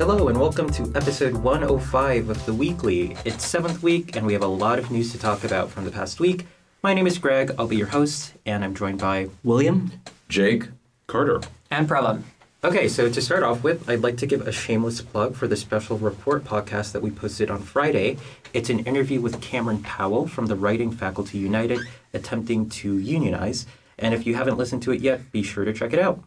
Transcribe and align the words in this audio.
Hello 0.00 0.28
and 0.28 0.40
welcome 0.40 0.70
to 0.70 0.90
episode 0.94 1.34
105 1.34 2.30
of 2.30 2.46
The 2.46 2.54
Weekly. 2.54 3.18
It's 3.26 3.44
seventh 3.44 3.82
week 3.82 4.16
and 4.16 4.26
we 4.26 4.32
have 4.32 4.42
a 4.42 4.46
lot 4.46 4.78
of 4.78 4.90
news 4.90 5.12
to 5.12 5.18
talk 5.18 5.44
about 5.44 5.68
from 5.70 5.84
the 5.84 5.90
past 5.90 6.20
week. 6.20 6.46
My 6.82 6.94
name 6.94 7.06
is 7.06 7.18
Greg, 7.18 7.54
I'll 7.58 7.66
be 7.66 7.76
your 7.76 7.88
host, 7.88 8.32
and 8.46 8.64
I'm 8.64 8.74
joined 8.74 8.98
by 8.98 9.28
William? 9.44 9.92
Jake? 10.30 10.68
Carter. 11.06 11.42
And 11.70 11.86
Pravan. 11.86 12.22
Okay, 12.64 12.88
so 12.88 13.10
to 13.10 13.20
start 13.20 13.42
off 13.42 13.62
with, 13.62 13.90
I'd 13.90 14.00
like 14.00 14.16
to 14.16 14.26
give 14.26 14.48
a 14.48 14.52
shameless 14.52 15.02
plug 15.02 15.34
for 15.34 15.46
the 15.46 15.54
special 15.54 15.98
report 15.98 16.44
podcast 16.44 16.92
that 16.92 17.02
we 17.02 17.10
posted 17.10 17.50
on 17.50 17.60
Friday. 17.60 18.16
It's 18.54 18.70
an 18.70 18.78
interview 18.86 19.20
with 19.20 19.42
Cameron 19.42 19.82
Powell 19.82 20.26
from 20.26 20.46
the 20.46 20.56
Writing 20.56 20.92
Faculty 20.92 21.36
United 21.36 21.80
attempting 22.14 22.70
to 22.70 22.96
unionize. 22.96 23.66
And 23.98 24.14
if 24.14 24.24
you 24.24 24.34
haven't 24.34 24.56
listened 24.56 24.82
to 24.84 24.92
it 24.92 25.02
yet, 25.02 25.30
be 25.30 25.42
sure 25.42 25.66
to 25.66 25.74
check 25.74 25.92
it 25.92 25.98
out. 25.98 26.24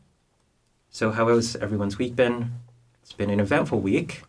So, 0.92 1.10
how 1.10 1.28
has 1.30 1.56
everyone's 1.56 1.98
week 1.98 2.16
been? 2.16 2.52
It's 3.04 3.14
been 3.14 3.30
an 3.30 3.40
eventful 3.40 3.80
week, 3.80 4.24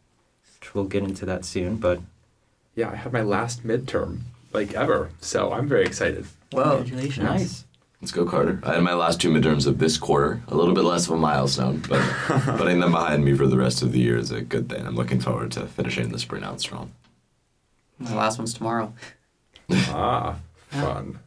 which 0.61 0.75
we'll 0.75 0.85
get 0.85 1.03
into 1.03 1.25
that 1.27 1.45
soon, 1.45 1.77
but 1.77 2.01
Yeah, 2.77 2.91
I 2.91 2.97
had 2.97 3.13
my 3.13 3.23
last 3.23 3.65
midterm, 3.67 4.21
like 4.53 4.75
ever. 4.75 5.11
So 5.21 5.53
I'm 5.53 5.69
very 5.69 5.85
excited. 5.87 6.27
Whoa. 6.53 6.79
Congratulations. 6.79 7.19
nice. 7.25 7.65
Let's 8.01 8.13
go, 8.13 8.27
Carter. 8.27 8.61
I 8.65 8.75
had 8.75 8.83
my 8.83 8.93
last 8.93 9.21
two 9.21 9.31
midterms 9.33 9.67
of 9.67 9.79
this 9.79 9.97
quarter. 9.97 10.43
A 10.49 10.55
little 10.55 10.75
bit 10.75 10.85
less 10.85 11.07
of 11.07 11.13
a 11.13 11.17
milestone, 11.17 11.83
but 11.89 12.01
putting 12.59 12.81
them 12.81 12.91
behind 12.93 13.25
me 13.25 13.35
for 13.35 13.47
the 13.47 13.57
rest 13.57 13.81
of 13.81 13.93
the 13.93 14.01
year 14.01 14.19
is 14.19 14.31
a 14.31 14.43
good 14.43 14.69
thing. 14.69 14.87
I'm 14.87 14.95
looking 14.97 15.21
forward 15.21 15.53
to 15.53 15.67
finishing 15.67 16.11
the 16.11 16.19
spring 16.19 16.45
out 16.45 16.61
strong. 16.61 16.93
My 17.99 18.15
last 18.15 18.37
one's 18.39 18.53
tomorrow. 18.53 18.93
ah, 19.71 20.37
fun. 20.69 21.21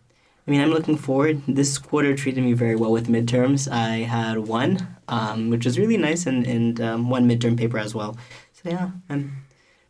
I 0.48 0.52
mean, 0.52 0.62
I'm 0.62 0.70
looking 0.70 0.96
forward. 0.98 1.42
This 1.48 1.78
quarter 1.78 2.16
treated 2.16 2.42
me 2.44 2.54
very 2.54 2.76
well 2.76 2.92
with 2.92 3.08
midterms. 3.10 3.70
I 3.70 3.98
had 4.04 4.38
one, 4.40 4.88
um, 5.10 5.50
which 5.50 5.66
was 5.66 5.78
really 5.78 5.98
nice, 5.98 6.26
and, 6.26 6.48
and 6.48 6.80
um, 6.80 7.10
one 7.10 7.28
midterm 7.28 7.58
paper 7.58 7.78
as 7.78 7.94
well. 7.94 8.18
So, 8.54 8.70
yeah. 8.70 8.92
I'm, 9.10 9.44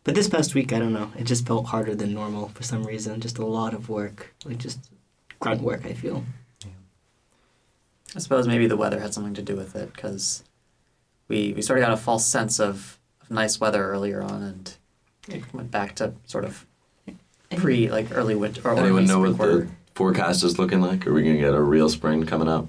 but 0.04 0.16
this 0.16 0.28
past 0.28 0.56
week, 0.56 0.73
I 0.73 0.80
don't 0.80 0.94
know. 0.94 1.12
It 1.17 1.26
just 1.26 1.45
felt 1.45 1.67
harder 1.67 1.94
than 1.94 2.14
normal 2.14 2.50
for 2.50 2.64
some 2.64 2.84
reason. 2.84 3.22
Just 3.22 3.38
a 3.38 3.45
lot 3.45 3.73
of 3.76 3.88
work. 3.88 4.34
Like, 4.45 4.58
just 4.58 4.90
grunt 5.40 5.62
work, 5.62 5.86
I 5.86 5.94
feel. 5.94 6.26
Yeah. 6.66 6.72
I 8.16 8.20
suppose 8.20 8.48
maybe 8.48 8.66
the 8.67 8.78
weather 8.78 9.00
had 9.00 9.14
something 9.14 9.36
to 9.36 9.42
do 9.44 9.56
with 9.56 9.76
it 9.76 9.94
because 9.94 10.44
we, 11.28 11.54
we 11.54 11.62
sort 11.62 11.78
of 11.78 11.86
got 11.86 11.94
a 11.94 11.98
false 11.98 12.26
sense 12.26 12.60
of, 12.60 12.98
of 13.22 13.30
nice 13.30 13.60
weather 13.60 13.86
earlier 13.92 14.23
on 14.23 14.42
and 14.42 14.76
it 15.30 15.54
went 15.54 15.70
back 15.70 15.94
to 15.95 16.14
sort 16.26 16.45
of 16.45 16.66
pre, 17.56 17.92
like 17.92 18.08
early 18.12 18.34
winter 18.34 18.62
or 18.67 18.72
Anyone 18.72 19.04
early 19.04 19.06
know 19.06 19.20
spring 19.20 19.32
what 19.34 19.38
quarter. 19.38 19.66
the 19.66 19.72
forecast 20.02 20.44
is 20.44 20.59
looking 20.59 20.80
like? 20.80 21.08
Are 21.08 21.14
we 21.14 21.23
going 21.23 21.36
to 21.36 21.42
get 21.42 21.56
a 21.56 21.62
real 21.62 21.90
spring 21.90 22.23
coming 22.26 22.48
up? 22.48 22.67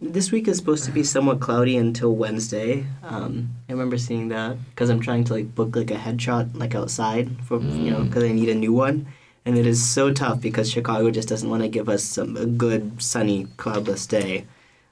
This 0.00 0.32
week 0.32 0.48
is 0.48 0.56
supposed 0.56 0.84
to 0.86 0.90
be 0.90 1.04
somewhat 1.04 1.38
cloudy 1.40 1.76
until 1.76 2.14
Wednesday. 2.14 2.84
Um, 3.04 3.50
I 3.68 3.72
remember 3.72 3.96
seeing 3.96 4.28
that 4.28 4.56
because 4.70 4.90
I'm 4.90 5.00
trying 5.00 5.22
to 5.24 5.34
like 5.34 5.54
book 5.54 5.74
like 5.76 5.90
a 5.92 5.94
headshot 5.94 6.56
like 6.58 6.74
outside 6.74 7.30
for 7.44 7.60
you 7.60 7.90
know 7.92 8.02
because 8.04 8.24
I 8.24 8.32
need 8.32 8.48
a 8.48 8.54
new 8.54 8.72
one, 8.72 9.06
and 9.44 9.56
it 9.56 9.66
is 9.66 9.84
so 9.84 10.12
tough 10.12 10.40
because 10.40 10.70
Chicago 10.70 11.10
just 11.10 11.28
doesn't 11.28 11.48
want 11.50 11.62
to 11.62 11.68
give 11.68 11.88
us 11.88 12.02
some 12.04 12.36
a 12.36 12.46
good 12.46 13.00
sunny 13.02 13.46
cloudless 13.56 14.06
day. 14.06 14.44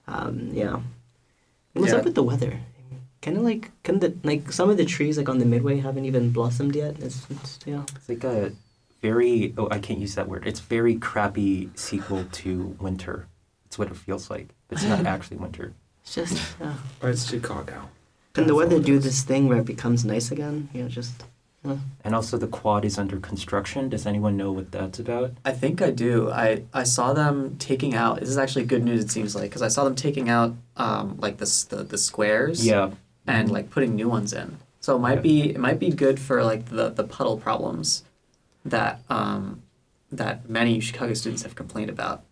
Um, 0.09 0.51
yeah, 0.53 0.81
what's 1.75 1.93
Yeah. 1.93 1.99
up 1.99 2.05
with 2.05 2.15
the 2.15 2.23
weather? 2.23 2.61
Kind 3.23 3.37
of 3.37 3.45
like 3.45 3.71
kind 3.85 4.01
the 4.01 4.15
like 4.25 4.51
some 4.53 4.69
of 4.71 4.77
the 4.77 4.85
trees 4.85 5.17
like 5.19 5.29
on 5.29 5.39
the 5.39 5.47
midway 5.47 5.79
haven't 5.79 6.07
even 6.07 6.31
blossomed 6.33 6.75
yet. 6.75 6.97
It's, 6.99 7.27
it's 7.31 7.59
yeah. 7.67 7.83
It's 7.95 8.09
like 8.09 8.25
a 8.25 8.51
very, 9.03 9.53
oh, 9.59 9.69
I 9.71 9.79
can't 9.79 9.99
use 9.99 10.15
that 10.15 10.29
word. 10.29 10.47
It's 10.47 10.61
very 10.61 10.95
crappy 10.95 11.71
sequel 11.75 12.25
to 12.33 12.77
Winter. 12.81 13.27
It's 13.67 13.79
what 13.79 13.89
it 13.89 13.97
feels 13.97 14.31
like. 14.31 14.49
It's 14.71 14.85
not 14.85 15.05
actually 15.15 15.39
winter. 15.39 15.75
It's 16.03 16.15
just 16.15 16.55
yeah. 16.61 16.75
Or 17.03 17.11
it's 17.11 17.29
Chicago. 17.29 17.89
Can 18.33 18.47
the 18.47 18.55
weather 18.55 18.79
do 18.81 18.99
this 18.99 19.23
thing 19.23 19.49
where 19.49 19.59
it 19.59 19.67
becomes 19.67 20.05
nice 20.05 20.31
again? 20.31 20.69
You 20.73 20.83
know, 20.85 20.89
just. 20.89 21.25
Uh, 21.65 21.77
And 22.05 22.15
also, 22.15 22.37
the 22.39 22.49
quad 22.49 22.85
is 22.85 22.99
under 22.99 23.19
construction. 23.21 23.89
Does 23.89 24.05
anyone 24.07 24.37
know 24.37 24.51
what 24.53 24.73
that's 24.73 24.99
about? 24.99 25.33
I 25.45 25.53
think 25.53 25.81
I 25.81 25.91
do. 25.91 26.31
I, 26.31 26.63
I 26.75 26.83
saw 26.83 27.13
them 27.13 27.57
taking 27.59 27.95
out. 27.95 28.21
This 28.21 28.29
is 28.31 28.39
actually 28.39 28.65
good 28.65 28.83
news. 28.85 29.05
It 29.05 29.11
seems 29.11 29.35
like 29.37 29.51
because 29.51 29.63
I 29.63 29.69
saw 29.69 29.85
them 29.85 29.95
taking 29.95 30.29
out 30.29 30.55
um, 30.77 31.17
like 31.19 31.37
the, 31.39 31.67
the 31.71 31.85
the 31.85 31.99
squares. 31.99 32.67
Yeah. 32.67 32.91
And 33.27 33.51
like 33.51 33.71
putting 33.71 33.95
new 33.95 34.09
ones 34.09 34.33
in. 34.33 34.59
So 34.81 34.97
it 34.97 34.99
might 34.99 35.17
Yeah. 35.19 35.21
be 35.31 35.51
it 35.51 35.59
might 35.61 35.79
be 35.79 35.91
good 35.91 36.19
for 36.19 36.43
like 36.43 36.67
the, 36.67 36.89
the 36.91 37.05
puddle 37.05 37.37
problems 37.39 38.03
that 38.65 39.01
um, 39.09 39.63
that 40.11 40.49
many 40.49 40.81
Chicago 40.81 41.15
students 41.15 41.43
have 41.43 41.55
complained 41.55 41.91
about. 41.91 42.25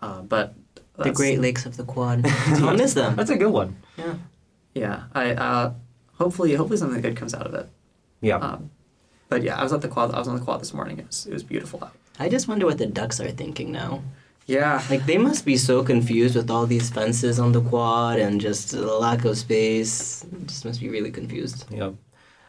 Uh, 0.00 0.22
but 0.22 0.54
the 0.96 1.12
Great 1.12 1.40
Lakes 1.40 1.66
of 1.66 1.76
the 1.76 1.84
Quad. 1.84 2.22
I'll 2.26 2.76
miss 2.76 2.94
them. 2.94 3.16
That's 3.16 3.30
a 3.30 3.36
good 3.36 3.52
one. 3.52 3.76
Yeah. 3.96 4.14
Yeah, 4.74 5.04
I 5.14 5.32
uh, 5.32 5.74
hopefully 6.14 6.54
hopefully 6.54 6.78
something 6.78 7.00
good 7.00 7.16
comes 7.16 7.34
out 7.34 7.46
of 7.46 7.54
it. 7.54 7.68
Yeah. 8.20 8.36
Um, 8.36 8.70
but 9.28 9.42
yeah, 9.42 9.58
I 9.58 9.62
was 9.62 9.72
at 9.72 9.82
the 9.82 9.88
quad. 9.88 10.14
I 10.14 10.18
was 10.18 10.28
on 10.28 10.36
the 10.36 10.42
quad 10.42 10.60
this 10.60 10.72
morning. 10.72 10.98
It 10.98 11.06
was 11.06 11.26
it 11.26 11.32
was 11.32 11.42
beautiful 11.42 11.84
out. 11.84 11.92
I 12.18 12.28
just 12.28 12.48
wonder 12.48 12.66
what 12.66 12.78
the 12.78 12.86
ducks 12.86 13.20
are 13.20 13.30
thinking 13.30 13.72
now. 13.72 14.02
Yeah, 14.46 14.82
Like 14.90 15.06
they 15.06 15.18
must 15.18 15.44
be 15.44 15.56
so 15.56 15.84
confused 15.84 16.34
with 16.34 16.50
all 16.50 16.66
these 16.66 16.90
fences 16.90 17.38
on 17.38 17.52
the 17.52 17.60
quad 17.60 18.18
and 18.18 18.40
just 18.40 18.72
the 18.72 18.82
lack 18.82 19.24
of 19.24 19.38
space. 19.38 20.26
Just 20.46 20.64
must 20.64 20.80
be 20.80 20.88
really 20.88 21.10
confused. 21.12 21.64
Yeah. 21.70 21.92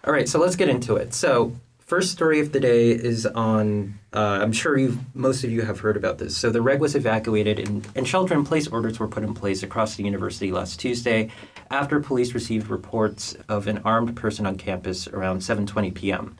All 0.05 0.11
right, 0.11 0.27
so 0.27 0.39
let's 0.39 0.55
get 0.55 0.69
into 0.69 0.95
it. 0.95 1.13
So, 1.13 1.53
first 1.85 2.11
story 2.11 2.39
of 2.39 2.51
the 2.51 2.59
day 2.59 2.91
is 2.91 3.25
on. 3.25 3.99
Uh, 4.13 4.39
I'm 4.41 4.51
sure 4.51 4.77
you, 4.77 4.99
most 5.13 5.43
of 5.43 5.51
you 5.51 5.63
have 5.63 5.79
heard 5.79 5.97
about 5.97 6.17
this. 6.17 6.37
So, 6.37 6.49
the 6.49 6.61
reg 6.61 6.79
was 6.79 6.95
evacuated, 6.95 7.59
and, 7.59 7.87
and 7.95 8.07
shelter-in-place 8.07 8.67
orders 8.67 8.99
were 8.99 9.07
put 9.07 9.23
in 9.23 9.33
place 9.33 9.63
across 9.63 9.95
the 9.95 10.03
university 10.03 10.51
last 10.51 10.79
Tuesday, 10.79 11.29
after 11.71 11.99
police 11.99 12.33
received 12.33 12.69
reports 12.69 13.35
of 13.49 13.67
an 13.67 13.79
armed 13.79 14.15
person 14.15 14.45
on 14.45 14.57
campus 14.57 15.07
around 15.07 15.39
7:20 15.39 15.93
p.m. 15.93 16.37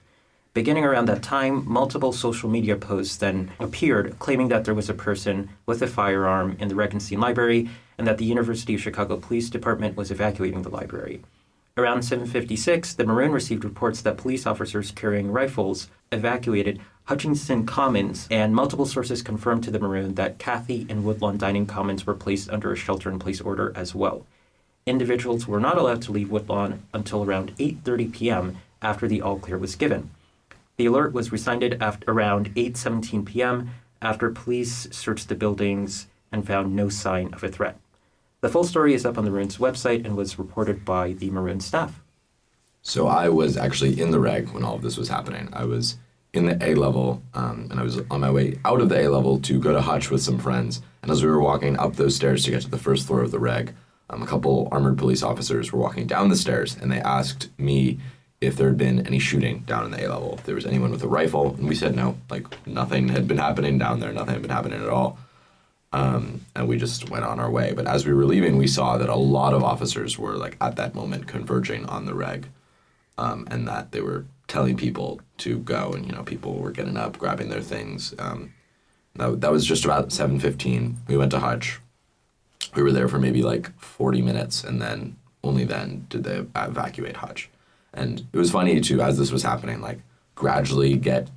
Beginning 0.53 0.85
around 0.85 1.07
that 1.07 1.23
time, 1.23 1.67
multiple 1.67 2.13
social 2.13 2.47
media 2.47 2.75
posts 2.75 3.17
then 3.17 3.51
appeared 3.59 4.19
claiming 4.19 4.49
that 4.49 4.65
there 4.65 4.75
was 4.75 4.87
a 4.87 4.93
person 4.93 5.49
with 5.65 5.81
a 5.81 5.87
firearm 5.87 6.55
in 6.59 6.67
the 6.67 6.75
Regenstein 6.75 7.17
Library 7.17 7.69
and 7.97 8.05
that 8.05 8.19
the 8.19 8.25
University 8.25 8.75
of 8.75 8.81
Chicago 8.81 9.17
Police 9.17 9.49
Department 9.49 9.97
was 9.97 10.11
evacuating 10.11 10.61
the 10.61 10.69
library. 10.69 11.23
Around 11.75 12.01
7:56, 12.01 12.94
the 12.94 13.03
Maroon 13.03 13.31
received 13.31 13.63
reports 13.63 14.00
that 14.01 14.16
police 14.16 14.45
officers 14.45 14.91
carrying 14.91 15.31
rifles 15.31 15.89
evacuated 16.11 16.79
Hutchinson 17.06 17.66
Commons, 17.66 18.28
and 18.29 18.53
multiple 18.53 18.85
sources 18.85 19.23
confirmed 19.23 19.63
to 19.63 19.72
the 19.72 19.79
Maroon 19.79 20.13
that 20.13 20.38
Cathey 20.38 20.85
and 20.88 21.03
Woodlawn 21.03 21.39
Dining 21.39 21.66
Commons 21.66 22.06
were 22.06 22.13
placed 22.13 22.47
under 22.51 22.72
a 22.72 22.75
shelter-in-place 22.75 23.41
order 23.41 23.73
as 23.75 23.95
well. 23.95 24.28
Individuals 24.85 25.47
were 25.47 25.59
not 25.59 25.79
allowed 25.79 26.03
to 26.03 26.12
leave 26.12 26.29
Woodlawn 26.29 26.83
until 26.94 27.23
around 27.23 27.56
8:30 27.57 28.13
p.m. 28.13 28.57
after 28.83 29.07
the 29.07 29.23
all 29.23 29.39
clear 29.39 29.57
was 29.57 29.75
given. 29.75 30.12
The 30.78 30.85
alert 30.85 31.12
was 31.12 31.31
rescinded 31.31 31.81
around 32.07 32.53
8:17 32.53 33.25
p.m. 33.25 33.72
after 34.00 34.29
police 34.29 34.88
searched 34.91 35.28
the 35.28 35.33
buildings 35.33 36.06
and 36.31 36.45
found 36.45 36.75
no 36.75 36.89
sign 36.89 37.33
of 37.33 37.44
a 37.44 37.50
threat. 37.50 37.79
The 38.43 38.49
full 38.49 38.65
story 38.65 38.93
is 38.93 39.05
up 39.05 39.17
on 39.17 39.23
the 39.23 39.31
Maroon's 39.31 39.57
website 39.57 40.03
and 40.03 40.17
was 40.17 40.37
reported 40.37 40.83
by 40.83 41.13
the 41.13 41.31
Maroon 41.31 41.61
staff. 41.61 42.01
So 42.81 43.07
I 43.07 43.29
was 43.29 43.55
actually 43.55 44.01
in 44.01 44.11
the 44.11 44.19
reg 44.19 44.49
when 44.49 44.65
all 44.65 44.75
of 44.75 44.81
this 44.81 44.97
was 44.97 45.07
happening. 45.07 45.47
I 45.53 45.63
was 45.63 45.97
in 46.33 46.47
the 46.47 46.57
A 46.61 46.75
level, 46.75 47.23
um, 47.33 47.69
and 47.71 47.79
I 47.79 47.83
was 47.83 48.01
on 48.11 48.19
my 48.19 48.29
way 48.29 48.59
out 48.65 48.81
of 48.81 48.89
the 48.89 48.99
A 48.99 49.07
level 49.07 49.39
to 49.39 49.61
go 49.61 49.71
to 49.71 49.79
Hutch 49.79 50.11
with 50.11 50.21
some 50.21 50.37
friends. 50.37 50.81
And 51.01 51.09
as 51.09 51.23
we 51.23 51.31
were 51.31 51.39
walking 51.39 51.79
up 51.79 51.95
those 51.95 52.17
stairs 52.17 52.43
to 52.43 52.51
get 52.51 52.63
to 52.63 52.69
the 52.69 52.77
first 52.77 53.07
floor 53.07 53.21
of 53.21 53.31
the 53.31 53.39
reg, 53.39 53.73
um, 54.09 54.21
a 54.21 54.27
couple 54.27 54.67
armored 54.73 54.97
police 54.97 55.23
officers 55.23 55.71
were 55.71 55.79
walking 55.79 56.05
down 56.05 56.27
the 56.27 56.35
stairs, 56.35 56.75
and 56.75 56.91
they 56.91 56.99
asked 56.99 57.47
me 57.57 57.97
if 58.41 58.57
there 58.57 58.67
had 58.67 58.77
been 58.77 59.07
any 59.07 59.19
shooting 59.19 59.59
down 59.59 59.85
in 59.85 59.91
the 59.91 60.05
A 60.05 60.11
level, 60.11 60.33
if 60.33 60.43
there 60.43 60.55
was 60.55 60.65
anyone 60.65 60.91
with 60.91 61.03
a 61.03 61.07
rifle, 61.07 61.55
and 61.55 61.69
we 61.69 61.75
said 61.75 61.95
no, 61.95 62.17
like 62.29 62.45
nothing 62.67 63.07
had 63.07 63.25
been 63.25 63.37
happening 63.37 63.77
down 63.77 64.01
there, 64.01 64.11
nothing 64.11 64.33
had 64.33 64.41
been 64.41 64.51
happening 64.51 64.83
at 64.83 64.89
all. 64.89 65.17
Um, 65.93 66.41
and 66.55 66.67
we 66.67 66.77
just 66.77 67.09
went 67.11 67.23
on 67.23 67.39
our 67.39 67.51
way. 67.51 67.71
But 67.73 67.85
as 67.85 68.06
we 68.06 68.13
were 68.13 68.25
leaving, 68.25 68.57
we 68.57 68.68
saw 68.68 68.97
that 68.97 69.09
a 69.09 69.15
lot 69.15 69.53
of 69.53 69.63
officers 69.63 70.18
were 70.18 70.35
like 70.35 70.57
at 70.59 70.75
that 70.75 70.95
moment 70.95 71.27
converging 71.27 71.85
on 71.85 72.06
the 72.06 72.15
reg 72.15 72.47
um, 73.18 73.47
and 73.51 73.68
that 73.68 73.91
they 73.91 74.01
were 74.01 74.25
telling 74.47 74.75
people 74.75 75.21
to 75.38 75.59
go, 75.59 75.94
and 75.94 76.06
you 76.06 76.12
know, 76.12 76.23
people 76.23 76.56
were 76.56 76.71
getting 76.71 76.97
up, 76.97 77.18
grabbing 77.18 77.50
their 77.50 77.62
things. 77.62 78.13
Um, 78.19 78.53
that, 79.15 79.41
that 79.41 79.51
was 79.51 79.65
just 79.65 79.85
about 79.85 80.12
seven 80.12 80.39
fifteen. 80.39 80.97
We 81.07 81.15
went 81.15 81.31
to 81.31 81.39
Hutch. 81.39 81.79
We 82.75 82.81
were 82.81 82.91
there 82.91 83.07
for 83.07 83.19
maybe 83.19 83.44
like 83.44 83.71
forty 83.79 84.21
minutes, 84.21 84.63
and 84.63 84.81
then 84.81 85.15
only 85.44 85.65
then 85.65 86.07
did 86.09 86.23
they 86.23 86.45
evacuate 86.56 87.18
Hutch. 87.18 87.50
And 87.94 88.25
it 88.33 88.38
was 88.38 88.51
funny 88.51 88.81
too, 88.81 89.01
as 89.01 89.19
this 89.19 89.31
was 89.31 89.44
happening, 89.44 89.79
like 89.79 90.00
gradually 90.33 90.95
get 90.97 91.29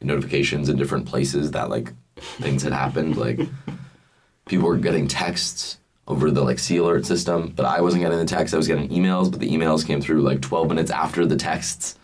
notifications 0.00 0.68
in 0.68 0.76
different 0.76 1.04
places 1.06 1.50
that 1.50 1.68
like 1.68 1.92
things 2.16 2.62
had 2.62 2.72
happened. 2.72 3.16
Like 3.16 3.40
people 4.48 4.66
were 4.66 4.76
getting 4.76 5.06
texts 5.06 5.78
over 6.06 6.30
the 6.30 6.42
like 6.42 6.58
C 6.58 6.78
alert 6.78 7.06
system, 7.06 7.52
but 7.54 7.66
I 7.66 7.80
wasn't 7.80 8.02
getting 8.02 8.18
the 8.18 8.24
text. 8.24 8.54
I 8.54 8.56
was 8.56 8.66
getting 8.66 8.88
emails, 8.88 9.30
but 9.30 9.40
the 9.40 9.50
emails 9.50 9.86
came 9.86 10.00
through 10.00 10.22
like 10.22 10.40
12 10.40 10.68
minutes 10.68 10.90
after 10.90 11.26
the 11.26 11.36
texts. 11.36 11.98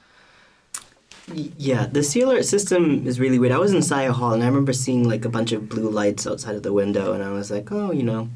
Yeah, 1.33 1.87
the 1.87 2.03
C 2.03 2.21
alert 2.21 2.45
system 2.45 3.07
is 3.07 3.19
really 3.19 3.39
weird. 3.39 3.53
I 3.53 3.59
was 3.59 3.73
in 3.73 3.81
Saieh 3.81 4.11
Hall 4.11 4.35
and 4.35 4.43
I 4.43 4.47
remember 4.47 4.75
seeing 4.75 5.09
like 5.09 5.25
a 5.25 5.31
bunch 5.31 5.53
of 5.53 5.71
blue 5.71 5.89
lights 5.89 6.27
outside 6.27 6.55
of 6.55 6.63
the 6.63 6.73
window, 6.73 7.15
and 7.15 7.23
I 7.23 7.31
was 7.31 7.51
like, 7.51 7.73
oh, 7.73 7.93
you 7.93 8.03
know, 8.03 8.29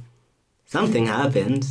something 0.67 1.07
happened. 1.07 1.67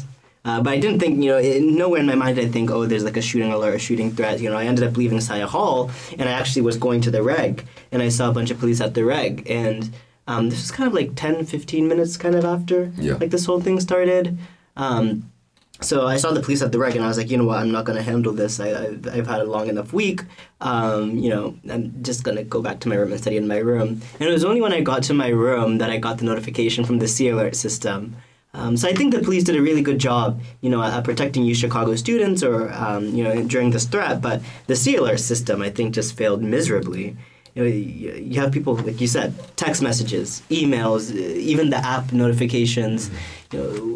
Uh, 0.46 0.62
but 0.62 0.72
I 0.72 0.80
didn't 0.80 1.00
think, 1.00 1.22
you 1.22 1.32
know, 1.32 1.38
it, 1.38 1.62
nowhere 1.62 2.00
in 2.00 2.06
my 2.06 2.16
mind 2.16 2.38
did 2.38 2.48
I 2.48 2.52
think, 2.52 2.72
oh, 2.72 2.86
there's 2.86 3.04
like 3.04 3.18
a 3.18 3.22
shooting 3.22 3.52
alert, 3.52 3.76
a 3.76 3.80
shooting 3.80 4.12
threat. 4.12 4.40
You 4.40 4.50
know, 4.50 4.58
I 4.58 4.64
ended 4.64 4.88
up 4.88 4.96
leaving 4.96 5.18
Saieh 5.18 5.44
Hall, 5.44 5.92
and 6.18 6.30
I 6.30 6.32
actually 6.32 6.62
was 6.62 6.78
going 6.78 7.02
to 7.02 7.12
the 7.12 7.22
reg, 7.22 7.66
and 7.92 8.02
I 8.02 8.08
saw 8.08 8.30
a 8.30 8.34
bunch 8.34 8.50
of 8.50 8.60
police 8.60 8.80
at 8.80 8.94
the 8.94 9.04
reg, 9.04 9.44
and 9.50 9.92
um, 10.28 10.50
this 10.50 10.60
was 10.62 10.72
kind 10.72 10.88
of 10.88 10.94
like 10.94 11.12
10, 11.16 11.46
15 11.46 11.88
minutes 11.88 12.18
kind 12.18 12.36
of 12.36 12.44
after, 12.46 12.92
Yeah. 12.98 13.16
like 13.16 13.30
this 13.32 13.46
whole 13.46 13.62
thing 13.62 13.80
started. 13.80 14.38
Um, 14.76 15.32
so 15.80 16.08
I 16.08 16.18
saw 16.18 16.32
the 16.32 16.42
police 16.42 16.64
at 16.64 16.72
the 16.72 16.80
reg, 16.80 16.96
and 16.96 17.06
I 17.06 17.08
was 17.08 17.18
like, 17.20 17.30
you 17.30 17.38
know 17.38 17.46
what, 17.46 17.60
I'm 17.60 17.72
not 17.72 17.86
going 17.86 17.98
to 17.98 18.04
handle 18.04 18.34
this. 18.34 18.60
I, 18.60 18.70
I've, 18.72 19.08
I've 19.08 19.28
had 19.28 19.42
a 19.42 19.44
long 19.44 19.68
enough 19.70 19.94
week. 19.94 20.22
Um, 20.60 21.18
you 21.18 21.30
know, 21.30 21.56
I'm 21.70 22.02
just 22.02 22.24
going 22.24 22.36
to 22.38 22.44
go 22.44 22.62
back 22.64 22.80
to 22.82 22.90
my 22.90 22.96
room 22.96 23.12
and 23.12 23.22
study 23.22 23.38
in 23.38 23.48
my 23.48 23.58
room. 23.58 24.02
And 24.20 24.28
it 24.28 24.32
was 24.32 24.44
only 24.44 24.60
when 24.60 24.74
I 24.74 24.82
got 24.82 25.04
to 25.04 25.14
my 25.14 25.28
room 25.28 25.78
that 25.78 25.92
I 25.92 25.98
got 25.98 26.18
the 26.18 26.26
notification 26.26 26.84
from 26.84 26.98
the 26.98 27.08
C 27.08 27.30
alert 27.30 27.56
system. 27.56 28.16
Um, 28.56 28.76
so 28.76 28.88
I 28.90 28.94
think 28.94 29.14
the 29.14 29.20
police 29.22 29.44
did 29.44 29.56
a 29.56 29.62
really 29.62 29.84
good 29.84 30.00
job, 30.00 30.42
you 30.62 30.70
know, 30.72 30.82
at 30.82 31.04
protecting 31.04 31.44
you 31.44 31.54
Chicago 31.54 31.96
students 31.96 32.42
or, 32.42 32.72
um, 32.74 33.10
you 33.14 33.24
know, 33.24 33.44
during 33.44 33.70
this 33.70 33.86
threat. 33.86 34.20
But 34.20 34.42
the 34.66 34.76
C 34.76 34.96
alert 34.96 35.20
system, 35.20 35.62
I 35.62 35.70
think, 35.70 35.94
just 35.94 36.18
failed 36.18 36.42
miserably. 36.42 37.16
You 37.58 37.64
know, 37.64 37.70
you 37.70 38.14
you 38.14 38.40
have 38.42 38.52
people, 38.52 38.76
like 38.76 39.02
you 39.02 39.08
said, 39.08 39.34
text 39.56 39.82
messages, 39.82 40.44
emails, 40.52 41.10
uh, 41.12 41.18
even 41.52 41.72
the 41.72 41.78
app 41.78 42.14
notifications. 42.14 43.10
You 43.52 43.60
know, 43.60 43.96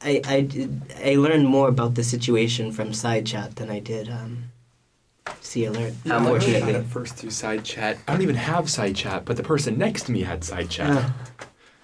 I, 0.00 0.22
I, 0.24 0.68
I 1.10 1.14
learned 1.16 1.46
more 1.46 1.68
about 1.68 1.94
the 1.94 2.04
situation 2.04 2.72
from 2.72 2.92
Sidechat 2.92 3.56
than 3.56 3.68
I 3.68 3.80
did 3.80 4.08
um, 4.08 4.44
C 5.42 5.66
alert. 5.66 5.92
How 6.06 6.16
I 6.16 6.20
much- 6.20 6.30
learned 6.30 6.44
Unfortunately. 6.44 6.74
at 6.76 6.86
first 6.86 7.16
through 7.16 7.30
Sidechat. 7.30 7.98
I 8.08 8.12
don't 8.12 8.22
even 8.22 8.36
have 8.36 8.64
Sidechat, 8.64 9.26
but 9.26 9.36
the 9.36 9.42
person 9.42 9.76
next 9.76 10.04
to 10.04 10.12
me 10.12 10.22
had 10.22 10.40
Sidechat. 10.40 10.88
Uh, 10.96 11.10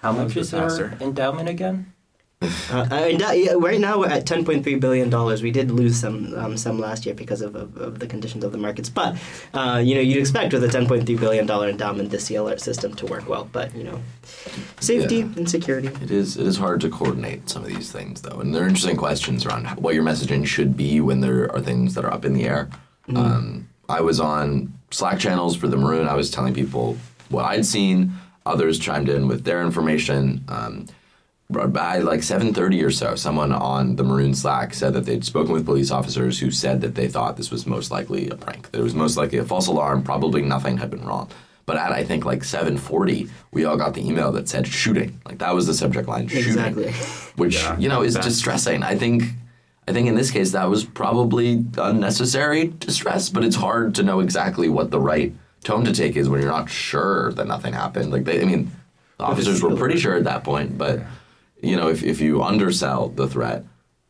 How 0.01 0.13
That 0.13 0.23
much 0.23 0.35
was 0.35 0.47
is 0.47 0.51
the 0.51 0.61
our 0.63 0.97
endowment 0.99 1.47
again? 1.47 1.93
Uh, 2.41 2.87
and 2.91 3.19
that, 3.19 3.57
right 3.59 3.81
now 3.81 3.99
we're 3.99 4.07
at 4.07 4.25
10.3 4.25 4.79
billion 4.79 5.09
dollars. 5.09 5.43
We 5.43 5.51
did 5.51 5.71
lose 5.71 5.99
some 5.99 6.33
um, 6.37 6.55
some 6.55 6.79
last 6.79 7.05
year 7.05 7.13
because 7.13 7.41
of, 7.41 7.53
of, 7.53 7.75
of 7.75 7.99
the 7.99 8.07
conditions 8.07 8.45
of 8.45 8.53
the 8.53 8.57
markets, 8.57 8.87
but 8.89 9.17
uh, 9.53 9.81
you 9.83 9.93
know 9.95 9.99
you'd 10.01 10.19
expect 10.19 10.53
with 10.53 10.63
a 10.63 10.67
10.3 10.69 11.05
billion 11.19 11.45
dollar 11.45 11.67
endowment 11.67 12.11
the 12.11 12.19
C 12.19 12.35
alert 12.35 12.61
system 12.61 12.95
to 12.95 13.05
work 13.07 13.27
well. 13.27 13.49
But 13.51 13.75
you 13.75 13.83
know, 13.83 14.01
safety 14.79 15.17
Yeah. 15.17 15.23
and 15.35 15.49
security. 15.49 15.89
It 16.01 16.11
is 16.11 16.37
it 16.37 16.47
is 16.47 16.55
hard 16.55 16.79
to 16.81 16.89
coordinate 16.89 17.49
some 17.49 17.63
of 17.63 17.67
these 17.69 17.91
things 17.91 18.21
though, 18.21 18.39
and 18.39 18.55
there 18.55 18.63
are 18.63 18.67
interesting 18.67 18.95
questions 18.95 19.45
around 19.45 19.65
what 19.71 19.93
your 19.93 20.03
messaging 20.05 20.45
should 20.45 20.77
be 20.77 21.01
when 21.01 21.19
there 21.19 21.51
are 21.53 21.59
things 21.59 21.93
that 21.95 22.05
are 22.05 22.13
up 22.13 22.23
in 22.23 22.33
the 22.33 22.45
air. 22.45 22.69
Um, 23.13 23.67
I 23.89 23.99
was 23.99 24.19
on 24.21 24.71
Slack 24.91 25.19
channels 25.19 25.57
for 25.57 25.67
the 25.67 25.75
Maroon. 25.75 26.07
I 26.07 26.13
was 26.13 26.31
telling 26.31 26.53
people 26.53 26.95
what 27.29 27.43
I'd 27.45 27.65
seen. 27.65 28.13
Others 28.45 28.79
chimed 28.79 29.09
in 29.09 29.27
with 29.27 29.43
their 29.43 29.61
information. 29.61 30.45
Um, 30.47 30.85
by 31.51 31.97
like 31.97 32.19
7.30 32.19 32.83
or 32.85 32.91
so 32.91 33.15
someone 33.15 33.51
on 33.51 33.95
the 33.95 34.03
maroon 34.03 34.35
slack 34.35 34.71
said 34.73 34.93
that 34.93 35.05
they'd 35.05 35.25
spoken 35.25 35.51
with 35.51 35.65
police 35.65 35.89
officers 35.89 36.39
who 36.39 36.51
said 36.51 36.81
that 36.81 36.93
they 36.93 37.07
thought 37.07 37.37
this 37.37 37.49
was 37.49 37.65
most 37.65 37.89
likely 37.89 38.29
a 38.29 38.35
prank 38.35 38.69
that 38.71 38.79
it 38.79 38.83
was 38.83 38.93
most 38.93 39.17
likely 39.17 39.39
a 39.39 39.43
false 39.43 39.65
alarm 39.65 40.03
probably 40.03 40.43
nothing 40.43 40.77
had 40.77 40.91
been 40.91 41.03
wrong. 41.03 41.27
But 41.65 41.77
at 41.77 41.91
i 41.91 42.03
think 42.03 42.23
like 42.23 42.41
7.40 42.41 43.29
we 43.51 43.65
all 43.65 43.77
got 43.77 43.95
the 43.95 44.07
email 44.07 44.31
that 44.33 44.47
said 44.47 44.67
shooting. 44.67 45.19
Like 45.25 45.39
that 45.39 45.55
was 45.55 45.65
the 45.65 45.73
subject 45.73 46.07
line 46.07 46.27
shooting. 46.27 46.49
Exactly. 46.49 46.91
which 47.35 47.55
Yeah, 47.55 47.77
you 47.79 47.89
know 47.89 48.03
is 48.03 48.13
that's- 48.13 48.31
distressing. 48.31 48.83
I 48.83 48.95
think 48.95 49.23
i 49.87 49.91
think 49.91 50.07
in 50.07 50.13
this 50.13 50.29
case 50.29 50.51
that 50.51 50.69
was 50.69 50.85
probably 50.85 51.65
unnecessary 51.79 52.67
distress 52.77 53.29
but 53.29 53.43
it's 53.43 53.55
hard 53.55 53.95
to 53.95 54.03
know 54.03 54.19
exactly 54.19 54.69
what 54.69 54.91
the 54.91 54.99
right 54.99 55.33
tone 55.63 55.83
to 55.85 55.93
take 55.93 56.15
is 56.15 56.29
when 56.29 56.41
you're 56.41 56.51
not 56.51 56.69
sure 56.69 57.33
that 57.33 57.47
nothing 57.47 57.73
happened. 57.73 58.11
Like 58.11 58.25
they 58.25 58.39
i 58.39 58.45
mean 58.45 58.71
the 59.17 59.23
officers 59.23 59.63
were 59.63 59.75
pretty 59.75 59.97
sure 59.99 60.15
at 60.15 60.25
that 60.25 60.43
point 60.43 60.77
but 60.77 61.01
you 61.61 61.75
know 61.75 61.89
if, 61.89 62.03
if 62.03 62.19
you 62.21 62.41
undersell 62.43 63.09
the 63.09 63.27
threat 63.27 63.63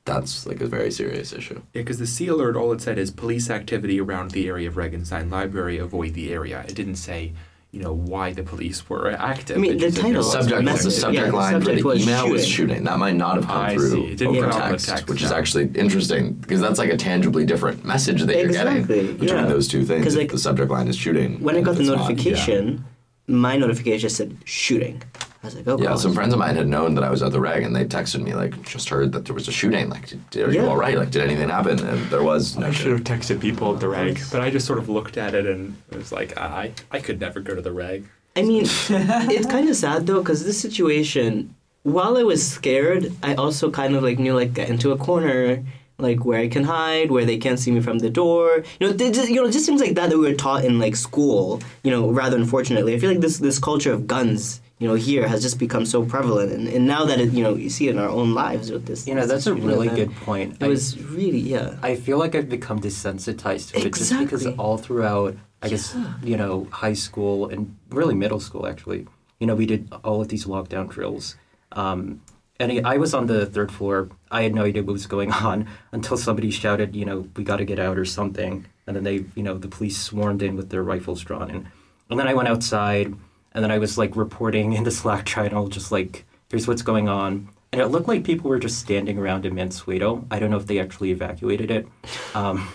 that's 0.06 0.48
like 0.48 0.60
a 0.62 0.66
very 0.68 0.90
serious 0.92 1.32
issue 1.34 1.56
Yeah, 1.74 1.82
because 1.82 2.00
the 2.00 2.08
C 2.08 2.28
alert, 2.28 2.56
all 2.56 2.72
it 2.72 2.82
said 2.82 2.98
is 2.98 3.12
police 3.12 3.50
activity 3.50 4.00
around 4.00 4.32
the 4.32 4.48
area 4.48 4.68
of 4.68 4.76
Regenstein 4.76 5.30
Library, 5.32 5.78
avoid 5.78 6.16
the 6.16 6.34
area. 6.34 6.66
It 6.68 6.74
didn't 6.74 6.96
say, 6.96 7.34
you 7.72 7.80
know, 7.84 7.94
why 7.94 8.34
the 8.34 8.42
police 8.42 8.90
were 8.90 9.12
active. 9.12 9.58
I 9.58 9.60
mean, 9.60 9.78
the 9.78 9.92
title- 9.92 10.14
there 10.14 10.24
subject, 10.24 10.64
message- 10.64 10.84
the 10.86 10.90
yeah, 10.96 11.00
subject 11.02 11.28
the 11.28 11.36
line 11.38 11.62
for 11.62 11.76
the 11.76 11.84
was 11.84 12.02
email 12.02 12.28
was 12.28 12.48
shooting. 12.48 12.70
shooting. 12.70 12.84
That 12.86 12.98
might 12.98 13.18
not 13.18 13.36
have 13.36 13.46
come 13.46 13.58
I 13.62 13.76
through 13.76 13.90
see. 13.92 14.06
It 14.06 14.18
didn't 14.18 14.38
over 14.38 14.50
come 14.50 14.62
out 14.62 14.66
in 14.66 14.72
text, 14.72 14.90
text, 14.90 15.08
which 15.10 15.22
is 15.22 15.32
actually 15.32 15.70
interesting 15.76 16.34
because 16.34 16.60
that's 16.60 16.80
like 16.80 16.90
a 16.92 16.98
tangibly 16.98 17.46
different 17.46 17.86
message 17.86 18.24
that 18.24 18.36
you're 18.36 18.48
getting 18.52 18.86
between 18.86 19.28
yeah. 19.28 19.46
those 19.46 19.68
two 19.68 19.86
things. 19.86 20.04
'Cause, 20.06 20.16
If 20.16 20.20
like, 20.22 20.32
the 20.32 20.40
subject 20.40 20.72
line 20.72 20.88
is 20.88 20.96
shooting. 20.98 21.40
When 21.44 21.56
I 21.56 21.62
got 21.62 21.76
the 21.76 21.82
it's 21.82 21.90
not, 21.90 22.00
notification, 22.10 22.84
my 23.30 23.56
notification 23.58 24.00
just 24.00 24.16
said 24.18 24.38
shooting. 24.46 25.02
I 25.42 25.48
was 25.48 25.56
like, 25.56 25.68
oh 25.70 25.78
Yeah, 25.78 25.90
god. 25.90 26.00
some 26.02 26.14
friends 26.14 26.34
of 26.34 26.40
mine 26.40 26.58
had 26.58 26.68
known 26.68 26.96
that 26.96 27.04
I 27.06 27.10
was 27.10 27.24
at 27.24 27.32
the 27.32 27.40
reg, 27.40 27.64
and 27.64 27.74
they 27.74 27.86
texted 27.86 28.22
me 28.22 28.34
like, 28.34 28.62
"Just 28.64 28.90
heard 28.90 29.14
that 29.14 29.24
there 29.26 29.34
was 29.34 29.48
a 29.48 29.52
shooting. 29.54 29.90
Like, 29.90 30.10
did, 30.32 30.48
are 30.50 30.52
you 30.52 30.66
all 30.66 30.76
right? 30.76 30.98
Like, 30.98 31.12
did 31.12 31.22
anything 31.24 31.48
happen?" 31.48 31.80
And 31.80 32.10
there 32.10 32.24
was 32.24 32.58
no 32.58 32.68
I 32.68 32.72
should 32.72 32.92
have 32.92 33.04
texted 33.06 33.40
people 33.40 33.74
at 33.74 33.80
the 33.80 33.88
reg, 33.88 34.20
but 34.32 34.42
I 34.42 34.50
just 34.50 34.66
sort 34.68 34.80
of 34.80 34.90
looked 34.90 35.16
at 35.18 35.34
it 35.36 35.46
and 35.46 35.78
it 35.92 35.98
was 35.98 36.12
like, 36.12 36.38
I, 36.38 36.74
I 36.92 37.00
could 37.00 37.22
never 37.22 37.40
go 37.40 37.56
to 37.56 37.62
the 37.62 37.72
reg. 37.72 38.06
I 38.36 38.42
mean, 38.42 38.64
it's 38.66 39.46
kind 39.48 39.70
of 39.70 39.76
sad 39.78 40.08
though, 40.08 40.20
because 40.20 40.44
this 40.44 40.60
situation, 40.60 41.56
while 41.84 42.18
I 42.18 42.24
was 42.24 42.46
scared, 42.46 43.14
I 43.24 43.36
also 43.36 43.72
kind 43.72 43.96
of 43.96 44.04
like 44.04 44.20
knew 44.20 44.36
like 44.36 44.54
get 44.54 44.70
into 44.70 44.92
a 44.92 44.98
corner, 44.98 45.64
like 46.00 46.26
where 46.26 46.40
I 46.40 46.48
can 46.48 46.64
hide, 46.64 47.12
where 47.12 47.26
they 47.26 47.38
can't 47.38 47.60
see 47.60 47.72
me 47.72 47.82
from 47.82 48.00
the 48.00 48.10
door. 48.10 48.64
You 48.80 48.88
know, 48.88 48.94
just, 48.96 49.30
you 49.30 49.36
know, 49.36 49.50
just 49.52 49.66
things 49.66 49.82
like 49.82 49.96
that 49.96 50.10
that 50.10 50.18
we 50.18 50.28
were 50.28 50.34
taught 50.36 50.66
in 50.66 50.80
like 50.80 50.96
school. 50.96 51.62
You 51.84 51.92
know, 51.92 52.10
rather 52.10 52.38
unfortunately, 52.38 52.96
I 52.96 53.00
feel 53.00 53.12
like 53.12 53.22
this 53.22 53.38
this 53.40 53.60
culture 53.60 53.92
of 53.92 54.08
guns, 54.08 54.62
you 54.80 54.88
know, 54.88 54.96
here 54.96 55.28
has 55.28 55.42
just 55.42 55.60
become 55.60 55.86
so 55.86 56.06
prevalent, 56.06 56.52
and, 56.52 56.68
and 56.68 56.88
now 56.88 57.06
that 57.06 57.20
it, 57.20 57.32
you 57.32 57.44
know, 57.44 57.54
you 57.56 57.70
see 57.70 57.88
it 57.88 57.92
in 57.92 58.00
our 58.00 58.10
own 58.10 58.34
lives 58.34 58.72
with 58.72 58.86
this. 58.86 59.08
You 59.08 59.16
know, 59.16 59.26
that's 59.26 59.48
a 59.48 59.54
really 59.54 59.88
event. 59.88 60.10
good 60.12 60.16
point. 60.26 60.54
It 60.60 60.64
I- 60.66 60.68
was 60.68 61.02
really 61.04 61.40
yeah. 61.40 61.78
I 61.82 61.96
feel 61.96 62.18
like 62.18 62.34
I've 62.36 62.50
become 62.50 62.80
desensitized 62.80 63.72
to 63.72 63.80
it 63.86 63.94
just 63.94 64.18
because 64.20 64.46
all 64.58 64.78
throughout, 64.78 65.36
I 65.62 65.70
guess, 65.70 65.96
you 66.24 66.38
know, 66.38 66.68
high 66.72 66.94
school 66.94 67.50
and 67.50 67.76
really 67.90 68.16
middle 68.16 68.40
school, 68.40 68.66
actually, 68.68 69.06
you 69.40 69.48
know, 69.48 69.56
we 69.56 69.66
did 69.66 69.92
all 70.04 70.22
of 70.22 70.30
these 70.30 70.46
lockdown 70.46 70.90
drills. 70.90 71.36
Um, 71.74 72.22
and 72.60 72.86
I 72.86 72.98
was 72.98 73.14
on 73.14 73.28
the 73.28 73.46
third 73.46 73.72
floor. 73.72 74.10
I 74.32 74.44
had 74.44 74.54
no 74.54 74.64
idea 74.64 74.84
what 74.84 74.94
was 74.94 75.08
going 75.08 75.32
on 75.50 75.68
until 75.92 76.18
somebody 76.18 76.52
shouted, 76.52 76.96
you 76.96 77.06
know, 77.06 77.28
we 77.36 77.44
got 77.44 77.58
to 77.58 77.66
get 77.66 77.80
out 77.80 77.98
or 77.98 78.06
something. 78.06 78.66
And 78.88 78.96
then 78.96 79.04
they, 79.04 79.26
you 79.36 79.44
know, 79.44 79.58
the 79.58 79.68
police 79.68 79.98
swarmed 79.98 80.42
in 80.42 80.56
with 80.56 80.70
their 80.70 80.84
rifles 80.84 81.22
drawn. 81.22 81.50
And, 81.50 81.68
and 82.10 82.20
then 82.20 82.28
I 82.28 82.34
went 82.34 82.48
outside 82.48 83.14
and 83.54 83.64
then 83.64 83.72
I 83.72 83.78
was 83.78 83.98
like 83.98 84.16
reporting 84.16 84.74
in 84.74 84.84
the 84.84 84.92
Slack 84.92 85.26
channel, 85.26 85.68
just 85.68 85.92
like, 85.92 86.26
here's 86.50 86.68
what's 86.68 86.82
going 86.82 87.08
on. 87.10 87.50
And 87.72 87.82
it 87.82 87.88
looked 87.88 88.08
like 88.08 88.24
people 88.24 88.50
were 88.50 88.58
just 88.60 88.80
standing 88.80 89.20
around 89.20 89.46
in 89.46 89.54
Mansueto. 89.54 90.26
I 90.32 90.40
don't 90.40 90.50
know 90.50 90.58
if 90.58 90.66
they 90.66 90.80
actually 90.80 91.12
evacuated 91.12 91.70
it. 91.70 91.88
Um, 92.34 92.68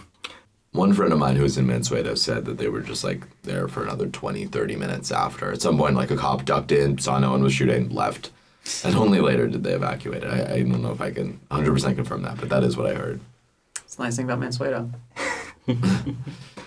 One 0.71 0.93
friend 0.93 1.13
of 1.13 1.19
mine 1.19 1.35
who 1.35 1.43
was 1.43 1.59
in 1.59 1.67
Mansueto 1.67 2.17
said 2.17 2.45
that 2.45 2.59
they 2.59 2.69
were 2.69 2.81
just 2.81 3.03
like 3.03 3.23
there 3.43 3.67
for 3.67 3.83
another 3.83 4.07
20, 4.07 4.47
30 4.47 4.77
minutes 4.77 5.11
after. 5.11 5.53
At 5.53 5.63
some 5.63 5.77
point, 5.77 5.97
like 5.97 6.13
a 6.13 6.17
cop 6.17 6.45
ducked 6.45 6.71
in, 6.71 6.99
saw 6.99 7.19
no 7.19 7.33
one 7.33 7.43
was 7.43 7.53
shooting, 7.53 7.89
left. 7.91 8.31
And 8.85 8.97
only 8.97 9.21
later 9.21 9.47
did 9.47 9.63
they 9.63 9.73
evacuate 9.73 10.23
it. 10.25 10.29
I, 10.29 10.55
I 10.55 10.59
don't 10.61 10.81
know 10.83 10.93
if 10.93 11.01
I 11.01 11.11
can 11.11 11.39
100% 11.51 11.97
confirm 11.97 12.23
that, 12.23 12.39
but 12.39 12.49
that 12.49 12.65
is 12.65 12.77
what 12.77 12.87
I 12.87 12.95
heard. 12.95 13.21
It's 13.85 13.97
the 13.97 14.05
nice 14.05 14.17
thing 14.17 14.31
about 14.31 14.41
Mansueto. 14.41 14.91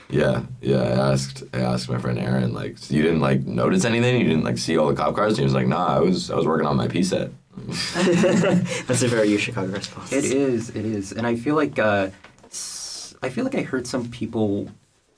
Yeah, 0.10 0.44
yeah. 0.62 0.78
I 0.84 1.12
asked, 1.12 1.44
I 1.54 1.60
asked 1.60 1.90
my 1.90 1.98
friend 1.98 2.18
Aaron, 2.18 2.54
like, 2.54 2.78
"So 2.78 2.94
you 2.94 3.02
didn't 3.02 3.20
like 3.20 3.42
notice 3.46 3.84
anything? 3.84 4.22
You 4.22 4.28
didn't 4.30 4.46
like 4.46 4.58
see 4.58 4.78
all 4.78 4.88
the 4.88 4.96
cop 4.96 5.16
cars? 5.16 5.32
And 5.34 5.40
he 5.40 5.44
was 5.44 5.54
like, 5.54 5.68
Nah, 5.68 5.98
I 5.98 6.00
was, 6.00 6.32
I 6.32 6.36
was 6.38 6.46
working 6.48 6.66
on 6.66 6.78
my 6.78 6.88
P 6.88 7.04
set. 7.04 7.30
That's 7.68 9.04
a 9.04 9.08
very 9.10 9.28
U 9.32 9.38
Chicago 9.38 9.74
response. 9.74 10.14
It 10.14 10.24
is, 10.26 10.70
it 10.70 10.86
is, 10.86 11.12
and 11.12 11.28
I 11.28 11.36
feel 11.36 11.56
like 11.56 11.78
uh, 11.78 12.10
s- 12.46 13.16
I 13.22 13.28
feel 13.28 13.44
like 13.44 13.56
I 13.56 13.64
heard 13.64 13.86
some 13.86 14.10
people 14.10 14.70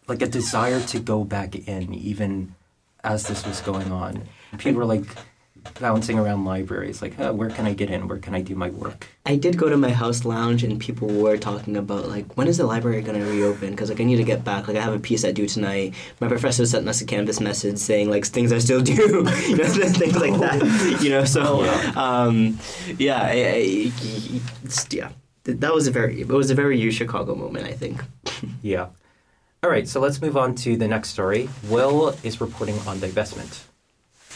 like 0.07 0.23
a 0.23 0.27
desire 0.27 0.81
to 0.87 0.99
go 0.99 1.23
back 1.23 1.55
in 1.55 1.93
even 1.93 2.55
as 3.03 3.27
this 3.27 3.45
was 3.45 3.61
going 3.61 3.91
on. 3.91 4.23
People 4.57 4.79
were 4.79 4.85
like 4.85 5.05
bouncing 5.79 6.17
around 6.19 6.45
libraries, 6.45 7.01
like, 7.01 7.19
oh, 7.19 7.33
where 7.33 7.49
can 7.49 7.65
I 7.65 7.73
get 7.73 7.89
in? 7.89 8.07
Where 8.07 8.17
can 8.17 8.35
I 8.35 8.41
do 8.41 8.55
my 8.55 8.69
work? 8.69 9.07
I 9.25 9.35
did 9.35 9.57
go 9.57 9.69
to 9.69 9.77
my 9.77 9.91
house 9.91 10.25
lounge 10.25 10.63
and 10.63 10.79
people 10.79 11.07
were 11.07 11.37
talking 11.37 11.77
about 11.77 12.07
like 12.07 12.35
when 12.35 12.47
is 12.47 12.57
the 12.57 12.65
library 12.65 13.01
going 13.01 13.19
to 13.19 13.25
reopen 13.25 13.71
because 13.71 13.89
like 13.89 14.01
I 14.01 14.03
need 14.03 14.15
to 14.15 14.23
get 14.23 14.43
back 14.43 14.67
like 14.67 14.75
I 14.75 14.81
have 14.81 14.93
a 14.93 14.99
P 14.99 15.17
set 15.17 15.35
due 15.35 15.47
tonight 15.47 15.93
my 16.19 16.27
professor 16.27 16.65
sent 16.65 16.87
us 16.87 17.01
a 17.01 17.05
canvas 17.05 17.39
message 17.39 17.77
saying 17.77 18.09
like 18.09 18.25
things 18.25 18.51
i 18.51 18.57
still 18.57 18.81
do 18.81 18.93
you 19.47 19.55
know 19.55 19.65
things 19.65 20.15
like 20.15 20.33
that 20.39 20.99
you 21.03 21.11
know 21.11 21.25
so 21.25 21.63
um, 21.95 22.57
yeah 22.97 23.21
I, 23.21 23.31
I, 23.31 23.91
yeah 24.89 25.09
that 25.43 25.73
was 25.73 25.87
a 25.87 25.91
very 25.91 26.21
it 26.21 26.27
was 26.27 26.49
a 26.49 26.55
very 26.55 26.79
U 26.79 26.91
Chicago 26.91 27.35
moment 27.35 27.67
I 27.67 27.73
think 27.73 28.03
Yeah. 28.61 28.87
All 29.61 29.69
right, 29.69 29.87
so 29.87 29.99
let's 29.99 30.21
move 30.21 30.37
on 30.37 30.55
to 30.55 30.77
the 30.77 30.87
next 30.87 31.09
story. 31.09 31.49
Will 31.67 32.15
is 32.23 32.39
reporting 32.39 32.79
on 32.87 32.97
divestment. 32.99 33.65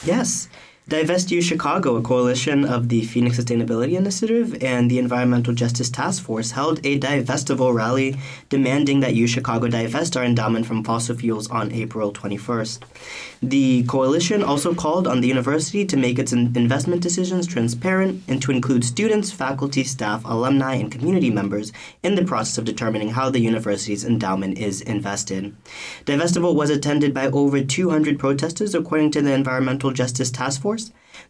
Yes. 0.04 0.50
Divest 0.90 1.32
U 1.32 1.42
Chicago, 1.42 1.96
a 1.96 2.02
coalition 2.02 2.66
of 2.66 2.90
the 2.90 3.06
Phoenix 3.06 3.40
Sustainability 3.40 3.96
Initiative 3.96 4.62
and 4.62 4.92
the 4.92 5.00
Environmental 5.00 5.54
Justice 5.54 5.90
Task 5.90 6.22
Force, 6.22 6.52
held 6.52 6.86
a 6.86 7.00
divestival 7.00 7.74
rally 7.74 8.18
demanding 8.50 9.00
that 9.00 9.16
U 9.16 9.26
Chicago 9.26 9.70
divest 9.70 10.18
our 10.18 10.26
endowment 10.26 10.66
from 10.66 10.84
fossil 10.84 11.16
fuels 11.16 11.50
on 11.50 11.72
April 11.72 12.12
21st. 12.12 12.80
The 13.42 13.84
coalition 13.84 14.44
also 14.44 14.74
called 14.74 15.08
on 15.08 15.22
the 15.22 15.28
university 15.30 15.86
to 15.86 15.96
make 15.96 16.20
its 16.20 16.34
investment 16.34 17.02
decisions 17.02 17.48
transparent 17.48 18.22
and 18.28 18.42
to 18.42 18.52
include 18.52 18.84
students, 18.84 19.32
faculty, 19.32 19.86
staff, 19.86 20.24
alumni, 20.26 20.76
and 20.76 20.92
community 20.92 21.30
members 21.30 21.72
in 22.04 22.16
the 22.16 22.26
process 22.26 22.58
of 22.58 22.66
determining 22.66 23.12
how 23.12 23.30
the 23.30 23.40
university's 23.40 24.04
endowment 24.04 24.58
is 24.58 24.82
invested. 24.82 25.56
Divestival 26.06 26.56
was 26.56 26.70
attended 26.70 27.14
by 27.14 27.28
over 27.28 27.64
200 27.64 28.20
protesters, 28.20 28.76
according 28.76 29.12
to 29.12 29.22
the 29.22 29.32
Environmental 29.32 29.92
Justice 29.92 30.30
Task 30.30 30.62
Force. 30.62 30.73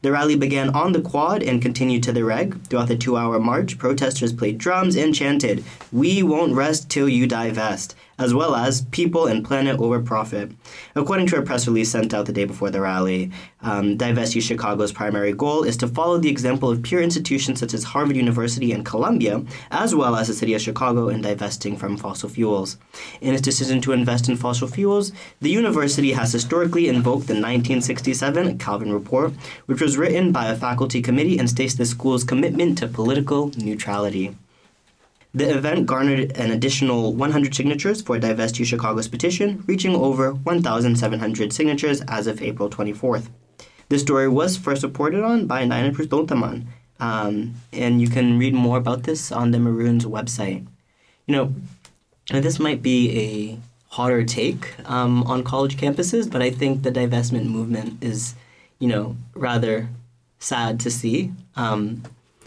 The 0.02 0.12
rally 0.12 0.36
began 0.36 0.70
on 0.70 0.92
the 0.92 1.02
quad 1.02 1.44
and 1.44 1.62
continued 1.62 2.04
to 2.04 2.12
the 2.12 2.24
reg. 2.24 2.62
Throughout 2.68 2.88
the 2.88 2.96
two 2.96 3.18
hour 3.18 3.40
march, 3.40 3.78
protesters 3.78 4.34
played 4.34 4.58
drums 4.58 4.96
and 4.96 5.14
chanted, 5.14 5.64
We 5.92 6.24
won't 6.24 6.56
rest 6.56 6.90
till 6.90 7.10
you 7.10 7.28
divest, 7.28 7.96
as 8.18 8.34
well 8.34 8.56
as 8.56 8.86
people 8.92 9.28
and 9.28 9.46
planet 9.46 9.80
over 9.80 10.00
profit. 10.00 10.52
According 10.96 11.28
to 11.28 11.38
a 11.38 11.42
press 11.42 11.68
release 11.68 11.92
sent 11.92 12.14
out 12.14 12.26
the 12.26 12.34
day 12.34 12.46
before 12.46 12.70
the 12.70 12.82
rally, 12.82 13.32
um, 13.62 13.98
Divest 13.98 14.36
U 14.36 14.42
Chicago's 14.42 14.92
primary 14.92 15.34
goal 15.34 15.64
is 15.64 15.78
to 15.78 15.88
follow 15.88 16.18
the 16.18 16.30
example 16.30 16.70
of 16.70 16.84
peer 16.84 17.02
institutions 17.02 17.60
such 17.60 17.74
as 17.74 17.84
Harvard 17.84 18.16
University 18.16 18.72
and 18.72 18.86
Columbia, 18.86 19.44
as 19.72 19.96
well 19.96 20.16
as 20.16 20.28
the 20.28 20.34
city 20.34 20.54
of 20.54 20.62
Chicago 20.62 21.10
in 21.10 21.22
divesting 21.22 21.78
from 21.78 21.98
fossil 21.98 22.30
fuels. 22.30 22.78
In 23.22 23.34
its 23.34 23.42
decision 23.42 23.82
to 23.82 23.92
invest 23.92 24.30
in 24.30 24.36
fossil 24.36 24.68
fuels, 24.68 25.12
the 25.42 25.50
university 25.50 26.12
has 26.12 26.32
historically 26.32 26.88
invoked 26.88 27.28
the 27.28 27.34
1967 27.34 28.58
Kalven 28.58 28.94
Report, 28.94 29.34
which 29.66 29.82
was 29.82 29.98
written 29.98 30.32
by 30.32 30.48
a 30.48 30.56
faculty 30.56 31.02
committee 31.02 31.38
and 31.40 31.50
states 31.50 31.76
the 31.76 31.86
school's 31.86 32.24
commitment 32.24 32.78
to 32.78 32.88
political 32.88 33.52
neutrality. 33.58 34.36
The 35.36 35.50
event 35.58 35.88
garnered 35.88 36.38
an 36.38 36.52
additional 36.52 37.16
100 37.16 37.56
signatures 37.56 38.04
for 38.04 38.20
Divest 38.20 38.64
Chicago's 38.64 39.08
petition, 39.08 39.64
reaching 39.66 39.96
over 39.96 40.32
1,700 40.32 41.52
signatures 41.52 42.02
as 42.02 42.28
of 42.28 42.40
April 42.44 42.70
24th. 42.70 43.30
This 43.90 44.04
story 44.04 44.30
was 44.30 44.58
first 44.58 44.84
reported 44.84 45.24
on 45.24 45.48
by 45.48 45.64
Naina 45.64 45.92
Prustontaman, 45.92 46.66
um, 47.00 47.56
and 47.72 48.00
you 48.00 48.10
can 48.10 48.38
read 48.38 48.54
more 48.54 48.78
about 48.78 49.04
this 49.04 49.32
on 49.32 49.50
the 49.50 49.58
Maroons 49.58 50.06
website. 50.06 50.68
You 51.26 51.36
know, 51.36 51.54
this 52.30 52.60
might 52.60 52.84
be 52.84 53.20
a 53.20 53.60
hotter 53.96 54.24
take 54.24 54.76
um, 54.88 55.24
on 55.24 55.44
college 55.44 55.78
campuses, 55.78 56.30
but 56.30 56.44
I 56.44 56.52
think 56.52 56.84
the 56.84 56.92
divestment 56.92 57.46
movement 57.46 58.04
is, 58.04 58.36
you 58.78 58.88
know, 58.88 59.16
rather 59.34 59.90
sad 60.38 60.80
to 60.82 60.92
see. 60.92 61.32
Um, 61.56 62.04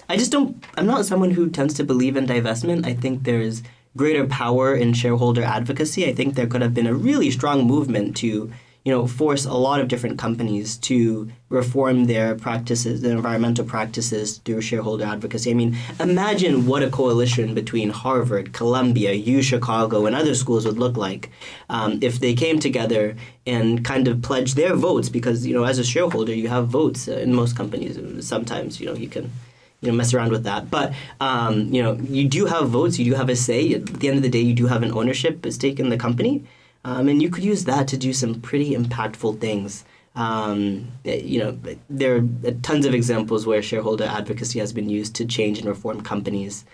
I 0.08 0.16
just 0.16 0.32
don't. 0.32 0.62
I'm 0.76 0.86
not 0.86 1.04
someone 1.04 1.32
who 1.32 1.50
tends 1.50 1.74
to 1.74 1.84
believe 1.84 2.16
in 2.16 2.26
divestment. 2.26 2.86
I 2.86 2.94
think 2.94 3.24
there's 3.24 3.62
greater 3.96 4.26
power 4.26 4.74
in 4.74 4.92
shareholder 4.92 5.42
advocacy. 5.42 6.06
I 6.06 6.14
think 6.14 6.34
there 6.34 6.46
could 6.46 6.62
have 6.62 6.74
been 6.74 6.86
a 6.86 6.94
really 6.94 7.30
strong 7.30 7.66
movement 7.66 8.16
to, 8.18 8.52
you 8.84 8.92
know, 8.92 9.06
force 9.06 9.46
a 9.46 9.54
lot 9.54 9.80
of 9.80 9.88
different 9.88 10.18
companies 10.18 10.76
to 10.76 11.30
reform 11.48 12.04
their 12.04 12.34
practices, 12.34 13.00
their 13.00 13.16
environmental 13.16 13.64
practices 13.64 14.38
through 14.38 14.60
shareholder 14.60 15.04
advocacy. 15.04 15.50
I 15.50 15.54
mean, 15.54 15.76
imagine 15.98 16.66
what 16.66 16.82
a 16.82 16.90
coalition 16.90 17.54
between 17.54 17.90
Harvard, 17.90 18.52
Columbia, 18.52 19.12
U 19.12 19.42
Chicago, 19.42 20.06
and 20.06 20.14
other 20.14 20.34
schools 20.34 20.66
would 20.66 20.78
look 20.78 20.96
like 20.96 21.30
um, 21.70 21.98
if 22.02 22.20
they 22.20 22.34
came 22.34 22.58
together 22.60 23.16
and 23.46 23.84
kind 23.84 24.06
of 24.08 24.22
pledged 24.22 24.56
their 24.56 24.76
votes. 24.76 25.08
Because 25.08 25.46
you 25.46 25.54
know, 25.54 25.64
as 25.64 25.78
a 25.78 25.84
shareholder, 25.84 26.34
you 26.34 26.48
have 26.48 26.68
votes 26.68 27.08
in 27.08 27.34
most 27.34 27.56
companies. 27.56 27.98
Sometimes 28.24 28.78
you 28.78 28.86
know 28.86 28.94
you 28.94 29.08
can 29.08 29.32
you 29.80 29.90
know 29.90 29.96
mess 29.96 30.14
around 30.14 30.30
with 30.30 30.44
that. 30.44 30.70
But 30.70 30.92
um, 31.20 31.72
you 31.72 31.82
know 31.82 31.94
you 31.94 32.28
do 32.28 32.46
have 32.46 32.68
votes, 32.68 32.98
you 32.98 33.04
do 33.04 33.14
have 33.14 33.28
a 33.28 33.36
say. 33.36 33.74
At 33.74 33.86
the 33.86 34.08
end 34.08 34.16
of 34.16 34.22
the 34.22 34.28
day, 34.28 34.40
you 34.40 34.54
do 34.54 34.66
have 34.66 34.82
an 34.82 34.92
ownership 34.92 35.44
stake 35.50 35.78
in 35.78 35.88
the 35.88 35.96
company, 35.96 36.44
um, 36.84 37.08
and 37.08 37.22
you 37.22 37.30
could 37.30 37.44
use 37.44 37.64
that 37.64 37.88
to 37.88 37.96
do 37.96 38.12
some 38.12 38.40
pretty 38.40 38.74
impactful 38.74 39.40
things. 39.40 39.84
Um, 40.14 40.92
you 41.04 41.38
know, 41.38 41.58
there 41.90 42.16
are 42.16 42.50
tons 42.62 42.86
of 42.86 42.94
examples 42.94 43.46
where 43.46 43.60
shareholder 43.60 44.04
advocacy 44.04 44.58
has 44.60 44.72
been 44.72 44.88
used 44.88 45.14
to 45.16 45.26
change 45.26 45.58
and 45.58 45.68
reform 45.68 46.00
companies. 46.00 46.64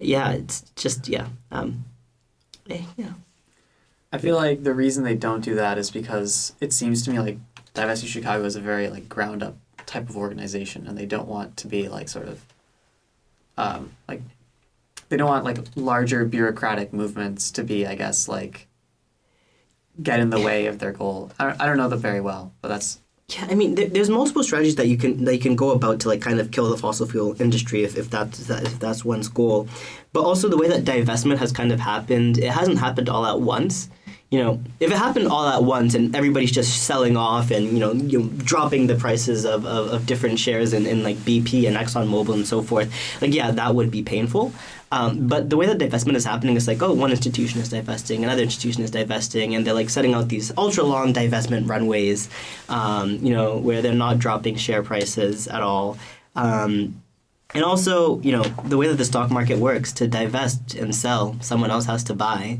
Yeah, 0.00 0.32
it's 0.32 0.62
just 0.74 1.08
yeah, 1.08 1.28
um, 1.52 1.84
eh, 2.68 2.82
yeah. 2.96 3.12
I 4.12 4.18
feel 4.18 4.36
like 4.36 4.64
the 4.64 4.74
reason 4.74 5.04
they 5.04 5.14
don't 5.14 5.42
do 5.44 5.54
that 5.54 5.78
is 5.78 5.90
because 5.90 6.54
it 6.60 6.72
seems 6.72 7.02
to 7.04 7.10
me 7.10 7.20
like 7.20 7.38
Divest 7.74 8.02
U 8.02 8.08
Chicago 8.08 8.44
is 8.44 8.56
a 8.56 8.60
very 8.60 8.88
like 8.88 9.08
ground 9.08 9.42
up 9.42 9.56
type 9.88 10.08
of 10.08 10.16
organization, 10.16 10.86
and 10.86 10.96
they 10.96 11.06
don't 11.06 11.26
want 11.26 11.56
to 11.56 11.66
be 11.66 11.88
like 11.88 12.08
sort 12.08 12.28
of 12.28 12.44
um, 13.56 13.90
like 14.06 14.22
they 15.08 15.16
don't 15.16 15.28
want 15.28 15.44
like 15.44 15.58
larger 15.74 16.24
bureaucratic 16.24 16.92
movements 16.92 17.50
to 17.52 17.64
be, 17.64 17.86
I 17.86 17.94
guess, 17.96 18.28
like 18.28 18.68
get 20.00 20.20
in 20.20 20.30
the 20.30 20.40
way 20.40 20.66
of 20.66 20.78
their 20.78 20.92
goal. 20.92 21.32
I 21.38 21.46
don't, 21.46 21.60
I 21.60 21.66
don't 21.66 21.76
know 21.76 21.88
them 21.88 21.98
very 21.98 22.20
well, 22.20 22.52
but 22.60 22.68
that's 22.68 23.00
Yeah, 23.28 23.46
I 23.50 23.54
mean, 23.54 23.74
there, 23.74 23.88
there's 23.88 24.08
multiple 24.08 24.42
strategies 24.42 24.76
that 24.76 24.86
you 24.86 24.96
can 24.96 25.24
that 25.24 25.34
you 25.34 25.40
can 25.40 25.56
go 25.56 25.70
about 25.70 26.00
to 26.00 26.08
like 26.08 26.20
kind 26.20 26.40
of 26.40 26.50
kill 26.50 26.70
the 26.70 26.78
fossil 26.78 27.06
fuel 27.06 27.40
industry 27.40 27.82
if, 27.84 27.96
if 27.96 28.08
that's 28.08 28.46
that, 28.46 28.62
if 28.64 28.78
that's 28.78 29.04
one's 29.04 29.28
goal. 29.28 29.68
But 30.12 30.22
also 30.22 30.48
the 30.48 30.56
way 30.56 30.68
that 30.68 30.84
divestment 30.84 31.38
has 31.38 31.52
kind 31.52 31.72
of 31.72 31.80
happened, 31.80 32.38
it 32.38 32.50
hasn't 32.50 32.78
happened 32.78 33.08
all 33.08 33.26
at 33.26 33.40
once. 33.40 33.90
You 34.30 34.42
know, 34.42 34.60
if 34.78 34.90
it 34.90 34.96
happened 34.96 35.28
all 35.28 35.46
at 35.48 35.64
once 35.64 35.94
and 35.94 36.14
everybody's 36.14 36.52
just 36.52 36.84
selling 36.84 37.16
off 37.16 37.50
and 37.50 37.66
you 37.72 37.78
know, 37.78 37.92
you 37.92 38.20
know 38.20 38.28
dropping 38.44 38.86
the 38.86 38.94
prices 38.94 39.46
of, 39.46 39.64
of, 39.64 39.88
of 39.88 40.04
different 40.04 40.38
shares 40.38 40.74
in, 40.74 40.84
in 40.84 41.02
like 41.02 41.16
BP 41.16 41.66
and 41.66 41.76
ExxonMobil 41.76 42.34
and 42.34 42.46
so 42.46 42.60
forth, 42.60 42.92
like 43.22 43.32
yeah, 43.32 43.50
that 43.50 43.74
would 43.74 43.90
be 43.90 44.02
painful. 44.02 44.52
Um, 44.90 45.28
but 45.28 45.50
the 45.50 45.56
way 45.56 45.66
that 45.66 45.78
divestment 45.78 46.14
is 46.14 46.24
happening 46.24 46.56
is 46.56 46.66
like, 46.66 46.82
oh, 46.82 46.92
one 46.92 47.10
institution 47.10 47.60
is 47.60 47.68
divesting, 47.68 48.24
another 48.24 48.42
institution 48.42 48.82
is 48.82 48.90
divesting, 48.90 49.54
and 49.54 49.66
they're 49.66 49.74
like 49.74 49.90
setting 49.90 50.14
out 50.14 50.28
these 50.28 50.52
ultra 50.56 50.84
long 50.84 51.12
divestment 51.12 51.68
runways, 51.68 52.28
um, 52.68 53.16
you 53.24 53.32
know, 53.32 53.58
where 53.58 53.82
they're 53.82 53.92
not 53.92 54.18
dropping 54.18 54.56
share 54.56 54.82
prices 54.82 55.46
at 55.48 55.62
all. 55.62 55.98
Um, 56.36 57.02
and 57.54 57.64
also, 57.64 58.20
you 58.20 58.32
know, 58.32 58.42
the 58.42 58.76
way 58.76 58.88
that 58.88 58.96
the 58.96 59.04
stock 59.04 59.30
market 59.30 59.58
works 59.58 59.92
to 59.94 60.06
divest 60.06 60.74
and 60.74 60.94
sell, 60.94 61.36
someone 61.40 61.70
else 61.70 61.86
has 61.86 62.04
to 62.04 62.14
buy. 62.14 62.58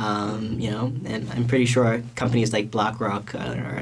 Um, 0.00 0.58
you 0.58 0.70
know, 0.70 0.84
and 1.04 1.28
I'm 1.34 1.46
pretty 1.46 1.66
sure 1.66 2.02
companies 2.16 2.50
like 2.56 2.70
BlackRock 2.70 3.34
uh, 3.34 3.38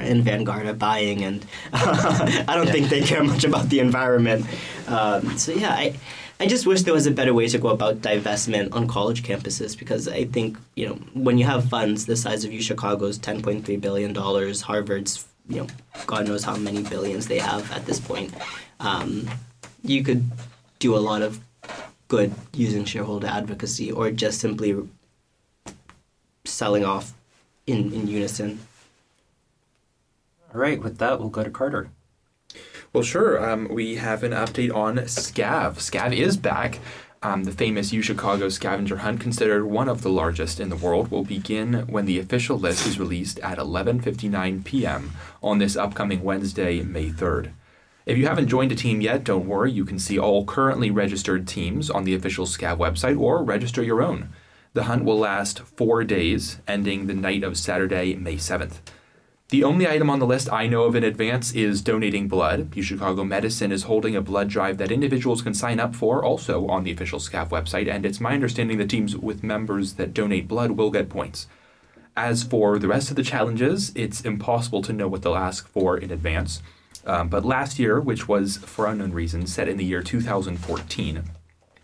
and 0.09 0.21
Vanguard 0.21 0.65
are 0.67 0.73
buying, 0.89 1.23
and 1.23 1.45
I 1.73 2.53
don't 2.55 2.67
Yeah. 2.67 2.73
think 2.73 2.89
they 2.89 3.01
care 3.01 3.23
much 3.23 3.43
about 3.45 3.69
the 3.69 3.79
environment. 3.79 4.45
Um, 4.87 5.37
so 5.37 5.53
yeah, 5.53 5.71
I, 5.71 5.95
I 6.41 6.45
just 6.47 6.65
wish 6.65 6.81
there 6.81 6.93
was 6.93 7.07
a 7.07 7.11
better 7.19 7.33
way 7.33 7.47
to 7.47 7.57
go 7.57 7.69
about 7.69 8.01
divestment 8.01 8.73
on 8.75 8.87
college 8.87 9.23
campuses 9.23 9.77
because 9.81 10.03
I 10.09 10.25
think 10.25 10.57
you 10.75 10.85
know 10.87 10.95
when 11.13 11.37
you 11.37 11.45
have 11.45 11.69
funds 11.69 12.05
the 12.05 12.17
size 12.17 12.43
of 12.43 12.51
U 12.51 12.61
Chicago's 12.61 13.17
10.3 13.17 13.79
billion 13.79 14.11
dollars, 14.11 14.61
Harvard's 14.61 15.25
you 15.47 15.59
know 15.61 15.67
God 16.05 16.27
knows 16.27 16.43
how 16.43 16.57
many 16.57 16.83
billions 16.83 17.27
they 17.27 17.39
have 17.39 17.71
at 17.71 17.85
this 17.85 17.99
point, 17.99 18.33
um, 18.81 19.29
you 19.83 20.03
could 20.03 20.23
do 20.79 20.95
a 20.95 21.03
lot 21.09 21.21
of 21.21 21.39
good 22.09 22.33
using 22.53 22.83
shareholder 22.83 23.27
advocacy 23.27 23.89
or 23.91 24.11
just 24.11 24.39
simply 24.41 24.75
selling 26.59 26.83
off 26.83 27.13
in, 27.65 27.93
in 27.93 28.05
unison. 28.05 28.59
All 30.53 30.59
right, 30.59 30.83
with 30.83 30.97
that, 30.97 31.17
we'll 31.17 31.29
go 31.29 31.43
to 31.43 31.49
Carter. 31.49 31.89
Well, 32.91 33.03
sure. 33.03 33.33
Um, 33.49 33.69
we 33.69 33.95
have 33.95 34.23
an 34.23 34.33
update 34.33 34.75
on 34.75 34.97
SCAV. 34.97 35.75
SCAV 35.75 36.13
is 36.13 36.35
back. 36.35 36.79
Um, 37.23 37.45
the 37.45 37.51
famous 37.51 37.93
U 37.93 38.01
Chicago 38.01 38.49
scavenger 38.49 38.97
hunt, 38.97 39.21
considered 39.21 39.65
one 39.65 39.87
of 39.87 40.01
the 40.01 40.09
largest 40.09 40.59
in 40.59 40.69
the 40.69 40.75
world, 40.75 41.11
will 41.11 41.23
begin 41.23 41.85
when 41.87 42.05
the 42.05 42.19
official 42.19 42.59
list 42.59 42.85
is 42.85 42.99
released 42.99 43.39
at 43.39 43.57
11:59 43.57 44.65
p.m. 44.65 45.11
on 45.41 45.59
this 45.59 45.77
upcoming 45.77 46.23
Wednesday, 46.23 46.81
May 46.81 47.09
3rd. 47.09 47.51
If 48.05 48.17
you 48.17 48.25
haven't 48.27 48.47
joined 48.47 48.71
a 48.71 48.75
team 48.75 49.01
yet, 49.01 49.23
don't 49.23 49.47
worry. 49.47 49.71
You 49.71 49.85
can 49.85 49.99
see 49.99 50.17
all 50.17 50.45
currently 50.45 50.91
registered 50.91 51.47
teams 51.47 51.89
on 51.89 52.03
the 52.03 52.15
official 52.15 52.45
SCAV 52.45 52.77
website 52.77 53.19
or 53.19 53.43
register 53.43 53.83
your 53.83 54.01
own. 54.01 54.29
The 54.73 54.83
hunt 54.83 55.03
will 55.03 55.17
last 55.17 55.61
four 55.61 56.03
days, 56.03 56.59
ending 56.67 57.07
the 57.07 57.15
night 57.15 57.43
of 57.43 57.57
Saturday, 57.57 58.15
May 58.15 58.35
7th. 58.35 58.81
The 59.49 59.63
only 59.63 59.87
item 59.87 60.11
on 60.11 60.19
the 60.19 60.27
list 60.27 60.47
I 60.53 60.67
know 60.67 60.83
of 60.83 60.95
in 60.95 61.03
advance 61.03 61.51
is 61.53 61.81
donating 61.81 62.27
blood. 62.27 62.75
U 62.75 62.83
Chicago 62.83 63.23
Medicine 63.23 63.71
is 63.71 63.83
holding 63.83 64.15
a 64.15 64.21
blood 64.21 64.47
drive 64.47 64.77
that 64.77 64.91
individuals 64.91 65.41
can 65.41 65.55
sign 65.55 65.79
up 65.79 65.95
for, 65.95 66.23
also 66.23 66.67
on 66.67 66.83
the 66.83 66.91
official 66.91 67.17
SCAV 67.17 67.49
website, 67.49 67.91
and 67.91 68.05
it's 68.05 68.19
my 68.19 68.33
understanding 68.33 68.77
that 68.77 68.91
teams 68.91 69.17
with 69.17 69.41
members 69.41 69.93
that 69.93 70.13
donate 70.13 70.47
blood 70.47 70.71
will 70.71 70.91
get 70.91 71.09
points. 71.09 71.47
As 72.15 72.43
for 72.43 72.77
the 72.77 72.87
rest 72.87 73.09
of 73.09 73.15
the 73.15 73.23
challenges, 73.23 73.91
it's 73.95 74.21
impossible 74.21 74.83
to 74.83 74.93
know 74.93 75.07
what 75.07 75.23
they'll 75.23 75.33
ask 75.33 75.67
for 75.67 75.97
in 75.97 76.11
advance. 76.11 76.61
Um, 77.07 77.27
but 77.27 77.43
last 77.43 77.79
year, 77.79 77.99
which 77.99 78.27
was 78.27 78.57
for 78.57 78.85
unknown 78.85 79.13
reasons 79.13 79.51
set 79.51 79.67
in 79.67 79.77
the 79.77 79.85
year 79.85 80.03
2014, 80.03 81.23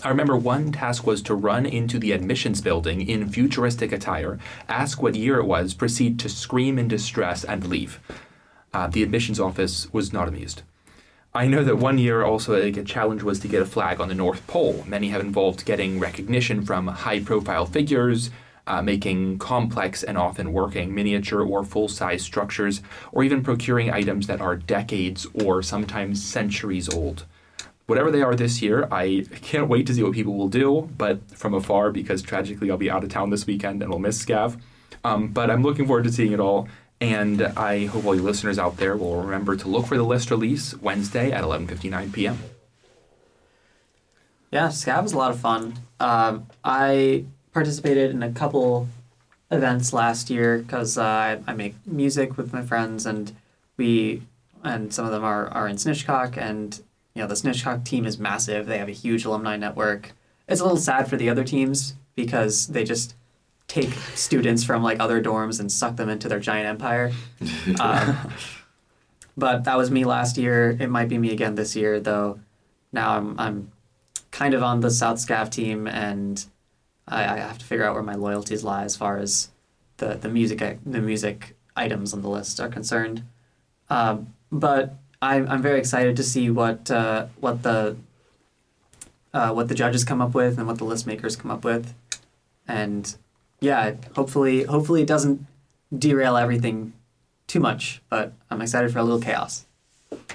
I 0.04 0.10
remember 0.10 0.36
one 0.36 0.72
task 0.72 1.08
was 1.08 1.22
to 1.24 1.34
run 1.34 1.66
into 1.66 1.98
the 1.98 2.12
admissions 2.12 2.62
building 2.62 3.08
in 3.08 3.30
futuristic 3.30 3.92
attire, 3.92 4.38
ask 4.68 5.02
what 5.02 5.16
year 5.16 5.40
it 5.40 5.46
was, 5.46 5.74
proceed 5.74 6.20
to 6.20 6.30
scream 6.30 6.78
in 6.78 6.88
distress, 6.88 7.44
and 7.44 7.66
leave. 7.68 8.00
Uh, 8.74 8.88
the 8.88 9.04
admissions 9.04 9.40
office 9.40 9.92
was 9.94 10.12
not 10.12 10.28
amused. 10.28 10.62
I 11.34 11.48
know 11.48 11.64
that 11.64 11.78
one 11.78 11.98
year 11.98 12.24
also 12.24 12.62
like, 12.62 12.78
a 12.78 12.84
challenge 12.84 13.24
was 13.24 13.40
to 13.40 13.48
get 13.48 13.62
a 13.62 13.66
flag 13.66 14.00
on 14.00 14.10
the 14.10 14.16
North 14.16 14.46
Pole. 14.48 14.84
Many 14.88 15.10
have 15.10 15.22
involved 15.22 15.66
getting 15.66 16.00
recognition 16.00 16.66
from 16.66 16.88
high 16.88 17.22
profile 17.22 17.66
figures, 17.66 18.32
uh, 18.68 18.82
making 18.82 19.38
complex 19.40 20.04
and 20.04 20.18
often 20.18 20.54
working 20.54 20.94
miniature 20.94 21.42
or 21.42 21.64
full 21.64 21.88
size 21.88 22.22
structures, 22.22 22.82
or 23.12 23.24
even 23.24 23.44
procuring 23.44 23.92
items 23.92 24.28
that 24.28 24.42
are 24.42 24.56
decades 24.56 25.26
or 25.34 25.62
sometimes 25.62 26.24
centuries 26.24 26.94
old. 26.94 27.26
Whatever 27.86 28.10
they 28.10 28.22
are 28.24 28.36
this 28.36 28.62
year, 28.62 28.88
I 28.92 29.26
can't 29.42 29.68
wait 29.68 29.86
to 29.88 29.94
see 29.94 30.02
what 30.02 30.14
people 30.14 30.34
will 30.36 30.48
do, 30.48 30.90
but 30.98 31.20
from 31.30 31.54
afar 31.54 31.92
because 31.92 32.24
tragically 32.24 32.72
I'll 32.72 32.78
be 32.78 32.90
out 32.90 33.04
of 33.04 33.10
town 33.10 33.30
this 33.30 33.46
weekend 33.46 33.84
and 33.84 33.92
will 33.92 34.00
miss 34.00 34.24
Scav. 34.24 34.60
Um, 35.04 35.28
but 35.28 35.52
I'm 35.52 35.62
looking 35.62 35.86
forward 35.86 36.06
to 36.06 36.12
seeing 36.12 36.32
it 36.32 36.40
all. 36.40 36.68
And 37.02 37.42
I 37.42 37.86
hope 37.86 38.06
all 38.06 38.16
you 38.16 38.24
listeners 38.24 38.58
out 38.58 38.78
there 38.78 38.96
will 38.96 39.22
remember 39.22 39.56
to 39.58 39.68
look 39.68 39.86
for 39.86 39.98
the 39.98 40.04
list 40.04 40.32
release 40.32 40.74
Wednesday 40.78 41.32
at 41.32 41.44
11:59 41.44 42.14
p.m. 42.14 42.40
Yeah, 44.50 44.70
Scav 44.70 45.04
was 45.04 45.12
a 45.12 45.18
lot 45.18 45.32
of 45.32 45.40
fun. 45.40 45.74
Um, 46.00 46.48
I 46.64 47.26
participated 47.52 48.12
in 48.12 48.24
a 48.24 48.32
couple 48.32 48.88
events 49.52 49.92
last 49.92 50.30
year 50.30 50.60
because 50.60 50.98
uh, 50.98 51.04
I, 51.04 51.40
I 51.46 51.54
make 51.54 51.76
music 51.86 52.38
with 52.38 52.54
my 52.54 52.62
friends, 52.62 53.06
and 53.06 53.34
we 53.76 54.24
and 54.64 54.94
some 54.94 55.06
of 55.06 55.12
them 55.12 55.24
are, 55.24 55.48
are 55.50 55.68
in 55.68 55.76
Snitchcock, 55.76 56.38
and 56.38 56.82
you 57.16 57.22
know 57.22 57.28
the 57.28 57.34
Snitchcock 57.34 57.84
team 57.86 58.06
is 58.06 58.20
massive. 58.20 58.68
They 58.68 58.78
have 58.78 58.90
a 58.90 58.94
huge 58.94 59.26
alumni 59.26 59.58
network. 59.58 60.14
It's 60.48 60.62
a 60.62 60.64
little 60.64 60.78
sad 60.78 61.10
for 61.10 61.18
the 61.18 61.30
other 61.30 61.44
teams 61.44 61.96
because 62.14 62.68
they 62.68 62.84
just 62.84 63.16
take 63.68 63.90
students 64.14 64.64
from 64.64 64.84
like 64.84 65.00
other 65.00 65.22
dorms 65.22 65.60
and 65.60 65.72
suck 65.72 65.96
them 65.96 66.10
into 66.10 66.28
their 66.28 66.40
giant 66.40 66.68
empire. 66.68 67.12
Um, 67.80 68.32
but 69.38 69.66
that 69.66 69.78
was 69.78 69.92
me 69.92 70.06
last 70.06 70.38
year. 70.38 70.78
It 70.80 70.90
might 70.90 71.10
be 71.10 71.18
me 71.18 71.32
again 71.32 71.56
this 71.56 71.76
year, 71.76 72.00
though. 72.00 72.40
Now 72.92 73.18
I'm 73.18 73.40
I'm 73.40 73.72
kind 74.32 74.54
of 74.54 74.64
on 74.64 74.80
the 74.80 74.92
South 74.92 75.18
Scav 75.18 75.50
team, 75.50 75.88
and 75.88 76.46
I, 77.08 77.24
I 77.24 77.38
have 77.38 77.58
to 77.58 77.66
figure 77.66 77.86
out 77.86 77.96
where 77.96 78.04
my 78.04 78.16
loyalties 78.16 78.64
lie 78.64 78.84
as 78.84 78.96
far 78.96 79.18
as 79.18 79.50
the 79.98 80.16
the 80.16 80.30
music 80.30 80.80
the 80.86 81.02
music 81.02 81.56
items 81.76 82.14
on 82.14 82.22
the 82.22 82.30
list 82.30 82.60
are 82.60 82.70
concerned. 82.70 83.24
Um, 83.90 84.34
but 84.52 84.96
I'm 85.26 85.48
I'm 85.50 85.62
very 85.62 85.80
excited 85.80 86.16
to 86.18 86.24
see 86.24 86.50
what 86.50 86.92
uh, 86.92 87.28
what 87.40 87.64
the 87.64 87.98
uh, 89.34 89.52
what 89.52 89.68
the 89.68 89.76
judges 89.76 90.04
come 90.04 90.22
up 90.22 90.34
with 90.34 90.58
and 90.58 90.68
what 90.68 90.78
the 90.78 90.86
list 90.86 91.08
makers 91.08 91.36
come 91.36 91.52
up 91.52 91.64
with, 91.64 91.94
and 92.68 93.16
yeah, 93.60 93.96
hopefully 94.16 94.64
hopefully 94.64 95.02
it 95.02 95.08
doesn't 95.08 95.46
derail 95.98 96.38
everything 96.38 96.94
too 97.48 97.60
much. 97.60 98.02
But 98.10 98.34
I'm 98.52 98.62
excited 98.62 98.92
for 98.92 99.00
a 99.00 99.04
little 99.04 99.22
chaos. 99.22 99.66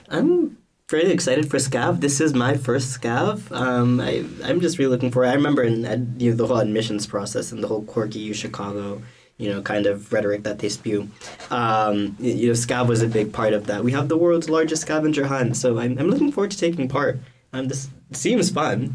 I'm 0.09 0.59
very 0.91 1.13
excited 1.13 1.49
for 1.49 1.59
Scav. 1.59 2.01
This 2.01 2.21
is 2.21 2.35
my 2.35 2.57
first 2.57 3.01
Scav. 3.01 3.53
Um, 3.53 4.01
I, 4.01 4.25
I'm 4.43 4.61
just 4.61 4.77
really 4.79 4.91
looking 4.91 5.13
forward. 5.13 5.29
I 5.29 5.35
remember 5.35 5.63
in 5.63 6.17
you 6.19 6.31
know, 6.31 6.37
the 6.37 6.47
whole 6.49 6.59
admissions 6.59 7.07
process 7.07 7.53
and 7.53 7.63
the 7.63 7.69
whole 7.69 7.85
quirky 7.85 8.19
U 8.19 8.35
Chicago, 8.35 9.01
you 9.41 9.49
know, 9.51 9.63
kind 9.63 9.87
of 9.87 10.13
rhetoric 10.13 10.43
that 10.45 10.59
they 10.59 10.69
spew. 10.69 11.09
Um, 11.51 12.17
you 12.21 12.49
know, 12.49 12.53
Scav 12.53 12.87
was 12.87 13.03
a 13.03 13.09
big 13.09 13.33
part 13.33 13.53
of 13.55 13.67
that. 13.67 13.83
We 13.83 13.93
have 13.93 14.09
the 14.09 14.17
world's 14.17 14.49
largest 14.51 14.83
scavenger 14.83 15.27
hunt, 15.27 15.57
so 15.57 15.79
I'm, 15.79 15.99
I'm 15.99 16.09
looking 16.09 16.31
forward 16.31 16.51
to 16.53 16.59
taking 16.59 16.89
part. 16.89 17.19
Um, 17.53 17.69
this 17.69 17.89
seems 18.13 18.51
fun. 18.51 18.95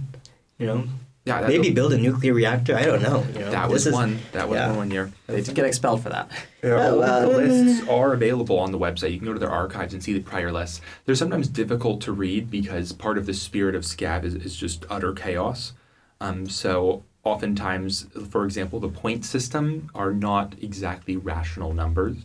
You 0.57 0.67
know, 0.67 0.83
Yeah, 1.25 1.41
maybe 1.47 1.71
build 1.71 1.91
a 1.93 1.97
nuclear 1.97 2.33
reactor. 2.33 2.75
I 2.75 2.85
don't 2.85 3.01
know. 3.01 3.25
You 3.33 3.39
know, 3.39 3.51
that 3.51 3.69
was 3.69 3.87
is- 3.87 3.93
one. 3.93 4.19
That 4.31 4.47
was 4.47 4.57
yeah. 4.57 4.67
one 4.67 4.77
one 4.77 4.91
year. 4.91 5.11
They 5.27 5.41
did 5.41 5.55
get 5.55 5.65
expelled 5.65 6.01
for 6.03 6.09
that. 6.09 6.29
Yeah, 6.63 6.69
Oh, 6.75 6.93
all 6.93 6.99
wow. 6.99 7.19
the 7.21 7.27
lists 7.27 7.87
are 7.89 8.13
available 8.13 8.57
on 8.59 8.71
the 8.71 8.79
website. 8.79 9.11
You 9.11 9.17
can 9.17 9.27
go 9.27 9.33
to 9.33 9.39
their 9.39 9.51
archives 9.51 9.93
and 9.93 10.01
see 10.03 10.13
the 10.13 10.19
prior 10.21 10.51
lists. 10.51 10.79
They're 11.05 11.15
sometimes 11.15 11.47
difficult 11.49 11.99
to 12.01 12.11
read 12.11 12.49
because 12.51 12.91
part 12.93 13.17
of 13.17 13.25
the 13.25 13.33
spirit 13.33 13.75
of 13.75 13.83
Scav 13.83 14.23
is, 14.23 14.35
is 14.35 14.55
just 14.55 14.85
utter 14.89 15.11
chaos. 15.13 15.73
Um, 16.21 16.47
so 16.47 17.03
oftentimes, 17.25 18.08
for 18.29 18.46
example, 18.46 18.79
the 18.79 18.88
point 18.88 19.25
system 19.25 19.89
are 19.94 20.13
not 20.13 20.55
exactly 20.62 21.17
rational 21.17 21.74
numbers. 21.74 22.17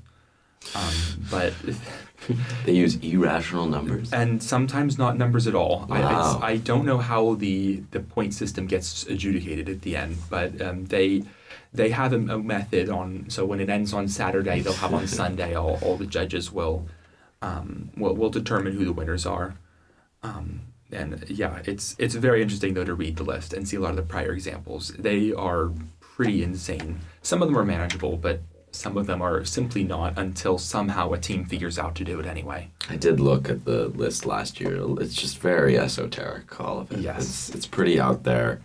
Um, 0.74 0.94
but 1.30 1.52
They 2.66 2.72
use 2.72 2.96
irrational 2.96 3.64
numbers. 3.66 4.12
and 4.12 4.42
sometimes 4.42 4.98
not 4.98 5.16
numbers 5.16 5.46
at 5.46 5.54
all. 5.54 5.86
I, 5.90 6.00
Wow. 6.00 6.34
it's, 6.34 6.44
I 6.44 6.56
don't 6.58 6.84
know 6.84 6.98
how 6.98 7.34
the, 7.34 7.82
the 7.92 8.00
point 8.00 8.34
system 8.34 8.66
gets 8.66 9.06
adjudicated 9.06 9.70
at 9.70 9.80
the 9.80 9.96
end, 9.96 10.18
but 10.28 10.60
um, 10.60 10.84
they 10.86 11.24
they 11.72 11.90
have 11.90 12.12
a, 12.12 12.16
a 12.16 12.38
method 12.38 12.90
on. 12.90 13.24
So 13.30 13.46
when 13.46 13.58
it 13.58 13.70
ends 13.70 13.94
on 13.94 14.06
Saturday, 14.08 14.60
they'll 14.60 14.74
have 14.74 14.92
on 14.92 15.06
Sunday. 15.20 15.54
All, 15.54 15.78
all 15.82 15.96
the 15.96 16.04
judges 16.06 16.52
will 16.52 16.86
um, 17.40 17.88
will 17.96 18.14
will 18.14 18.28
determine 18.30 18.74
who 18.74 18.84
the 18.84 18.92
winners 18.92 19.24
are. 19.24 19.54
Um, 20.22 20.60
and 20.92 21.24
yeah, 21.28 21.62
it's 21.64 21.96
it's 21.98 22.14
very 22.14 22.42
interesting 22.42 22.74
though 22.74 22.84
to 22.84 22.94
read 22.94 23.16
the 23.16 23.24
list 23.24 23.52
and 23.52 23.68
see 23.68 23.76
a 23.76 23.80
lot 23.80 23.90
of 23.90 23.96
the 23.96 24.02
prior 24.02 24.32
examples. 24.32 24.88
They 24.98 25.32
are 25.32 25.70
pretty 26.00 26.42
insane. 26.42 27.00
Some 27.22 27.42
of 27.42 27.48
them 27.48 27.56
are 27.56 27.64
manageable, 27.64 28.16
but 28.16 28.40
some 28.72 28.96
of 28.96 29.06
them 29.06 29.20
are 29.20 29.44
simply 29.44 29.82
not 29.84 30.18
until 30.18 30.58
somehow 30.58 31.12
a 31.12 31.18
team 31.18 31.44
figures 31.44 31.78
out 31.78 31.94
to 31.96 32.04
do 32.04 32.20
it 32.20 32.26
anyway. 32.26 32.70
I 32.88 32.96
did 32.96 33.20
look 33.20 33.48
at 33.48 33.64
the 33.64 33.88
list 33.88 34.26
last 34.26 34.60
year. 34.60 34.80
It's 35.00 35.14
just 35.14 35.38
very 35.38 35.78
esoteric, 35.78 36.60
all 36.60 36.78
of 36.80 36.92
it. 36.92 37.00
Yes. 37.00 37.48
It's, 37.48 37.54
it's 37.56 37.66
pretty 37.66 38.00
out 38.00 38.22
there. 38.22 38.60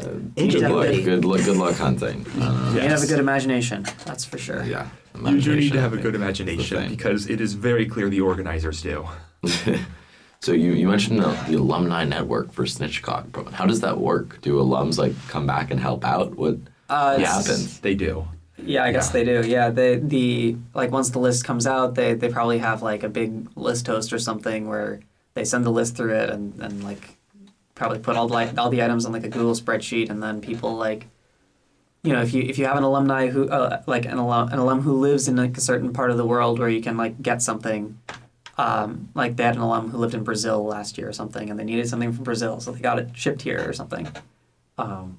Uh, 0.00 0.06
good 0.34 0.70
luck. 0.70 0.86
Good 0.86 1.24
luck. 1.24 1.44
Good 1.44 1.56
luck 1.56 1.76
hunting. 1.76 2.26
I 2.36 2.38
don't. 2.38 2.74
You 2.74 2.80
have 2.80 3.02
a 3.02 3.06
good 3.06 3.20
imagination, 3.20 3.86
that's 4.04 4.24
for 4.24 4.38
sure. 4.38 4.64
Yeah. 4.64 4.88
You 5.24 5.40
do 5.40 5.54
need 5.54 5.72
to 5.72 5.80
have 5.80 5.92
a 5.92 5.96
good 5.96 6.14
think, 6.14 6.14
is 6.14 6.38
the 6.38 6.76
imagination 6.76 6.88
because 6.88 7.30
it 7.30 7.40
is 7.40 7.52
very 7.52 7.86
clear 7.86 8.08
the 8.08 8.20
organizers 8.20 8.82
do. 8.82 9.06
So 10.44 10.52
you, 10.52 10.72
you 10.72 10.88
mentioned 10.88 11.20
the, 11.20 11.30
the 11.48 11.54
alumni 11.54 12.04
network 12.04 12.52
for 12.52 12.64
Snitchcock. 12.64 13.50
How 13.52 13.64
does 13.64 13.80
that 13.80 13.96
work? 13.98 14.42
Do 14.42 14.58
alums 14.58 14.98
like 14.98 15.14
come 15.28 15.46
back 15.46 15.70
and 15.70 15.80
help 15.80 16.04
out? 16.04 16.34
What 16.36 16.58
Uh, 16.90 17.16
happens? 17.18 17.80
They 17.80 17.94
do. 17.94 18.26
Yeah, 18.58 18.84
I 18.84 18.92
guess 18.92 19.06
Yeah. 19.06 19.12
they 19.14 19.24
do. 19.24 19.48
Yeah, 19.48 19.70
they 19.70 19.96
the 19.96 20.58
like 20.74 20.90
once 20.92 21.08
the 21.08 21.18
list 21.18 21.46
comes 21.46 21.66
out, 21.66 21.94
they 21.94 22.12
they 22.12 22.28
probably 22.28 22.58
have 22.58 22.82
like 22.82 23.02
a 23.02 23.08
big 23.08 23.48
list 23.56 23.86
host 23.86 24.12
or 24.12 24.18
something 24.18 24.68
where 24.68 25.00
they 25.32 25.44
send 25.46 25.64
the 25.64 25.70
list 25.72 25.96
through 25.96 26.14
it 26.14 26.28
and, 26.28 26.60
and 26.60 26.84
like 26.84 27.16
probably 27.74 27.98
put 28.00 28.14
all 28.14 28.28
the 28.28 28.34
like 28.34 28.58
all 28.58 28.68
the 28.68 28.82
items 28.82 29.06
on 29.06 29.12
like 29.12 29.24
a 29.24 29.30
Google 29.30 29.54
spreadsheet 29.54 30.10
and 30.10 30.22
then 30.22 30.42
people 30.42 30.74
like 30.76 31.06
you 32.02 32.12
know 32.12 32.20
if 32.20 32.34
you 32.34 32.42
if 32.42 32.58
you 32.58 32.66
have 32.66 32.76
an 32.76 32.84
alumni 32.84 33.28
who 33.28 33.48
uh, 33.48 33.82
like 33.86 34.04
an 34.04 34.18
alum 34.18 34.50
an 34.52 34.58
alum 34.58 34.82
who 34.82 34.92
lives 35.00 35.26
in 35.26 35.36
like 35.36 35.56
a 35.56 35.62
certain 35.62 35.90
part 35.94 36.10
of 36.10 36.18
the 36.18 36.26
world 36.26 36.58
where 36.58 36.68
you 36.68 36.82
can 36.82 36.98
like 36.98 37.22
get 37.22 37.40
something 37.40 37.98
um, 38.58 39.08
like 39.14 39.36
they 39.36 39.44
had 39.44 39.56
an 39.56 39.62
alum 39.62 39.90
who 39.90 39.98
lived 39.98 40.14
in 40.14 40.24
Brazil 40.24 40.64
last 40.64 40.98
year 40.98 41.08
or 41.08 41.12
something 41.12 41.50
and 41.50 41.58
they 41.58 41.64
needed 41.64 41.88
something 41.88 42.12
from 42.12 42.24
Brazil 42.24 42.60
so 42.60 42.72
they 42.72 42.80
got 42.80 42.98
it 42.98 43.10
shipped 43.14 43.42
here 43.42 43.64
or 43.68 43.72
something. 43.72 44.08
Um, 44.78 45.18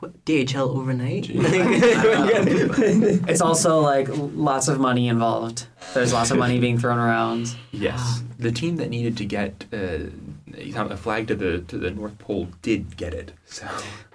What, 0.00 0.24
DHL 0.24 0.76
overnight. 0.76 1.28
It's 3.28 3.40
also 3.40 3.80
like 3.80 4.08
lots 4.10 4.68
of 4.68 4.80
money 4.80 5.08
involved. 5.08 5.66
There's 5.92 6.12
lots 6.12 6.30
of 6.30 6.38
money 6.38 6.58
being 6.58 6.78
thrown 6.78 6.98
around. 6.98 7.54
Yes, 7.70 8.22
the 8.38 8.50
team 8.50 8.76
that 8.76 8.90
needed 8.90 9.16
to 9.18 9.24
get 9.24 9.64
uh, 9.72 10.10
a 10.56 10.96
flag 10.96 11.28
to 11.28 11.34
the 11.34 11.60
to 11.68 11.78
the 11.78 11.90
North 11.90 12.18
Pole 12.18 12.48
did 12.62 12.96
get 12.96 13.14
it. 13.14 13.32
So, 13.46 13.66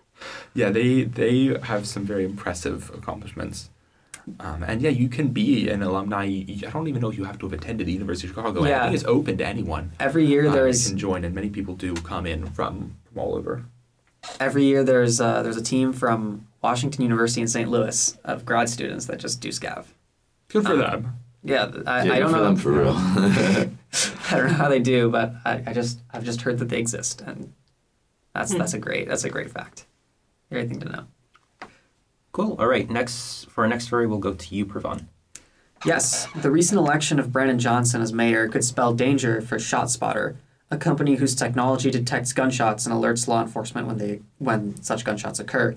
yeah, 0.56 0.70
they 0.72 1.04
they 1.04 1.58
have 1.64 1.88
some 1.88 2.06
very 2.06 2.26
impressive 2.26 2.92
accomplishments. 2.94 3.70
Um, 4.40 4.64
and 4.64 4.82
yeah, 4.82 4.90
you 4.90 5.10
can 5.10 5.30
be 5.30 5.70
an 5.70 5.82
alumni. 5.84 6.24
I 6.26 6.70
don't 6.72 6.88
even 6.88 7.02
know 7.02 7.10
if 7.10 7.18
you 7.18 7.24
have 7.26 7.38
to 7.40 7.46
have 7.48 7.54
attended 7.60 7.88
the 7.88 7.94
University 7.94 8.28
of 8.28 8.36
Chicago. 8.36 8.62
Yeah. 8.64 8.68
I 8.68 8.70
Yeah. 8.70 8.84
think 8.86 8.96
it's 8.96 9.06
open 9.06 9.38
to 9.38 9.46
anyone. 9.46 9.92
Every 10.00 10.26
year 10.26 10.48
uh, 10.48 10.52
there's 10.52 10.88
can 10.90 10.98
join, 10.98 11.24
and 11.26 11.34
many 11.36 11.50
people 11.50 11.76
do 11.76 11.94
come 11.96 12.26
in 12.26 12.48
from, 12.52 12.96
from 13.06 13.18
all 13.20 13.36
over. 13.36 13.66
every 14.40 14.66
year 14.66 14.84
there's 14.84 15.20
uh, 15.22 15.42
there's 15.44 15.58
a 15.58 15.64
team 15.64 15.94
from 15.94 16.48
Washington 16.62 17.02
University 17.04 17.42
in 17.42 17.48
St. 17.48 17.70
Louis 17.70 18.18
of 18.26 18.46
grad 18.46 18.68
students 18.70 19.06
that 19.06 19.18
just 19.20 19.40
do 19.42 19.50
scav. 19.50 19.86
Good 20.50 20.66
for 20.66 20.74
Um, 20.74 20.80
them. 20.80 21.14
Yeah, 21.44 21.66
th- 21.68 21.84
I, 21.88 22.04
Yeah, 22.04 22.12
I 22.14 22.16
good 22.16 22.20
don't 22.22 22.32
for 22.32 22.38
know. 22.38 22.44
them 22.44 22.56
for 22.58 22.72
real. 22.72 22.94
I 24.32 24.38
don't 24.38 24.48
know 24.48 24.54
how 24.64 24.68
they 24.70 24.80
do, 24.80 25.10
but 25.10 25.34
I, 25.46 25.64
I 25.68 25.74
just 25.74 26.00
I've 26.12 26.24
just 26.26 26.42
heard 26.42 26.60
that 26.60 26.70
they 26.70 26.80
exist, 26.80 27.22
and 27.26 27.54
that's 28.34 28.52
Hmm. 28.52 28.58
that's 28.60 28.74
a 28.74 28.80
great 28.80 29.08
that's 29.08 29.24
a 29.24 29.30
great 29.30 29.50
fact. 29.52 29.86
Great 30.52 30.68
thing 30.68 30.80
to 30.82 30.90
know. 30.90 31.04
Cool. 32.40 32.56
All 32.58 32.68
right. 32.68 32.90
Next 32.90 33.50
for 33.50 33.66
our 33.66 33.68
next 33.68 33.88
story, 33.88 34.08
we'll 34.08 34.18
go 34.18 34.34
to 34.34 34.56
you, 34.56 34.66
Pravan. 34.66 35.08
Yes, 35.86 36.26
the 36.38 36.50
recent 36.50 36.78
election 36.78 37.20
of 37.20 37.34
Brandon 37.34 37.60
Johnson 37.60 38.02
as 38.02 38.14
mayor 38.14 38.48
could 38.48 38.64
spell 38.64 38.94
danger 38.94 39.42
for 39.42 39.58
ShotSpotter, 39.58 40.38
a 40.72 40.78
company 40.78 41.16
whose 41.16 41.36
technology 41.36 41.92
detects 41.92 42.32
gunshots 42.32 42.86
and 42.86 42.96
alerts 42.96 43.28
law 43.28 43.42
enforcement 43.42 43.88
when 43.88 43.98
they 43.98 44.22
when 44.38 44.82
such 44.82 45.04
gunshots 45.04 45.42
occur. 45.42 45.76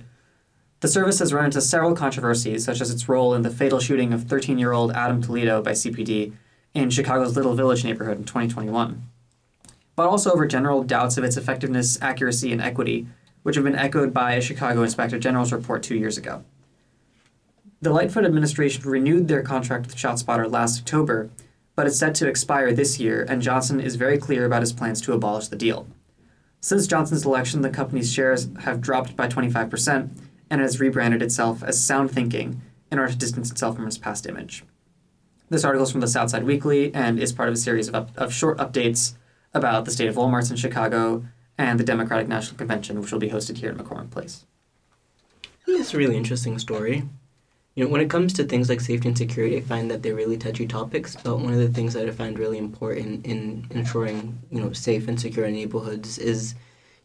The 0.79 0.87
service 0.87 1.19
has 1.19 1.33
run 1.33 1.47
into 1.47 1.61
several 1.61 1.97
controversies, 1.97 2.65
such 2.65 2.81
as 2.81 2.93
its 2.93 3.09
role 3.09 3.35
in 3.35 3.43
the 3.43 3.51
fatal 3.51 3.81
shooting 3.81 4.13
of 4.13 4.21
13-year-old 4.21 4.93
Adam 4.93 5.21
Toledo 5.21 5.63
by 5.63 5.73
CPD 5.73 6.33
in 6.75 6.91
Chicago's 6.91 7.35
Little 7.35 7.57
Village 7.57 7.85
neighborhood 7.85 8.19
in 8.19 8.25
2021, 8.25 9.03
but 9.97 10.07
also 10.07 10.31
over 10.31 10.47
general 10.47 10.85
doubts 10.85 11.19
of 11.19 11.25
its 11.25 11.37
effectiveness, 11.37 12.01
accuracy, 12.01 12.53
and 12.53 12.63
equity, 12.63 13.09
which 13.43 13.57
have 13.57 13.65
been 13.65 13.75
echoed 13.75 14.15
by 14.15 14.35
a 14.35 14.41
Chicago 14.41 14.85
Inspector 14.85 15.19
General's 15.19 15.53
report 15.53 15.83
two 15.83 15.97
years 15.97 16.17
ago. 16.17 16.45
The 17.83 17.91
Lightfoot 17.91 18.25
administration 18.25 18.89
renewed 18.89 19.27
their 19.27 19.43
contract 19.43 19.89
with 19.89 19.97
ShotSpotter 19.97 20.49
last 20.49 20.83
October, 20.83 21.31
but 21.75 21.89
it's 21.89 21.99
set 21.99 22.15
to 22.15 22.29
expire 22.29 22.73
this 22.73 23.01
year, 23.01 23.27
and 23.29 23.43
Johnson 23.43 23.81
is 23.81 23.97
very 23.97 24.19
clear 24.19 24.45
about 24.45 24.63
his 24.63 24.73
plans 24.73 25.01
to 25.01 25.13
abolish 25.13 25.49
the 25.49 25.57
deal. 25.57 25.89
Since 26.61 26.87
Johnson's 26.87 27.27
election, 27.27 27.63
the 27.63 27.71
company's 27.71 28.13
shares 28.13 28.49
have 28.61 28.81
dropped 28.81 29.17
by 29.17 29.27
25% 29.27 30.11
and 30.49 30.61
has 30.61 30.79
rebranded 30.79 31.23
itself 31.23 31.65
as 31.65 31.85
Sound 31.85 32.13
Thinking 32.13 32.63
in 32.93 33.01
order 33.01 33.11
to 33.11 33.19
distance 33.19 33.51
itself 33.51 33.75
from 33.75 33.89
its 33.89 33.99
past 33.99 34.29
image. 34.29 34.63
This 35.49 35.65
article 35.65 35.85
is 35.85 35.91
from 35.91 36.03
the 36.03 36.07
Southside 36.07 36.45
Weekly 36.45 36.95
and 36.95 37.19
is 37.19 37.33
part 37.33 37.49
of 37.49 37.55
a 37.57 37.59
series 37.59 37.89
of, 37.89 37.97
up, 37.97 38.17
of 38.17 38.33
short 38.33 38.59
updates 38.59 39.15
about 39.53 39.87
the 39.87 39.91
state 39.91 40.09
of 40.09 40.15
Walmarts 40.15 40.53
in 40.53 40.57
Chicago 40.57 41.25
and 41.59 41.81
the 41.81 41.85
Democratic 41.85 42.29
National 42.29 42.57
Convention, 42.57 43.01
which 43.01 43.11
will 43.11 43.19
be 43.19 43.31
hosted 43.31 43.57
here 43.57 43.71
at 43.71 43.77
McCormick 43.77 44.13
Place. 44.13 44.47
I 45.45 45.67
think 45.67 45.81
it's 45.81 45.95
a 45.95 45.99
really 45.99 46.17
interesting 46.17 46.61
story. 46.61 47.09
You 47.75 47.85
know, 47.85 47.91
when 47.91 48.03
it 48.03 48.11
comes 48.11 48.35
to 48.35 48.45
things 48.45 48.69
like 48.69 48.81
safety 48.81 49.09
and 49.09 49.17
security, 49.17 49.57
I 49.57 49.63
find 49.63 49.91
that 49.91 50.03
they're 50.03 50.15
really 50.15 50.37
touchy 50.37 50.67
topics. 50.67 51.17
But 51.17 51.39
one 51.39 51.55
of 51.55 51.59
the 51.59 51.71
things 51.71 51.95
that 51.95 52.07
I 52.07 52.11
find 52.11 52.39
really 52.39 52.59
important 52.59 53.25
in 53.25 53.67
ensuring 53.71 54.39
you 54.51 54.61
know 54.61 54.73
safe 54.73 55.09
and 55.09 55.19
secure 55.19 55.49
neighborhoods 55.51 56.19
is, 56.19 56.55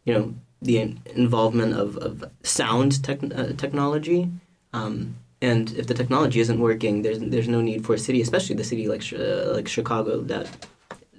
you 0.04 0.12
know, 0.12 0.34
the 0.60 0.78
in- 0.78 1.00
involvement 1.14 1.74
of, 1.74 1.96
of 1.96 2.24
sound 2.42 3.02
tech- 3.02 3.32
uh, 3.34 3.52
technology. 3.56 4.30
Um, 4.74 5.16
and 5.40 5.72
if 5.72 5.86
the 5.86 5.94
technology 5.94 6.40
isn't 6.40 6.60
working, 6.60 7.02
there's 7.02 7.18
there's 7.18 7.48
no 7.48 7.62
need 7.62 7.86
for 7.86 7.94
a 7.94 7.98
city, 7.98 8.20
especially 8.20 8.56
the 8.56 8.64
city 8.64 8.88
like 8.88 9.04
like 9.54 9.68
Chicago, 9.68 10.20
that 10.22 10.66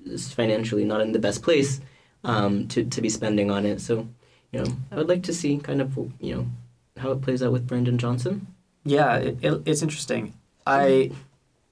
is 0.05 0.31
financially 0.31 0.83
not 0.85 1.01
in 1.01 1.11
the 1.11 1.19
best 1.19 1.41
place, 1.41 1.81
um, 2.23 2.67
to 2.67 2.83
to 2.83 3.01
be 3.01 3.09
spending 3.09 3.49
on 3.49 3.65
it. 3.65 3.81
So, 3.81 4.07
you 4.51 4.59
know, 4.59 4.71
I 4.91 4.95
would 4.97 5.07
like 5.07 5.23
to 5.23 5.33
see 5.33 5.57
kind 5.57 5.81
of 5.81 5.97
you 6.19 6.35
know 6.35 6.47
how 6.97 7.11
it 7.11 7.21
plays 7.21 7.41
out 7.41 7.51
with 7.51 7.65
Brandon 7.65 7.97
Johnson. 7.97 8.45
Yeah, 8.83 9.15
it, 9.17 9.37
it, 9.41 9.61
it's 9.65 9.81
interesting. 9.81 10.33
I, 10.65 11.11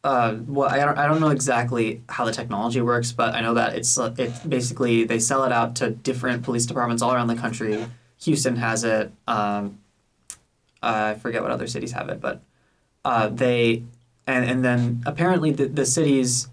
uh, 0.04 0.38
well, 0.48 0.70
I 0.70 0.78
don't, 0.80 0.98
I 0.98 1.08
don't 1.08 1.20
know 1.20 1.30
exactly 1.30 2.02
how 2.10 2.26
the 2.26 2.32
technology 2.32 2.82
works, 2.82 3.12
but 3.12 3.34
I 3.36 3.42
know 3.42 3.54
that 3.56 3.76
it's 3.76 3.98
uh, 3.98 4.14
it 4.18 4.32
basically 4.48 5.04
they 5.04 5.20
sell 5.20 5.44
it 5.44 5.52
out 5.52 5.76
to 5.78 5.92
different 5.92 6.44
police 6.44 6.66
departments 6.66 7.02
all 7.02 7.14
around 7.14 7.28
the 7.28 7.36
country. 7.36 7.86
Houston 8.22 8.56
has 8.58 8.84
it. 8.84 9.12
Um, 9.28 9.80
I 10.82 11.16
forget 11.16 11.42
what 11.42 11.52
other 11.52 11.68
cities 11.68 11.92
have 11.92 12.10
it, 12.10 12.22
but 12.22 12.42
uh, 13.06 13.30
they 13.30 13.84
and 14.26 14.46
and 14.50 14.64
then 14.66 15.04
apparently 15.06 15.52
the 15.52 15.68
the 15.68 15.86
cities, 15.86 16.48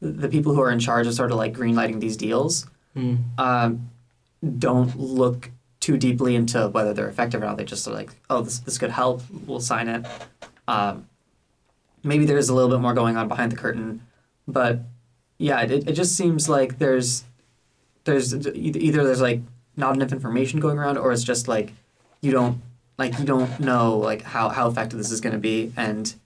the 0.00 0.28
people 0.28 0.54
who 0.54 0.60
are 0.60 0.70
in 0.70 0.78
charge 0.78 1.06
of 1.06 1.14
sort 1.14 1.30
of 1.30 1.36
like 1.38 1.52
greenlighting 1.54 2.00
these 2.00 2.16
deals, 2.16 2.66
Mm. 2.96 3.18
um, 3.38 3.90
don't 4.58 4.98
look 4.98 5.50
too 5.86 5.96
deeply 5.96 6.34
into 6.34 6.66
whether 6.66 6.92
they're 6.92 7.08
effective 7.08 7.40
or 7.40 7.46
not. 7.46 7.56
They 7.56 7.64
just 7.64 7.86
are 7.86 7.92
like, 7.92 8.10
oh, 8.28 8.42
this 8.42 8.58
this 8.58 8.76
could 8.76 8.90
help. 8.90 9.22
We'll 9.46 9.60
sign 9.60 9.86
it. 9.88 10.04
Um, 10.66 11.06
maybe 12.02 12.26
there's 12.26 12.48
a 12.48 12.54
little 12.54 12.70
bit 12.70 12.80
more 12.80 12.92
going 12.92 13.16
on 13.16 13.28
behind 13.28 13.52
the 13.52 13.56
curtain, 13.56 14.02
but 14.48 14.80
yeah, 15.38 15.60
it, 15.60 15.86
it 15.86 15.92
just 15.92 16.16
seems 16.16 16.48
like 16.48 16.80
there's 16.80 17.22
there's 18.02 18.34
either 18.34 18.80
either 18.80 19.04
there's 19.04 19.20
like 19.20 19.42
not 19.76 19.94
enough 19.94 20.10
information 20.10 20.58
going 20.58 20.76
around, 20.76 20.98
or 20.98 21.12
it's 21.12 21.22
just 21.22 21.46
like 21.46 21.72
you 22.20 22.32
don't 22.32 22.60
like 22.98 23.16
you 23.20 23.24
don't 23.24 23.60
know 23.60 23.96
like 23.96 24.22
how 24.22 24.48
how 24.48 24.66
effective 24.68 24.98
this 24.98 25.12
is 25.12 25.20
going 25.20 25.34
to 25.34 25.38
be, 25.38 25.72
and 25.76 26.16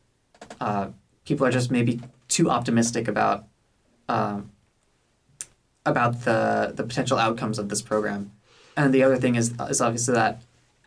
uh, 0.59 0.89
people 1.27 1.47
are 1.47 1.53
just 1.53 1.71
maybe 1.71 2.01
too 2.29 2.49
optimistic 2.49 3.09
about. 3.09 3.45
Um, 4.09 4.51
about 5.87 6.25
the 6.25 6.73
the 6.75 6.83
potential 6.83 7.19
outcomes 7.19 7.59
of 7.59 7.69
this 7.69 7.83
program. 7.83 8.31
And 8.77 8.95
the 8.95 9.03
other 9.03 9.17
thing 9.17 9.35
is 9.35 9.53
is 9.69 9.81
obviously 9.81 10.15
that 10.15 10.43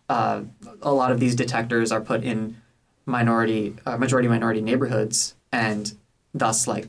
uh, 0.09 0.41
a 0.81 0.91
lot 0.93 1.11
of 1.11 1.19
these 1.19 1.35
detectors 1.35 1.91
are 1.91 2.01
put 2.01 2.23
in 2.23 2.57
minority 3.05 3.75
uh, 3.85 3.97
majority 3.97 4.27
minority 4.27 4.61
neighborhoods, 4.61 5.35
and 5.51 5.93
thus 6.33 6.67
like 6.67 6.87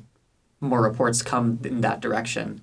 more 0.60 0.80
reports 0.82 1.20
come 1.22 1.58
in 1.64 1.80
that 1.82 2.00
direction, 2.00 2.60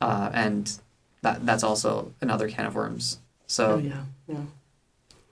uh, 0.00 0.30
and 0.32 0.78
that 1.22 1.44
that's 1.46 1.62
also 1.64 2.12
another 2.20 2.48
can 2.48 2.66
of 2.66 2.74
worms. 2.74 3.18
So 3.46 3.72
Oh 3.72 3.78
yeah, 3.78 4.02
yeah. 4.28 4.42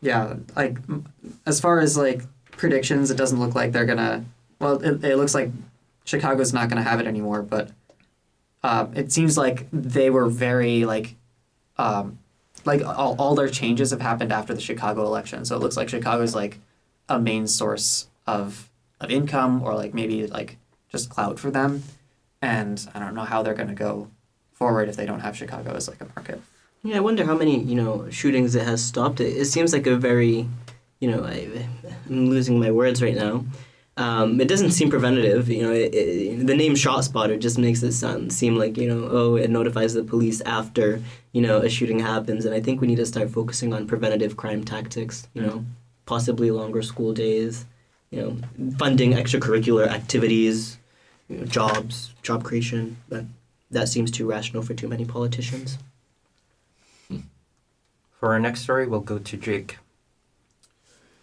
yeah, 0.01 0.35
like 0.57 0.79
m- 0.89 1.07
as 1.47 1.61
far 1.61 1.79
as 1.81 1.97
like 1.97 2.23
predictions, 2.53 3.11
it 3.11 3.17
doesn't 3.17 3.39
look 3.39 3.55
like 3.55 3.73
they're 3.73 3.87
gonna. 3.87 4.25
Well, 4.59 4.83
it, 4.83 5.05
it 5.05 5.17
looks 5.17 5.35
like 5.35 5.51
Chicago's 6.05 6.53
not 6.53 6.69
gonna 6.69 6.83
have 6.83 7.01
it 7.01 7.07
anymore, 7.07 7.43
but 7.43 7.71
uh, 8.63 8.87
it 8.95 9.11
seems 9.13 9.39
like 9.39 9.67
they 9.73 10.11
were 10.11 10.27
very 10.29 10.85
like, 10.85 11.15
um, 11.79 12.19
like 12.65 12.85
all, 12.85 13.17
all 13.19 13.35
their 13.35 13.49
changes 13.49 13.91
have 13.91 14.01
happened 14.01 14.33
after 14.33 14.55
the 14.55 14.61
Chicago 14.61 15.05
election. 15.05 15.45
So 15.45 15.57
it 15.57 15.61
looks 15.61 15.77
like 15.77 15.89
Chicago's 15.89 16.35
like 16.35 16.59
a 17.09 17.19
main 17.19 17.47
source 17.47 18.09
of 18.27 18.71
of 19.01 19.11
income 19.11 19.63
or 19.63 19.75
like 19.75 19.95
maybe 19.95 20.27
like 20.27 20.59
just 20.91 21.11
clout 21.11 21.39
for 21.39 21.51
them, 21.51 21.83
and 22.43 22.87
I 22.95 22.99
don't 22.99 23.15
know 23.15 23.25
how 23.25 23.43
they're 23.43 23.55
gonna 23.55 23.75
go 23.75 24.11
forward 24.53 24.89
if 24.89 24.97
they 24.97 25.07
don't 25.07 25.21
have 25.21 25.37
Chicago 25.37 25.73
as 25.75 25.89
like 25.89 26.01
a 26.01 26.07
market. 26.17 26.41
Yeah, 26.83 26.97
I 26.97 27.01
wonder 27.01 27.25
how 27.25 27.37
many 27.37 27.63
you 27.63 27.75
know 27.75 28.09
shootings 28.11 28.55
it 28.55 28.67
has 28.67 28.83
stopped. 28.83 29.21
It, 29.21 29.37
it 29.37 29.47
seems 29.47 29.73
like 29.73 29.87
a 29.87 29.97
very, 29.97 30.49
you 31.01 31.11
know, 31.11 31.25
I, 31.25 31.67
I'm 32.09 32.29
losing 32.31 32.59
my 32.59 32.71
words 32.71 33.03
right 33.03 33.15
now. 33.15 33.45
Um, 34.01 34.41
it 34.41 34.49
doesn't 34.49 34.71
seem 34.71 34.89
preventative. 34.89 35.51
You 35.51 35.63
know, 35.63 35.73
it, 35.73 35.95
it, 35.95 36.47
the 36.47 36.57
name 36.57 36.75
Shot 36.75 37.05
Spotter 37.05 37.37
just 37.37 37.59
makes 37.59 37.83
it 37.83 37.93
sound 37.93 38.33
seem 38.33 38.57
like 38.57 38.79
you 38.79 38.89
know, 38.89 39.07
oh, 39.11 39.37
it 39.37 39.51
notifies 39.51 39.93
the 39.93 40.03
police 40.03 40.41
after 40.41 41.03
you 41.33 41.43
know 41.43 41.59
a 41.59 41.69
shooting 41.69 41.99
happens. 41.99 42.47
And 42.47 42.55
I 42.55 42.61
think 42.61 42.81
we 42.81 42.87
need 42.87 42.97
to 42.97 43.05
start 43.05 43.29
focusing 43.29 43.75
on 43.75 43.87
preventative 43.87 44.39
crime 44.39 44.65
tactics. 44.65 45.29
You 45.35 45.43
know, 45.43 45.65
possibly 46.07 46.51
longer 46.51 46.81
school 46.81 47.13
days. 47.13 47.67
You 48.11 48.23
know, 48.23 48.73
funding 48.79 49.13
extracurricular 49.13 49.87
activities, 49.87 50.79
you 51.29 51.37
know, 51.37 51.45
jobs, 51.45 52.15
job 52.23 52.43
creation. 52.43 52.97
But 53.11 53.27
that 53.71 53.91
seems 53.91 54.11
too 54.11 54.27
rational 54.27 54.63
for 54.63 54.73
too 54.73 54.89
many 54.89 55.05
politicians. 55.05 55.77
For 58.19 58.33
our 58.33 58.41
next 58.41 58.63
story, 58.63 58.87
we'll 58.87 59.01
go 59.01 59.19
to 59.19 59.37
Jake. 59.37 59.77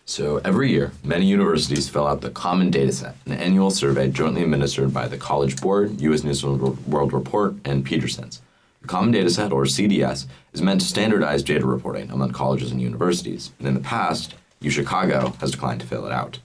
So 0.10 0.38
every 0.38 0.72
year, 0.72 0.94
many 1.04 1.26
universities 1.26 1.90
fill 1.90 2.08
out 2.08 2.22
the 2.22 2.30
Common 2.30 2.72
Data 2.72 2.94
Set, 2.94 3.18
an 3.26 3.34
annual 3.34 3.70
survey 3.70 4.10
jointly 4.10 4.42
administered 4.42 4.94
by 4.94 5.10
the 5.10 5.18
College 5.18 5.60
Board, 5.60 6.00
U.S. 6.00 6.24
News 6.24 6.46
and 6.46 6.62
World 6.88 7.12
Report, 7.12 7.56
and 7.66 7.84
Peterson's. 7.84 8.42
The 8.82 8.88
Common 8.88 9.12
Data 9.12 9.30
Set, 9.30 9.52
or 9.52 9.66
CDS, 9.66 10.26
is 10.54 10.62
meant 10.62 10.80
to 10.80 10.88
standardize 10.88 11.44
data 11.44 11.68
reporting 11.68 12.10
among 12.10 12.32
colleges 12.32 12.72
and 12.72 12.82
universities, 12.82 13.52
and 13.60 13.68
in 13.68 13.74
the 13.74 13.82
past, 13.82 14.36
UChicago 14.62 15.36
has 15.42 15.52
declined 15.52 15.82
to 15.82 15.86
fill 15.86 16.06
it 16.06 16.14
out, 16.14 16.40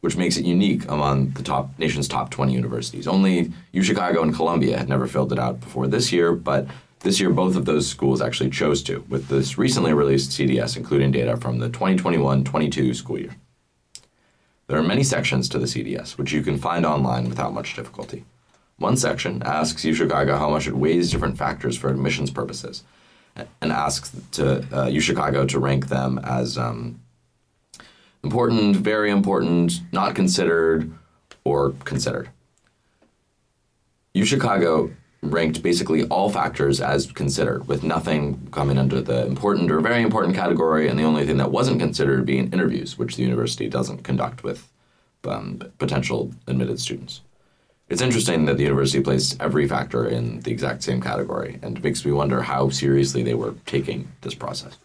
which 0.00 0.16
makes 0.16 0.36
it 0.36 0.44
unique 0.44 0.82
among 0.88 1.30
the 1.30 1.44
top 1.44 1.78
nation's 1.78 2.08
top 2.08 2.30
20 2.30 2.52
universities. 2.52 3.06
Only 3.06 3.52
UChicago 3.72 4.24
and 4.24 4.34
Columbia 4.34 4.76
had 4.76 4.88
never 4.88 5.06
filled 5.06 5.32
it 5.32 5.38
out 5.38 5.60
before 5.60 5.86
this 5.86 6.10
year, 6.10 6.32
but 6.32 6.66
this 7.02 7.20
year, 7.20 7.30
both 7.30 7.56
of 7.56 7.64
those 7.64 7.88
schools 7.88 8.20
actually 8.20 8.50
chose 8.50 8.82
to, 8.84 9.04
with 9.08 9.28
this 9.28 9.58
recently 9.58 9.92
released 9.92 10.30
CDS 10.30 10.76
including 10.76 11.10
data 11.10 11.36
from 11.36 11.58
the 11.58 11.68
2021 11.68 12.44
22 12.44 12.94
school 12.94 13.18
year. 13.18 13.36
There 14.68 14.78
are 14.78 14.82
many 14.82 15.02
sections 15.02 15.48
to 15.50 15.58
the 15.58 15.66
CDS, 15.66 16.16
which 16.16 16.32
you 16.32 16.42
can 16.42 16.56
find 16.56 16.86
online 16.86 17.28
without 17.28 17.52
much 17.52 17.74
difficulty. 17.74 18.24
One 18.78 18.96
section 18.96 19.42
asks 19.44 19.84
UChicago 19.84 20.38
how 20.38 20.50
much 20.50 20.66
it 20.66 20.76
weighs 20.76 21.10
different 21.10 21.36
factors 21.36 21.76
for 21.76 21.90
admissions 21.90 22.30
purposes, 22.30 22.84
and 23.36 23.72
asks 23.72 24.12
to 24.32 24.58
uh, 24.58 24.86
UChicago 24.86 25.48
to 25.48 25.58
rank 25.58 25.88
them 25.88 26.20
as 26.24 26.56
um, 26.56 27.00
important, 28.22 28.76
very 28.76 29.10
important, 29.10 29.80
not 29.92 30.14
considered, 30.14 30.92
or 31.44 31.70
considered. 31.84 32.30
UChicago 34.14 34.94
ranked 35.22 35.62
basically 35.62 36.04
all 36.04 36.28
factors 36.28 36.80
as 36.80 37.10
considered, 37.12 37.68
with 37.68 37.84
nothing 37.84 38.48
coming 38.50 38.76
under 38.76 39.00
the 39.00 39.24
important 39.26 39.70
or 39.70 39.80
very 39.80 40.02
important 40.02 40.34
category, 40.34 40.88
and 40.88 40.98
the 40.98 41.04
only 41.04 41.24
thing 41.24 41.36
that 41.36 41.52
wasn't 41.52 41.80
considered 41.80 42.26
being 42.26 42.52
interviews, 42.52 42.98
which 42.98 43.16
the 43.16 43.22
university 43.22 43.68
doesn't 43.68 44.02
conduct 44.02 44.42
with 44.42 44.68
um, 45.24 45.62
potential 45.78 46.32
admitted 46.48 46.80
students. 46.80 47.20
It's 47.88 48.02
interesting 48.02 48.46
that 48.46 48.56
the 48.56 48.62
university 48.64 49.02
placed 49.02 49.40
every 49.40 49.68
factor 49.68 50.06
in 50.06 50.40
the 50.40 50.50
exact 50.50 50.82
same 50.82 51.00
category, 51.00 51.58
and 51.62 51.78
it 51.78 51.84
makes 51.84 52.04
me 52.04 52.12
wonder 52.12 52.42
how 52.42 52.70
seriously 52.70 53.22
they 53.22 53.34
were 53.34 53.54
taking 53.66 54.10
this 54.22 54.34
process. 54.34 54.78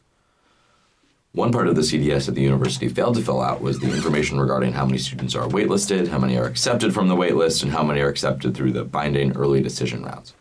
One 1.37 1.51
part 1.51 1.67
of 1.67 1.75
the 1.75 1.83
CDS 1.83 2.25
that 2.25 2.31
the 2.31 2.41
university 2.41 2.87
failed 2.89 3.13
to 3.13 3.21
fill 3.21 3.43
out 3.43 3.61
was 3.61 3.77
the 3.77 3.93
information 3.93 4.39
regarding 4.39 4.73
how 4.73 4.87
many 4.87 4.97
students 4.97 5.35
are 5.35 5.47
waitlisted, 5.47 6.07
how 6.07 6.17
many 6.17 6.35
are 6.35 6.47
accepted 6.47 6.95
from 6.95 7.09
the 7.09 7.15
waitlist, 7.15 7.61
and 7.61 7.71
how 7.71 7.83
many 7.83 8.01
are 8.01 8.09
accepted 8.09 8.55
through 8.55 8.71
the 8.71 8.83
binding 8.83 9.37
early 9.37 9.61
decision 9.61 10.01
rounds. 10.01 10.33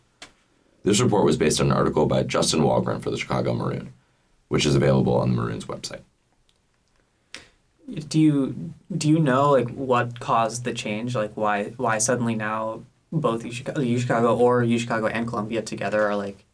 This 0.85 0.98
report 1.02 1.26
was 1.26 1.37
based 1.37 1.61
on 1.61 1.66
an 1.66 1.76
article 1.76 2.06
by 2.06 2.22
Justin 2.22 2.61
Walgren 2.61 3.02
for 3.02 3.11
the 3.11 3.18
Chicago 3.18 3.52
Maroon, 3.52 3.92
which 4.48 4.64
is 4.64 4.74
available 4.74 5.18
on 5.18 5.28
the 5.28 5.37
Maroon's 5.37 5.66
website. 5.66 6.00
Do 8.09 8.18
you 8.18 8.72
do 8.96 9.11
you 9.11 9.18
know 9.18 9.50
like 9.50 9.68
what 9.68 10.18
caused 10.18 10.64
the 10.64 10.72
change? 10.72 11.14
Like 11.14 11.37
why 11.37 11.74
why 11.76 11.98
suddenly 11.98 12.35
now 12.35 12.85
both 13.12 13.44
UChicago, 13.44 13.85
UChicago 13.87 14.38
or 14.38 14.62
UChicago 14.62 15.11
and 15.12 15.28
Columbia 15.28 15.61
together 15.61 16.04
are 16.04 16.16
like 16.16 16.46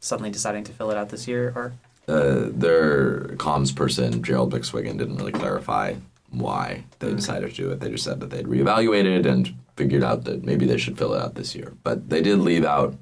suddenly 0.00 0.32
deciding 0.32 0.64
to 0.64 0.72
fill 0.72 0.90
it 0.90 0.96
out 0.96 1.10
this 1.10 1.28
year? 1.28 1.52
Or 1.54 1.74
Uh, 2.06 2.48
their 2.50 3.20
comms 3.38 3.74
person, 3.74 4.22
Gerald 4.22 4.52
McSwiggan, 4.52 4.98
didn't 4.98 5.16
really 5.16 5.32
clarify 5.32 5.94
why 6.30 6.84
they 6.98 7.08
Mm. 7.08 7.16
decided 7.16 7.50
to 7.50 7.56
do 7.56 7.70
it. 7.70 7.80
They 7.80 7.90
just 7.90 8.04
said 8.04 8.20
that 8.20 8.30
they'd 8.30 8.46
reevaluated 8.46 9.24
and 9.24 9.54
figured 9.76 10.04
out 10.04 10.24
that 10.24 10.44
maybe 10.44 10.66
they 10.66 10.76
should 10.76 10.98
fill 10.98 11.14
it 11.14 11.22
out 11.22 11.34
this 11.34 11.54
year. 11.54 11.72
But 11.82 12.10
they 12.10 12.20
did 12.20 12.38
leave 12.40 12.64
out 12.64 12.94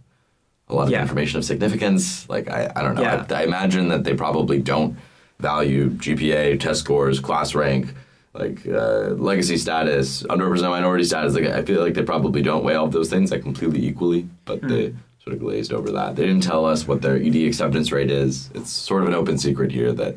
a 0.68 0.74
lot 0.74 0.84
of 0.84 0.90
Yeah. 0.90 1.02
information 1.02 1.38
of 1.38 1.44
significance. 1.44 2.28
Like 2.28 2.48
I, 2.48 2.70
I 2.76 2.82
don't 2.82 2.94
know. 2.94 3.02
Yeah. 3.02 3.26
I, 3.28 3.40
I 3.40 3.42
imagine 3.42 3.88
that 3.88 4.04
they 4.04 4.14
probably 4.14 4.58
don't 4.58 4.96
value 5.40 5.90
GPA, 5.90 6.56
test 6.60 6.80
scores, 6.80 7.18
class 7.18 7.54
rank, 7.54 7.94
like 8.34 8.66
uh, 8.66 9.08
legacy 9.18 9.56
status, 9.56 10.22
underrepresented 10.24 10.70
minority 10.70 11.04
status. 11.04 11.34
Like 11.34 11.46
I 11.46 11.62
feel 11.62 11.80
like 11.82 11.94
they 11.94 12.02
probably 12.04 12.40
don't 12.42 12.62
weigh 12.64 12.76
all 12.76 12.86
of 12.86 12.92
those 12.92 13.10
things 13.10 13.30
like 13.32 13.42
completely 13.42 13.84
equally, 13.84 14.28
but 14.44 14.62
they 14.62 14.94
sort 15.22 15.34
of 15.34 15.40
glazed 15.40 15.72
over 15.72 15.90
that. 15.92 16.16
They 16.16 16.26
didn't 16.26 16.42
tell 16.42 16.64
us 16.66 16.86
what 16.86 17.02
their 17.02 17.16
ED 17.16 17.36
acceptance 17.46 17.92
rate 17.92 18.10
is. 18.10 18.50
It's 18.54 18.70
sort 18.70 19.02
of 19.02 19.08
an 19.08 19.14
open 19.14 19.38
secret 19.38 19.70
here 19.70 19.92
that 19.92 20.16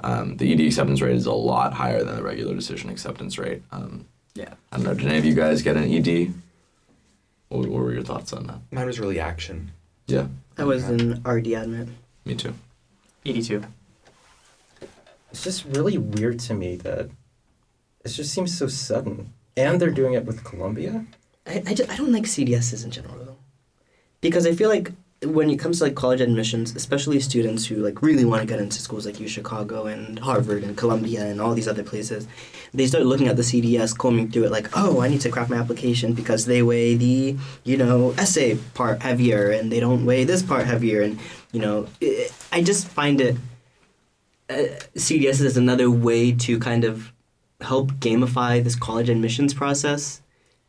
um, 0.00 0.36
the 0.38 0.52
ED 0.52 0.60
acceptance 0.66 1.00
rate 1.00 1.14
is 1.16 1.26
a 1.26 1.32
lot 1.32 1.72
higher 1.74 2.02
than 2.02 2.16
the 2.16 2.22
regular 2.22 2.54
decision 2.54 2.90
acceptance 2.90 3.38
rate. 3.38 3.62
Um, 3.70 4.06
Yeah. 4.34 4.54
I 4.72 4.76
don't 4.76 4.84
know. 4.86 4.94
Did 4.94 5.06
any 5.06 5.18
of 5.18 5.24
you 5.24 5.34
guys 5.34 5.62
get 5.62 5.76
an 5.76 5.84
ED? 5.92 6.32
What, 7.48 7.68
what 7.68 7.82
were 7.82 7.92
your 7.92 8.02
thoughts 8.02 8.32
on 8.32 8.46
that? 8.46 8.58
Mine 8.70 8.86
was 8.86 8.98
really 9.00 9.20
action. 9.20 9.72
Yeah, 10.06 10.26
I 10.58 10.64
was 10.64 10.88
an 10.88 11.22
RD 11.24 11.48
admit. 11.48 11.88
me 12.24 12.34
too. 12.34 12.54
82. 13.24 13.62
It's 15.30 15.44
just 15.44 15.64
really 15.66 15.96
weird 15.98 16.40
to 16.40 16.54
me 16.54 16.74
that 16.76 17.10
it 18.04 18.08
just 18.08 18.32
seems 18.32 18.56
so 18.56 18.66
sudden. 18.66 19.32
And 19.56 19.80
they're 19.80 19.90
doing 19.90 20.14
it 20.14 20.24
with 20.24 20.42
Columbia. 20.42 21.04
I, 21.46 21.62
I, 21.66 21.74
ju- 21.74 21.86
I 21.88 21.96
don't 21.96 22.12
like 22.12 22.24
CDSs 22.24 22.84
in 22.84 22.90
general 22.90 23.16
though, 23.24 23.29
because 24.20 24.46
I 24.46 24.52
feel 24.52 24.68
like 24.68 24.92
when 25.22 25.50
it 25.50 25.58
comes 25.58 25.78
to 25.78 25.84
like 25.84 25.94
college 25.94 26.22
admissions, 26.22 26.74
especially 26.74 27.20
students 27.20 27.66
who 27.66 27.76
like 27.76 28.00
really 28.00 28.24
want 28.24 28.40
to 28.40 28.46
get 28.46 28.58
into 28.58 28.80
schools 28.80 29.04
like 29.04 29.20
U 29.20 29.28
Chicago 29.28 29.84
and 29.84 30.18
Harvard 30.18 30.62
and 30.62 30.76
Columbia 30.76 31.26
and 31.26 31.40
all 31.40 31.52
these 31.52 31.68
other 31.68 31.82
places, 31.82 32.26
they 32.72 32.86
start 32.86 33.04
looking 33.04 33.28
at 33.28 33.36
the 33.36 33.42
CDS, 33.42 33.96
combing 33.96 34.30
through 34.30 34.44
it 34.44 34.50
like, 34.50 34.68
oh, 34.74 35.02
I 35.02 35.08
need 35.08 35.20
to 35.22 35.30
craft 35.30 35.50
my 35.50 35.58
application 35.58 36.14
because 36.14 36.46
they 36.46 36.62
weigh 36.62 36.94
the 36.94 37.36
you 37.64 37.76
know 37.76 38.12
essay 38.12 38.56
part 38.74 39.02
heavier 39.02 39.50
and 39.50 39.70
they 39.70 39.80
don't 39.80 40.06
weigh 40.06 40.24
this 40.24 40.42
part 40.42 40.64
heavier 40.64 41.02
and 41.02 41.18
you 41.52 41.60
know 41.60 41.86
i 42.02 42.28
I 42.52 42.62
just 42.62 42.88
find 42.88 43.20
it 43.20 43.36
uh, 44.50 44.66
CDS 44.96 45.40
is 45.40 45.56
another 45.56 45.90
way 45.90 46.32
to 46.32 46.58
kind 46.58 46.84
of 46.84 47.12
help 47.60 47.92
gamify 47.92 48.62
this 48.62 48.74
college 48.74 49.08
admissions 49.08 49.54
process. 49.54 50.19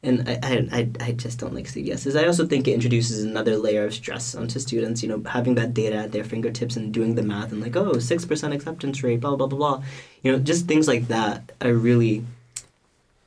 And 0.03 0.27
I, 0.27 0.39
I, 0.41 0.67
I, 0.71 0.89
I 0.99 1.11
just 1.11 1.37
don't 1.37 1.53
like 1.53 1.65
CDSs. 1.67 2.19
I 2.19 2.25
also 2.25 2.47
think 2.47 2.67
it 2.67 2.73
introduces 2.73 3.23
another 3.23 3.55
layer 3.55 3.85
of 3.85 3.93
stress 3.93 4.33
onto 4.33 4.57
students, 4.59 5.03
you 5.03 5.09
know, 5.09 5.21
having 5.29 5.53
that 5.55 5.75
data 5.75 5.97
at 5.97 6.11
their 6.11 6.23
fingertips 6.23 6.75
and 6.75 6.91
doing 6.91 7.13
the 7.13 7.21
math 7.21 7.51
and 7.51 7.61
like, 7.61 7.75
oh, 7.75 7.91
6% 7.93 8.53
acceptance 8.55 9.03
rate, 9.03 9.19
blah, 9.19 9.35
blah, 9.35 9.45
blah, 9.45 9.57
blah. 9.59 9.83
You 10.23 10.31
know, 10.31 10.39
just 10.39 10.65
things 10.67 10.87
like 10.87 11.07
that 11.09 11.51
are 11.61 11.73
really, 11.73 12.25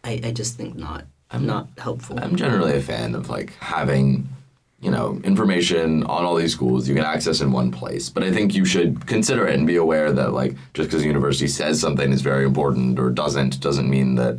I, 0.02 0.20
I 0.24 0.30
just 0.32 0.56
think 0.56 0.74
not, 0.74 1.04
I'm- 1.30 1.46
not 1.46 1.68
helpful. 1.78 2.18
I'm 2.20 2.34
generally 2.34 2.76
a 2.76 2.80
fan 2.80 3.14
of 3.14 3.28
like 3.28 3.52
having, 3.60 4.28
you 4.80 4.90
know, 4.90 5.20
information 5.22 6.02
on 6.04 6.24
all 6.24 6.34
these 6.34 6.52
schools 6.52 6.88
you 6.88 6.94
can 6.96 7.04
access 7.04 7.40
in 7.40 7.52
one 7.52 7.70
place. 7.70 8.08
But 8.08 8.24
I 8.24 8.32
think 8.32 8.52
you 8.54 8.64
should 8.64 9.06
consider 9.06 9.46
it 9.46 9.54
and 9.54 9.66
be 9.66 9.76
aware 9.76 10.12
that 10.12 10.32
like 10.32 10.56
just 10.74 10.88
because 10.90 11.02
a 11.02 11.06
university 11.06 11.46
says 11.48 11.80
something 11.80 12.12
is 12.12 12.20
very 12.20 12.44
important 12.44 12.98
or 12.98 13.10
doesn't 13.10 13.60
doesn't 13.60 13.88
mean 13.88 14.16
that 14.16 14.38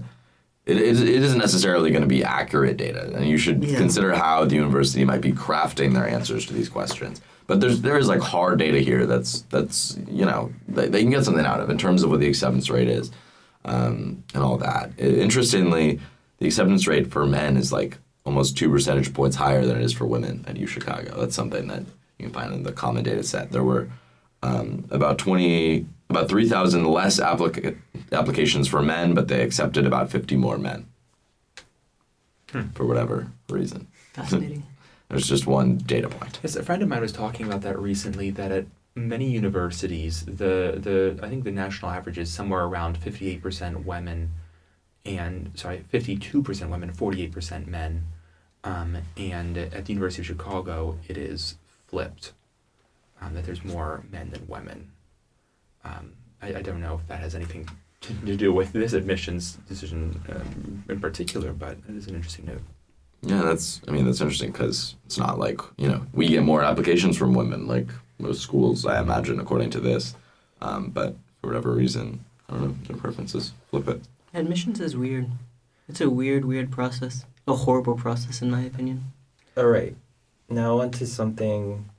it, 0.66 0.78
it, 0.78 1.00
it 1.00 1.24
isn't 1.24 1.38
necessarily 1.38 1.92
going 1.92 2.02
to 2.02 2.08
be 2.08 2.24
accurate 2.24 2.78
data. 2.78 3.12
And 3.16 3.28
you 3.28 3.38
should 3.38 3.64
Yeah. 3.64 3.78
consider 3.78 4.16
how 4.16 4.46
the 4.46 4.56
university 4.56 5.06
might 5.06 5.22
be 5.22 5.32
crafting 5.32 5.94
their 5.94 6.08
answers 6.08 6.46
to 6.48 6.54
these 6.54 6.70
questions. 6.70 7.22
But 7.48 7.62
there's 7.62 7.82
there 7.82 7.98
is 8.00 8.08
like 8.08 8.22
hard 8.22 8.58
data 8.60 8.80
here 8.80 9.06
that's 9.06 9.42
that's 9.52 9.98
you 10.10 10.26
know 10.26 10.52
they, 10.68 10.88
they 10.88 11.02
can 11.04 11.12
get 11.12 11.24
something 11.26 11.46
out 11.46 11.60
of 11.60 11.70
in 11.70 11.78
terms 11.78 12.02
of 12.02 12.10
what 12.10 12.20
the 12.20 12.28
acceptance 12.28 12.70
rate 12.72 12.88
is 12.88 13.12
um, 13.66 14.24
and 14.34 14.42
all 14.44 14.58
that. 14.58 14.92
Interestingly, 15.00 16.00
the 16.40 16.48
acceptance 16.48 16.88
rate 16.88 17.12
for 17.12 17.26
men 17.26 17.56
is 17.58 17.72
like 17.72 17.98
almost 18.26 18.58
two 18.58 18.70
percentage 18.70 19.14
points 19.14 19.36
higher 19.36 19.64
than 19.66 19.78
it 19.78 19.84
is 19.84 19.94
for 19.94 20.06
women 20.08 20.44
at 20.48 20.58
U 20.58 20.66
Chicago. 20.66 21.20
That's 21.20 21.36
something 21.36 21.68
that 21.68 21.82
you 22.18 22.26
can 22.26 22.32
find 22.34 22.52
in 22.54 22.64
the 22.64 22.72
common 22.72 23.04
data 23.04 23.22
set. 23.24 23.52
There 23.52 23.64
were 23.64 23.90
um, 24.42 24.86
about 24.90 25.20
twenty, 25.20 25.86
about 26.10 26.30
three 26.30 26.48
thousand 26.48 26.86
less 26.86 27.20
applica- 27.20 27.78
applications 28.12 28.68
for 28.68 28.82
men, 28.82 29.14
but 29.14 29.28
they 29.28 29.42
accepted 29.42 29.86
about 29.86 30.10
fifty 30.12 30.36
more 30.36 30.58
men 30.58 30.86
for 32.74 32.86
whatever 32.86 33.32
reason. 33.50 33.88
Fascinating. 34.14 34.64
There's 35.10 35.28
just 35.28 35.46
one 35.46 35.78
data 35.78 36.10
point. 36.10 36.40
Yes, 36.42 36.56
a 36.56 36.64
friend 36.64 36.82
of 36.82 36.90
mine 36.90 37.02
was 37.02 37.12
talking 37.12 37.46
about 37.46 37.62
that 37.62 37.78
recently. 37.78 38.32
That 38.32 38.52
at 38.52 38.66
many 38.96 39.30
universities, 39.30 40.26
the 40.26 40.80
the 40.80 41.20
I 41.22 41.30
think 41.30 41.44
the 41.44 41.52
national 41.52 41.92
average 41.92 42.18
is 42.18 42.32
somewhere 42.32 42.64
around 42.64 42.98
fifty 42.98 43.30
eight 43.30 43.42
percent 43.42 43.86
women, 43.86 44.32
and 45.06 45.52
sorry, 45.56 45.86
fifty 45.90 46.18
two 46.18 46.42
percent 46.42 46.72
women, 46.72 46.92
forty 46.92 47.22
eight 47.22 47.32
percent 47.32 47.68
men, 47.68 48.06
um, 48.64 48.98
and 49.16 49.58
at 49.58 49.86
the 49.86 49.94
University 49.94 50.22
of 50.22 50.28
Chicago, 50.28 50.98
it 51.08 51.18
is 51.18 51.56
flipped. 51.88 52.34
Um, 53.22 53.34
that 53.36 53.46
there's 53.46 53.64
more 53.64 54.04
men 54.12 54.32
than 54.32 54.46
women. 54.48 54.92
Um, 55.86 56.14
I, 56.42 56.56
I 56.56 56.62
don't 56.62 56.82
know 56.82 56.96
if 56.96 57.08
that 57.08 57.20
has 57.20 57.36
anything 57.36 57.70
to, 58.02 58.14
to 58.26 58.36
do 58.36 58.52
with 58.52 58.74
this 58.74 58.94
admissions 58.94 59.58
decision 59.68 60.22
um, 60.30 60.84
in 60.90 61.00
particular, 61.00 61.54
but 61.54 61.78
it 61.88 61.96
is 61.96 62.08
an 62.08 62.16
interesting 62.16 62.46
note. 62.46 62.62
Yeah, 63.22 63.42
that's. 63.42 63.82
I 63.88 63.92
mean, 63.92 64.06
that's 64.06 64.22
interesting 64.22 64.52
because 64.52 64.96
it's 65.06 65.18
not 65.18 65.40
like 65.40 65.60
you 65.78 65.88
know 65.88 66.06
we 66.14 66.28
get 66.28 66.44
more 66.44 66.62
applications 66.62 67.18
from 67.18 67.34
women 67.34 67.68
like 67.68 67.88
most 68.20 68.42
schools, 68.42 68.86
I 68.86 69.00
imagine, 69.00 69.40
according 69.40 69.72
to 69.72 69.80
this. 69.80 70.16
Um, 70.62 70.90
but 70.90 71.16
for 71.42 71.48
whatever 71.48 71.72
reason, 71.72 72.24
I 72.48 72.54
don't 72.54 72.62
know 72.64 72.76
their 72.88 72.98
preferences. 72.98 73.54
Flip 73.70 73.88
it. 73.88 74.02
Admissions 74.34 74.80
is 74.80 74.96
weird. 74.96 75.30
It's 75.88 76.02
a 76.02 76.10
weird, 76.10 76.46
weird 76.46 76.72
process. 76.72 77.26
A 77.48 77.56
horrible 77.56 77.96
process, 77.96 78.42
in 78.42 78.50
my 78.50 78.62
opinion. 78.62 79.12
All 79.56 79.68
right. 79.68 79.96
Now 80.50 80.80
onto 80.80 81.06
something. 81.06 81.90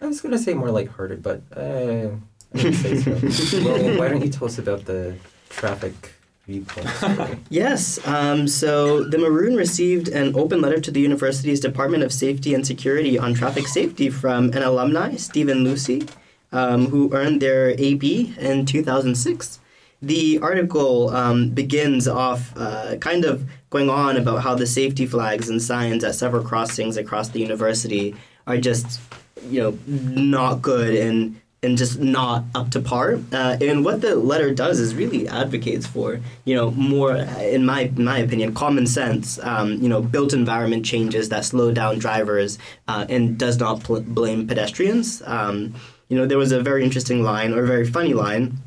I 0.00 0.06
was 0.06 0.20
gonna 0.20 0.38
say 0.38 0.54
more 0.54 0.70
lighthearted, 0.70 1.22
but 1.22 1.42
uh, 1.56 2.16
I 2.52 2.58
didn't 2.58 2.74
say 2.74 3.30
so. 3.30 3.64
William, 3.64 3.98
why 3.98 4.08
don't 4.08 4.22
you 4.22 4.30
tell 4.30 4.46
us 4.46 4.58
about 4.58 4.84
the 4.84 5.16
traffic 5.48 6.14
viewpoint 6.46 6.88
story? 6.88 7.38
Yes. 7.48 8.04
Um, 8.06 8.46
so 8.48 9.04
the 9.04 9.18
Maroon 9.18 9.56
received 9.56 10.08
an 10.08 10.34
open 10.36 10.60
letter 10.60 10.80
to 10.80 10.90
the 10.90 11.00
university's 11.00 11.60
Department 11.60 12.02
of 12.02 12.12
Safety 12.12 12.54
and 12.54 12.66
Security 12.66 13.18
on 13.18 13.34
traffic 13.34 13.66
safety 13.66 14.10
from 14.10 14.50
an 14.52 14.62
alumni, 14.62 15.16
Stephen 15.16 15.64
Lucy, 15.64 16.06
um, 16.52 16.86
who 16.86 17.12
earned 17.14 17.42
their 17.42 17.70
AB 17.78 18.34
in 18.38 18.66
2006. 18.66 19.60
The 20.02 20.38
article 20.40 21.08
um, 21.10 21.50
begins 21.50 22.06
off 22.06 22.52
uh, 22.56 22.96
kind 22.96 23.24
of 23.24 23.48
going 23.70 23.88
on 23.88 24.16
about 24.16 24.42
how 24.42 24.54
the 24.54 24.66
safety 24.66 25.06
flags 25.06 25.48
and 25.48 25.62
signs 25.62 26.04
at 26.04 26.14
several 26.14 26.44
crossings 26.44 26.96
across 26.96 27.30
the 27.30 27.40
university 27.40 28.14
are 28.46 28.58
just, 28.58 29.00
you 29.48 29.60
know, 29.62 29.78
not 29.86 30.60
good 30.60 30.94
and 30.94 31.40
and 31.64 31.76
just 31.76 31.98
not 31.98 32.44
up 32.54 32.70
to 32.70 32.80
par. 32.80 33.18
Uh, 33.32 33.56
and 33.60 33.84
what 33.84 34.00
the 34.00 34.14
letter 34.14 34.54
does 34.54 34.78
is 34.78 34.94
really 34.94 35.26
advocates 35.26 35.86
for, 35.86 36.20
you 36.44 36.54
know, 36.54 36.70
more, 36.72 37.16
in 37.56 37.64
my 37.64 37.90
my 37.96 38.18
opinion, 38.18 38.54
common 38.54 38.86
sense, 38.86 39.38
um, 39.42 39.72
you 39.82 39.88
know, 39.88 40.00
built 40.00 40.32
environment 40.32 40.84
changes 40.84 41.30
that 41.30 41.44
slow 41.44 41.72
down 41.72 41.98
drivers 41.98 42.58
uh, 42.86 43.06
and 43.08 43.38
does 43.38 43.58
not 43.58 43.82
pl- 43.82 44.02
blame 44.02 44.46
pedestrians. 44.46 45.22
Um, 45.24 45.74
you 46.08 46.16
know, 46.16 46.26
there 46.26 46.38
was 46.38 46.52
a 46.52 46.62
very 46.62 46.84
interesting 46.84 47.22
line 47.22 47.52
or 47.54 47.64
a 47.64 47.66
very 47.66 47.86
funny 47.86 48.14
line. 48.14 48.58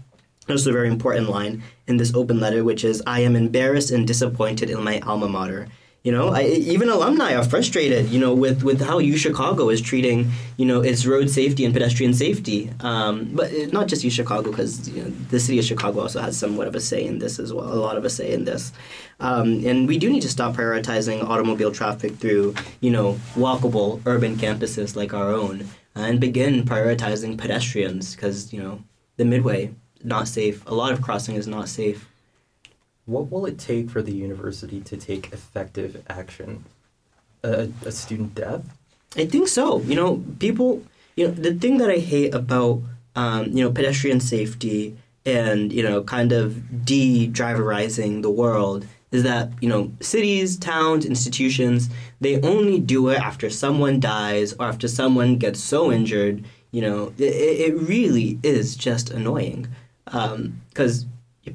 Also, 0.50 0.70
a 0.70 0.74
very 0.74 0.88
important 0.88 1.30
line 1.30 1.62
in 1.88 1.98
this 1.98 2.16
open 2.16 2.40
letter, 2.40 2.64
which 2.64 2.84
is, 2.84 3.04
"I 3.06 3.20
am 3.20 3.36
embarrassed 3.36 3.92
and 3.92 4.08
disappointed 4.08 4.70
in 4.70 4.82
my 4.84 5.00
alma 5.02 5.28
mater." 5.28 5.68
You 6.08 6.14
know, 6.14 6.30
I, 6.30 6.44
even 6.44 6.88
alumni 6.88 7.36
are 7.36 7.44
frustrated. 7.44 8.08
You 8.08 8.20
know, 8.22 8.34
with 8.34 8.64
with 8.64 8.80
how 8.80 9.00
U 9.00 9.18
Chicago 9.18 9.68
is 9.68 9.82
treating 9.82 10.32
you 10.56 10.66
know 10.66 10.80
its 10.80 11.06
road 11.06 11.30
safety 11.30 11.66
and 11.66 11.74
pedestrian 11.74 12.14
safety. 12.14 12.72
Um, 12.80 13.26
but 13.34 13.52
not 13.74 13.88
just 13.90 14.06
U 14.06 14.10
Chicago, 14.10 14.50
because 14.50 14.88
you 14.88 15.04
know, 15.04 15.10
the 15.32 15.42
city 15.42 15.60
of 15.60 15.66
Chicago 15.66 16.00
also 16.00 16.22
has 16.22 16.38
somewhat 16.38 16.66
of 16.66 16.76
a 16.76 16.80
say 16.80 17.04
in 17.06 17.20
this 17.20 17.40
as 17.40 17.52
well. 17.52 17.68
A 17.74 17.76
lot 17.88 17.98
of 17.98 18.06
a 18.06 18.10
say 18.10 18.32
in 18.32 18.46
this, 18.46 18.72
um, 19.20 19.66
and 19.66 19.86
we 19.86 19.98
do 19.98 20.10
need 20.10 20.22
to 20.22 20.30
stop 20.30 20.56
prioritizing 20.56 21.28
automobile 21.28 21.74
traffic 21.74 22.16
through 22.16 22.56
you 22.80 22.90
know 22.90 23.20
walkable 23.36 24.00
urban 24.06 24.38
campuses 24.38 24.96
like 24.96 25.14
our 25.14 25.34
own, 25.34 25.68
and 25.94 26.22
begin 26.22 26.64
prioritizing 26.64 27.38
pedestrians 27.38 28.16
because 28.16 28.54
you 28.54 28.64
know 28.64 28.82
the 29.18 29.26
midway 29.26 29.76
not 30.06 30.30
safe. 30.30 30.66
A 30.68 30.74
lot 30.74 30.94
of 30.94 31.02
crossing 31.02 31.36
is 31.36 31.48
not 31.48 31.68
safe. 31.68 32.08
What 33.08 33.32
will 33.32 33.46
it 33.46 33.58
take 33.58 33.90
for 33.90 34.02
the 34.02 34.12
university 34.12 34.82
to 34.82 34.98
take 34.98 35.32
effective 35.32 36.04
action? 36.10 36.66
A, 37.42 37.70
a 37.86 37.92
student 37.92 38.36
death? 38.36 38.64
I 39.16 39.26
think 39.26 39.48
so. 39.48 39.82
You 39.82 39.96
know, 39.96 40.24
people. 40.40 40.84
You 41.16 41.30
know, 41.30 41.34
the 41.34 41.56
thing 41.56 41.78
that 41.80 41.90
I 41.90 41.98
hate 41.98 42.36
about 42.36 42.82
um, 43.16 43.48
you 43.48 43.64
know 43.64 43.72
pedestrian 43.72 44.20
safety 44.20 44.96
and 45.26 45.74
you 45.74 45.82
know 45.82 46.04
kind 46.04 46.32
of 46.32 46.86
de-driverizing 46.86 48.22
the 48.22 48.30
world 48.30 48.86
is 49.12 49.24
that 49.24 49.50
you 49.62 49.70
know 49.70 49.92
cities, 50.00 50.58
towns, 50.58 51.06
institutions 51.06 51.90
they 52.22 52.40
only 52.42 52.80
do 52.80 53.10
it 53.10 53.20
after 53.20 53.50
someone 53.50 54.00
dies 54.00 54.54
or 54.54 54.68
after 54.68 54.88
someone 54.88 55.38
gets 55.38 55.64
so 55.64 55.92
injured. 55.92 56.44
You 56.72 56.82
know, 56.82 57.14
it, 57.18 57.24
it 57.24 57.82
really 57.82 58.38
is 58.44 58.76
just 58.76 59.10
annoying 59.10 59.68
because 60.06 61.06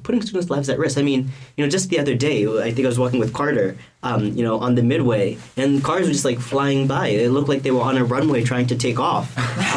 putting 0.03 0.23
students' 0.23 0.51
lives 0.51 0.69
at 0.69 0.79
risk. 0.79 0.99
I 0.99 1.03
mean, 1.03 1.31
you 1.57 1.65
know, 1.65 1.71
just 1.71 1.91
the 1.91 1.99
other 1.99 2.15
day, 2.15 2.47
I 2.47 2.73
think 2.73 2.85
I 2.85 2.89
was 2.89 2.99
walking 2.99 3.21
with 3.21 3.33
Carter, 3.33 3.77
um, 4.03 4.27
you 4.33 4.45
know, 4.45 4.59
on 4.59 4.75
the 4.75 4.83
midway, 4.83 5.39
and 5.57 5.83
cars 5.83 6.07
were 6.07 6.13
just 6.13 6.25
like 6.25 6.39
flying 6.39 6.87
by. 6.87 7.09
It 7.09 7.31
looked 7.31 7.49
like 7.49 7.63
they 7.63 7.71
were 7.71 7.83
on 7.83 7.97
a 7.97 8.05
runway 8.05 8.43
trying 8.43 8.67
to 8.69 8.77
take 8.77 8.99
off. 8.99 9.37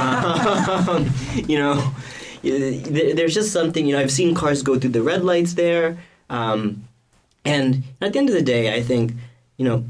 um, 0.89 1.10
you 1.47 1.58
know, 1.58 1.91
there's 2.43 3.34
just 3.34 3.51
something. 3.51 3.86
You 3.86 3.95
know, 3.95 4.01
I've 4.01 4.12
seen 4.12 4.36
cars 4.36 4.62
go 4.62 4.80
through 4.80 4.91
the 4.91 5.04
red 5.04 5.23
lights 5.23 5.54
there, 5.54 5.97
um, 6.30 6.88
and 7.43 7.84
at 8.01 8.13
the 8.13 8.19
end 8.19 8.30
of 8.30 8.36
the 8.36 8.41
day, 8.41 8.73
I 8.73 8.82
think, 8.82 9.13
you 9.58 9.65
know, 9.65 9.86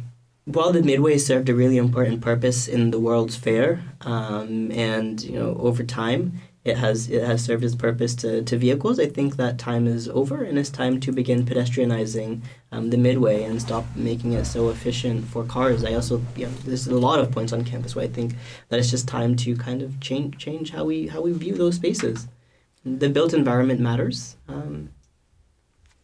while 0.45 0.71
the 0.71 0.83
midway 0.83 1.17
served 1.17 1.49
a 1.49 1.55
really 1.55 1.77
important 1.77 2.21
purpose 2.21 2.67
in 2.67 2.91
the 2.91 2.99
World's 2.99 3.35
Fair, 3.35 3.81
um, 4.01 4.71
and 4.71 5.21
you 5.21 5.39
know, 5.39 5.57
over 5.59 5.83
time, 5.83 6.39
it 6.65 6.77
has 6.77 7.09
it 7.11 7.23
has 7.23 7.43
served 7.43 7.63
its 7.63 7.75
purpose 7.75 8.15
to, 8.15 8.41
to 8.41 8.57
vehicles. 8.57 8.99
I 8.99 9.05
think 9.05 9.35
that 9.35 9.59
time 9.59 9.85
is 9.85 10.09
over, 10.09 10.43
and 10.43 10.57
it's 10.57 10.71
time 10.71 10.99
to 11.01 11.11
begin 11.11 11.45
pedestrianizing 11.45 12.41
um, 12.71 12.89
the 12.89 12.97
midway 12.97 13.43
and 13.43 13.61
stop 13.61 13.85
making 13.95 14.33
it 14.33 14.45
so 14.45 14.69
efficient 14.69 15.25
for 15.25 15.45
cars. 15.45 15.85
I 15.85 15.93
also, 15.93 16.23
you 16.35 16.47
know, 16.47 16.51
there's 16.65 16.87
a 16.87 16.97
lot 16.97 17.19
of 17.19 17.31
points 17.31 17.53
on 17.53 17.63
campus 17.63 17.95
where 17.95 18.05
I 18.05 18.07
think 18.07 18.33
that 18.69 18.79
it's 18.79 18.89
just 18.89 19.07
time 19.07 19.35
to 19.37 19.55
kind 19.55 19.83
of 19.83 19.99
change 19.99 20.39
change 20.39 20.71
how 20.71 20.85
we 20.85 21.07
how 21.07 21.21
we 21.21 21.33
view 21.33 21.53
those 21.53 21.75
spaces. 21.75 22.27
The 22.83 23.09
built 23.09 23.33
environment 23.35 23.79
matters. 23.79 24.35
Um, 24.47 24.89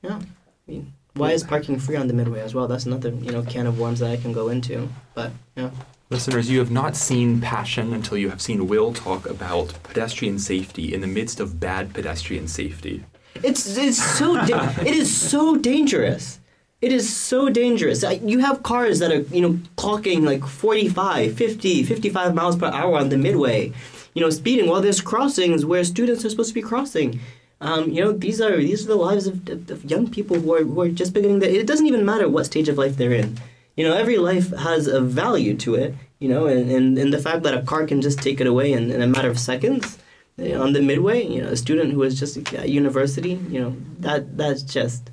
yeah, 0.04 0.20
I 0.20 0.72
mean, 0.72 0.94
why 1.16 1.32
is 1.32 1.44
parking 1.44 1.80
free 1.80 1.96
on 1.96 2.06
the 2.08 2.14
midway 2.14 2.42
as 2.42 2.54
well? 2.54 2.68
That's 2.68 2.86
another 2.86 3.10
you 3.10 3.32
know 3.32 3.42
can 3.42 3.66
of 3.66 3.80
worms 3.80 4.00
that 4.00 4.12
I 4.12 4.18
can 4.18 4.32
go 4.32 4.50
into. 4.50 4.90
But 5.16 5.32
yeah. 5.56 5.72
Listeners, 6.12 6.50
you 6.50 6.60
have 6.60 6.72
not 6.72 6.98
seen 6.98 7.40
passion 7.40 7.94
until 7.94 8.18
you 8.18 8.30
have 8.30 8.42
seen 8.42 8.68
Will 8.68 8.92
talk 8.92 9.26
about 9.26 9.74
pedestrian 9.82 10.38
safety 10.40 10.94
in 10.94 11.00
the 11.00 11.08
midst 11.08 11.40
of 11.40 11.58
bad 11.58 11.94
pedestrian 11.94 12.50
safety. 12.50 13.06
It's 13.36 13.78
it's 13.78 14.04
so 14.18 14.36
da- 14.46 14.74
it 14.82 14.94
is 14.94 15.10
so 15.10 15.56
dangerous. 15.56 16.42
It 16.82 16.92
is 16.92 17.08
so 17.16 17.48
dangerous. 17.48 18.04
You 18.24 18.40
have 18.40 18.62
cars 18.62 19.00
that 19.00 19.10
are, 19.10 19.22
you 19.34 19.40
know, 19.40 19.54
clocking 19.78 20.24
like 20.24 20.44
45, 20.46 21.34
50, 21.34 21.84
55 21.84 22.36
miles 22.36 22.58
per 22.58 22.66
hour 22.66 22.98
on 22.98 23.08
the 23.08 23.18
midway, 23.18 23.72
you 24.14 24.22
know, 24.22 24.30
speeding 24.30 24.68
while 24.68 24.82
there's 24.82 25.00
crossings 25.00 25.64
where 25.64 25.86
students 25.86 26.26
are 26.26 26.30
supposed 26.30 26.50
to 26.50 26.56
be 26.56 26.62
crossing. 26.62 27.22
Um, 27.62 27.90
you 27.90 28.04
know, 28.04 28.12
these 28.12 28.42
are 28.42 28.58
these 28.58 28.84
are 28.84 28.90
the 28.90 28.96
lives 28.96 29.28
of, 29.28 29.48
of, 29.48 29.90
young 29.90 30.10
people 30.10 30.38
who 30.38 30.54
are, 30.56 30.64
who 30.64 30.82
are 30.82 30.90
just 30.90 31.14
beginning 31.14 31.40
to, 31.40 31.50
it 31.50 31.68
doesn't 31.68 31.88
even 31.88 32.04
matter 32.04 32.28
what 32.28 32.48
stage 32.48 32.68
of 32.68 32.78
life 32.78 32.98
they're 32.98 33.14
in. 33.14 33.38
You 33.76 33.88
know, 33.88 33.94
every 33.94 34.18
life 34.18 34.50
has 34.58 34.88
a 34.88 35.02
value 35.02 35.56
to 35.58 35.76
it, 35.76 35.96
you 36.20 36.30
know, 36.30 36.46
and, 36.46 36.70
and, 36.70 36.98
and 36.98 37.14
the 37.14 37.20
fact 37.20 37.44
that 37.44 37.54
a 37.54 37.62
car 37.62 37.86
can 37.86 38.02
just 38.02 38.20
take 38.20 38.42
it 38.42 38.48
away 38.48 38.74
in, 38.74 38.92
in 38.92 39.02
a 39.02 39.08
matter 39.08 39.30
of 39.30 39.40
seconds, 39.40 39.98
on 40.40 40.74
the 40.74 40.82
midway, 40.82 41.26
you 41.26 41.42
know, 41.42 41.50
a 41.50 41.58
student 41.58 41.94
who 41.94 42.04
is 42.04 42.20
just 42.20 42.38
at 42.54 42.70
university, 42.70 43.34
you 43.50 43.62
know, 43.62 43.76
that 44.00 44.38
that's 44.38 44.64
just 44.64 45.12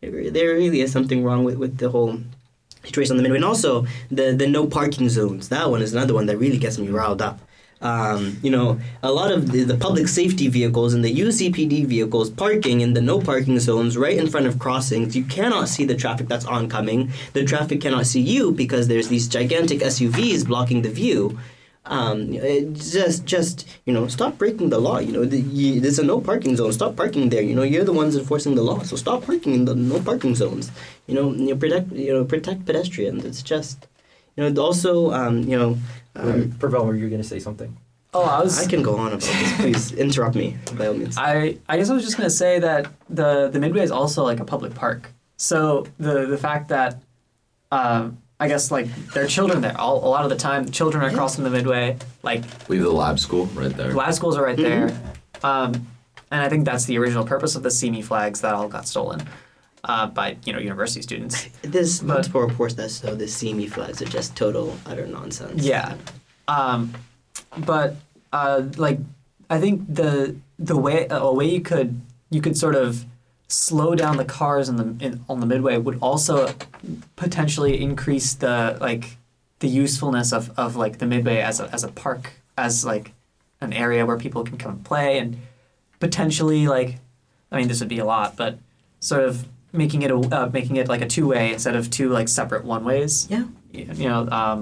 there 0.00 0.54
really 0.54 0.80
is 0.80 0.92
something 0.92 1.24
wrong 1.24 1.44
with, 1.44 1.56
with 1.56 1.78
the 1.78 1.90
whole 1.90 2.18
situation 2.84 3.12
on 3.12 3.16
the 3.16 3.22
midway. 3.22 3.38
And 3.38 3.44
also 3.44 3.86
the 4.10 4.32
the 4.32 4.46
no 4.46 4.66
parking 4.66 5.08
zones. 5.08 5.48
That 5.48 5.70
one 5.70 5.82
is 5.82 5.92
another 5.92 6.14
one 6.14 6.26
that 6.26 6.36
really 6.38 6.58
gets 6.58 6.78
me 6.78 6.88
riled 6.88 7.22
up. 7.22 7.40
Um, 7.82 8.38
you 8.42 8.50
know, 8.50 8.80
a 9.02 9.10
lot 9.10 9.32
of 9.32 9.50
the, 9.50 9.64
the 9.64 9.76
public 9.76 10.06
safety 10.06 10.46
vehicles 10.46 10.94
and 10.94 11.04
the 11.04 11.12
UCPD 11.12 11.86
vehicles 11.86 12.30
parking 12.30 12.80
in 12.80 12.94
the 12.94 13.02
no 13.02 13.20
parking 13.20 13.58
zones 13.58 13.98
right 13.98 14.16
in 14.16 14.28
front 14.28 14.46
of 14.46 14.58
crossings. 14.60 15.16
You 15.16 15.24
cannot 15.24 15.68
see 15.68 15.84
the 15.84 15.96
traffic 15.96 16.28
that's 16.28 16.44
oncoming. 16.44 17.12
The 17.32 17.44
traffic 17.44 17.80
cannot 17.80 18.06
see 18.06 18.20
you 18.20 18.52
because 18.52 18.86
there's 18.86 19.08
these 19.08 19.26
gigantic 19.26 19.80
SUVs 19.80 20.46
blocking 20.46 20.82
the 20.82 20.90
view. 20.90 21.38
Um, 21.84 22.32
just, 22.74 23.24
just 23.24 23.68
you 23.84 23.92
know, 23.92 24.06
stop 24.06 24.38
breaking 24.38 24.70
the 24.70 24.78
law. 24.78 24.98
You 25.00 25.12
know, 25.12 25.24
there's 25.24 25.98
a 25.98 26.04
no 26.04 26.20
parking 26.20 26.54
zone. 26.54 26.72
Stop 26.72 26.94
parking 26.94 27.30
there. 27.30 27.42
You 27.42 27.56
know, 27.56 27.64
you're 27.64 27.84
the 27.84 27.92
ones 27.92 28.14
enforcing 28.14 28.54
the 28.54 28.62
law, 28.62 28.82
so 28.84 28.94
stop 28.94 29.26
parking 29.26 29.54
in 29.54 29.64
the 29.64 29.74
no 29.74 30.00
parking 30.00 30.36
zones. 30.36 30.70
You 31.08 31.16
know, 31.16 31.32
you 31.32 31.56
protect, 31.56 31.90
you 31.90 32.12
know, 32.12 32.24
protect 32.24 32.64
pedestrians. 32.64 33.24
It's 33.24 33.42
just, 33.42 33.88
you 34.36 34.48
know, 34.48 34.62
also, 34.62 35.10
um, 35.10 35.42
you 35.42 35.58
know, 35.58 35.76
um, 36.16 36.50
Pravan, 36.52 36.86
were 36.86 36.94
you 36.94 37.08
going 37.08 37.22
to 37.22 37.28
say 37.28 37.38
something? 37.38 37.76
Oh, 38.14 38.24
I 38.24 38.42
was. 38.42 38.62
I 38.62 38.68
can 38.68 38.82
go 38.82 38.96
on 38.98 39.08
about 39.08 39.20
this. 39.22 39.56
Please 39.56 39.92
interrupt 39.92 40.36
me 40.36 40.58
by 40.76 40.88
all 40.88 40.94
means. 40.94 41.16
I, 41.16 41.56
I 41.68 41.78
guess 41.78 41.88
I 41.88 41.94
was 41.94 42.04
just 42.04 42.18
gonna 42.18 42.28
say 42.28 42.58
that 42.58 42.86
the 43.08 43.48
the 43.48 43.58
midway 43.58 43.80
is 43.82 43.90
also 43.90 44.22
like 44.22 44.38
a 44.38 44.44
public 44.44 44.74
park. 44.74 45.10
So 45.38 45.86
the 45.98 46.26
the 46.26 46.36
fact 46.36 46.68
that, 46.68 47.00
um, 47.70 48.18
I 48.38 48.48
guess 48.48 48.70
like 48.70 48.94
there 49.14 49.24
are 49.24 49.26
children 49.26 49.62
there. 49.62 49.74
All, 49.80 49.96
a 50.06 50.10
lot 50.10 50.24
of 50.24 50.30
the 50.30 50.36
time, 50.36 50.70
children 50.70 51.02
are 51.02 51.10
crossing 51.10 51.42
the 51.42 51.48
midway. 51.48 51.96
Like 52.22 52.42
We 52.68 52.76
have 52.76 52.84
the 52.84 52.92
lab 52.92 53.18
school 53.18 53.46
right 53.46 53.74
there. 53.74 53.94
lab 53.94 54.12
schools 54.12 54.36
are 54.36 54.44
right 54.44 54.58
there, 54.58 54.94
um, 55.42 55.72
and 56.30 56.42
I 56.42 56.50
think 56.50 56.66
that's 56.66 56.84
the 56.84 56.98
original 56.98 57.24
purpose 57.24 57.56
of 57.56 57.62
the 57.62 57.70
CME 57.70 58.04
flags 58.04 58.42
that 58.42 58.54
all 58.54 58.68
got 58.68 58.86
stolen 58.86 59.26
uh, 59.84 60.06
by 60.06 60.36
you 60.44 60.52
know 60.52 60.58
university 60.58 61.02
students. 61.02 61.48
There's 61.62 62.00
but- 62.00 62.14
multiple 62.14 62.40
reports 62.40 62.74
that 62.74 62.90
show 62.90 63.14
the 63.14 63.24
CME 63.26 63.70
flags 63.70 64.00
are 64.02 64.06
just 64.06 64.36
total 64.36 64.76
utter 64.86 65.06
nonsense. 65.06 65.62
Yeah, 65.62 65.96
um, 66.48 66.94
but 67.58 67.96
uh, 68.32 68.64
like 68.76 68.98
I 69.50 69.60
think 69.60 69.94
the 69.94 70.36
the 70.58 70.76
way 70.76 71.06
a 71.10 71.32
way 71.32 71.46
you 71.46 71.60
could 71.60 72.00
you 72.30 72.40
could 72.40 72.56
sort 72.56 72.74
of 72.74 73.04
slow 73.48 73.94
down 73.94 74.16
the 74.16 74.24
cars 74.24 74.68
in 74.68 74.76
the 74.76 75.04
in, 75.04 75.24
on 75.28 75.40
the 75.40 75.46
midway 75.46 75.76
would 75.76 75.98
also 76.00 76.54
potentially 77.16 77.80
increase 77.80 78.34
the 78.34 78.78
like 78.80 79.18
the 79.58 79.68
usefulness 79.68 80.32
of, 80.32 80.50
of 80.58 80.74
like 80.74 80.98
the 80.98 81.06
midway 81.06 81.36
as 81.38 81.60
a, 81.60 81.72
as 81.72 81.84
a 81.84 81.88
park 81.88 82.32
as 82.56 82.84
like 82.84 83.12
an 83.60 83.72
area 83.72 84.04
where 84.04 84.16
people 84.16 84.42
can 84.42 84.56
come 84.56 84.72
and 84.72 84.84
play 84.84 85.18
and 85.18 85.36
potentially 86.00 86.66
like 86.66 86.98
I 87.52 87.58
mean 87.58 87.68
this 87.68 87.78
would 87.80 87.88
be 87.88 87.98
a 87.98 88.04
lot 88.04 88.36
but 88.36 88.58
sort 89.00 89.22
of 89.22 89.46
making 89.72 90.02
it 90.02 90.10
a 90.10 90.16
uh, 90.16 90.50
making 90.52 90.76
it 90.76 90.88
like 90.88 91.00
a 91.02 91.06
two 91.06 91.26
way 91.28 91.52
instead 91.52 91.76
of 91.76 91.90
two 91.90 92.08
like 92.10 92.28
separate 92.28 92.64
one 92.64 92.84
ways 92.84 93.26
Yeah. 93.30 93.44
you 93.72 94.08
know, 94.08 94.28
um, 94.30 94.58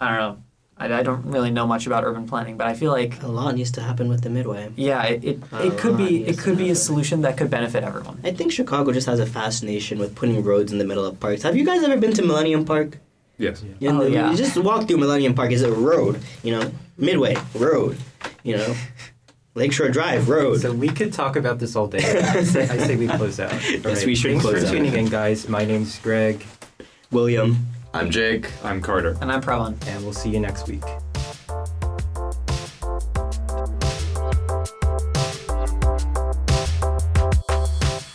I 0.00 0.08
don't 0.10 0.18
know. 0.18 0.42
I, 0.80 1.00
I 1.00 1.02
don't 1.02 1.24
really 1.26 1.50
know 1.50 1.66
much 1.66 1.86
about 1.88 2.04
urban 2.04 2.26
planning, 2.28 2.56
but 2.56 2.66
I 2.68 2.74
feel 2.74 2.92
like 2.92 3.20
A 3.22 3.26
lot 3.28 3.54
needs 3.56 3.72
to 3.72 3.80
happen 3.80 4.08
with 4.08 4.22
the 4.22 4.30
Midway. 4.30 4.70
yeah, 4.76 5.02
it 5.04 5.24
it, 5.24 5.38
it 5.52 5.76
could 5.78 5.96
be 5.96 6.24
it 6.26 6.38
could 6.38 6.56
be 6.56 6.70
a 6.70 6.74
solution 6.76 7.22
that 7.22 7.36
could 7.36 7.50
benefit 7.50 7.82
everyone. 7.82 8.20
I 8.24 8.30
think 8.32 8.52
Chicago 8.52 8.92
just 8.92 9.06
has 9.06 9.18
a 9.20 9.26
fascination 9.26 9.98
with 9.98 10.14
putting 10.14 10.42
roads 10.44 10.70
in 10.72 10.78
the 10.78 10.84
middle 10.84 11.04
of 11.04 11.18
parks. 11.18 11.42
Have 11.42 11.56
you 11.56 11.64
guys 11.64 11.82
ever 11.82 11.96
been 11.96 12.12
to 12.14 12.22
Millennium 12.22 12.64
Park? 12.64 12.98
Yes. 13.38 13.62
You 13.80 13.92
know, 13.92 14.02
Oh, 14.02 14.06
yeah. 14.06 14.30
You 14.30 14.36
just 14.36 14.56
walk 14.56 14.86
through 14.88 14.98
Millennium 14.98 15.34
Park. 15.34 15.50
Is 15.52 15.62
a 15.62 15.72
road, 15.72 16.20
you 16.44 16.52
know, 16.54 16.70
Midway 16.96 17.36
road, 17.54 17.96
you 18.44 18.56
know, 18.56 18.74
Lakeshore 19.58 19.88
Drive 19.88 20.28
road. 20.28 20.60
So 20.60 20.72
we 20.72 20.88
could 20.88 21.12
talk 21.12 21.36
about 21.36 21.58
this 21.58 21.74
all 21.76 21.88
day. 21.88 21.98
I 21.98 22.44
say, 22.44 22.62
I 22.68 22.78
say 22.78 22.96
we 22.96 23.08
close 23.18 23.40
out. 23.40 23.52
Yes, 23.68 24.04
we 24.06 24.14
should 24.14 24.30
Thanks 24.30 24.44
close 24.44 24.60
for 24.62 24.66
out. 24.68 24.72
tuning 24.72 24.94
in, 24.94 25.06
guys. 25.06 25.48
My 25.48 25.64
name's 25.64 25.98
Greg, 25.98 26.44
William. 27.10 27.66
I'm 27.92 28.10
Jake. 28.10 28.50
I'm 28.64 28.80
Carter. 28.80 29.16
And 29.20 29.32
I'm 29.32 29.42
Pravan. 29.42 29.76
and 29.88 30.04
we'll 30.04 30.12
see 30.12 30.30
you 30.30 30.38
next 30.40 30.68
week. 30.68 30.82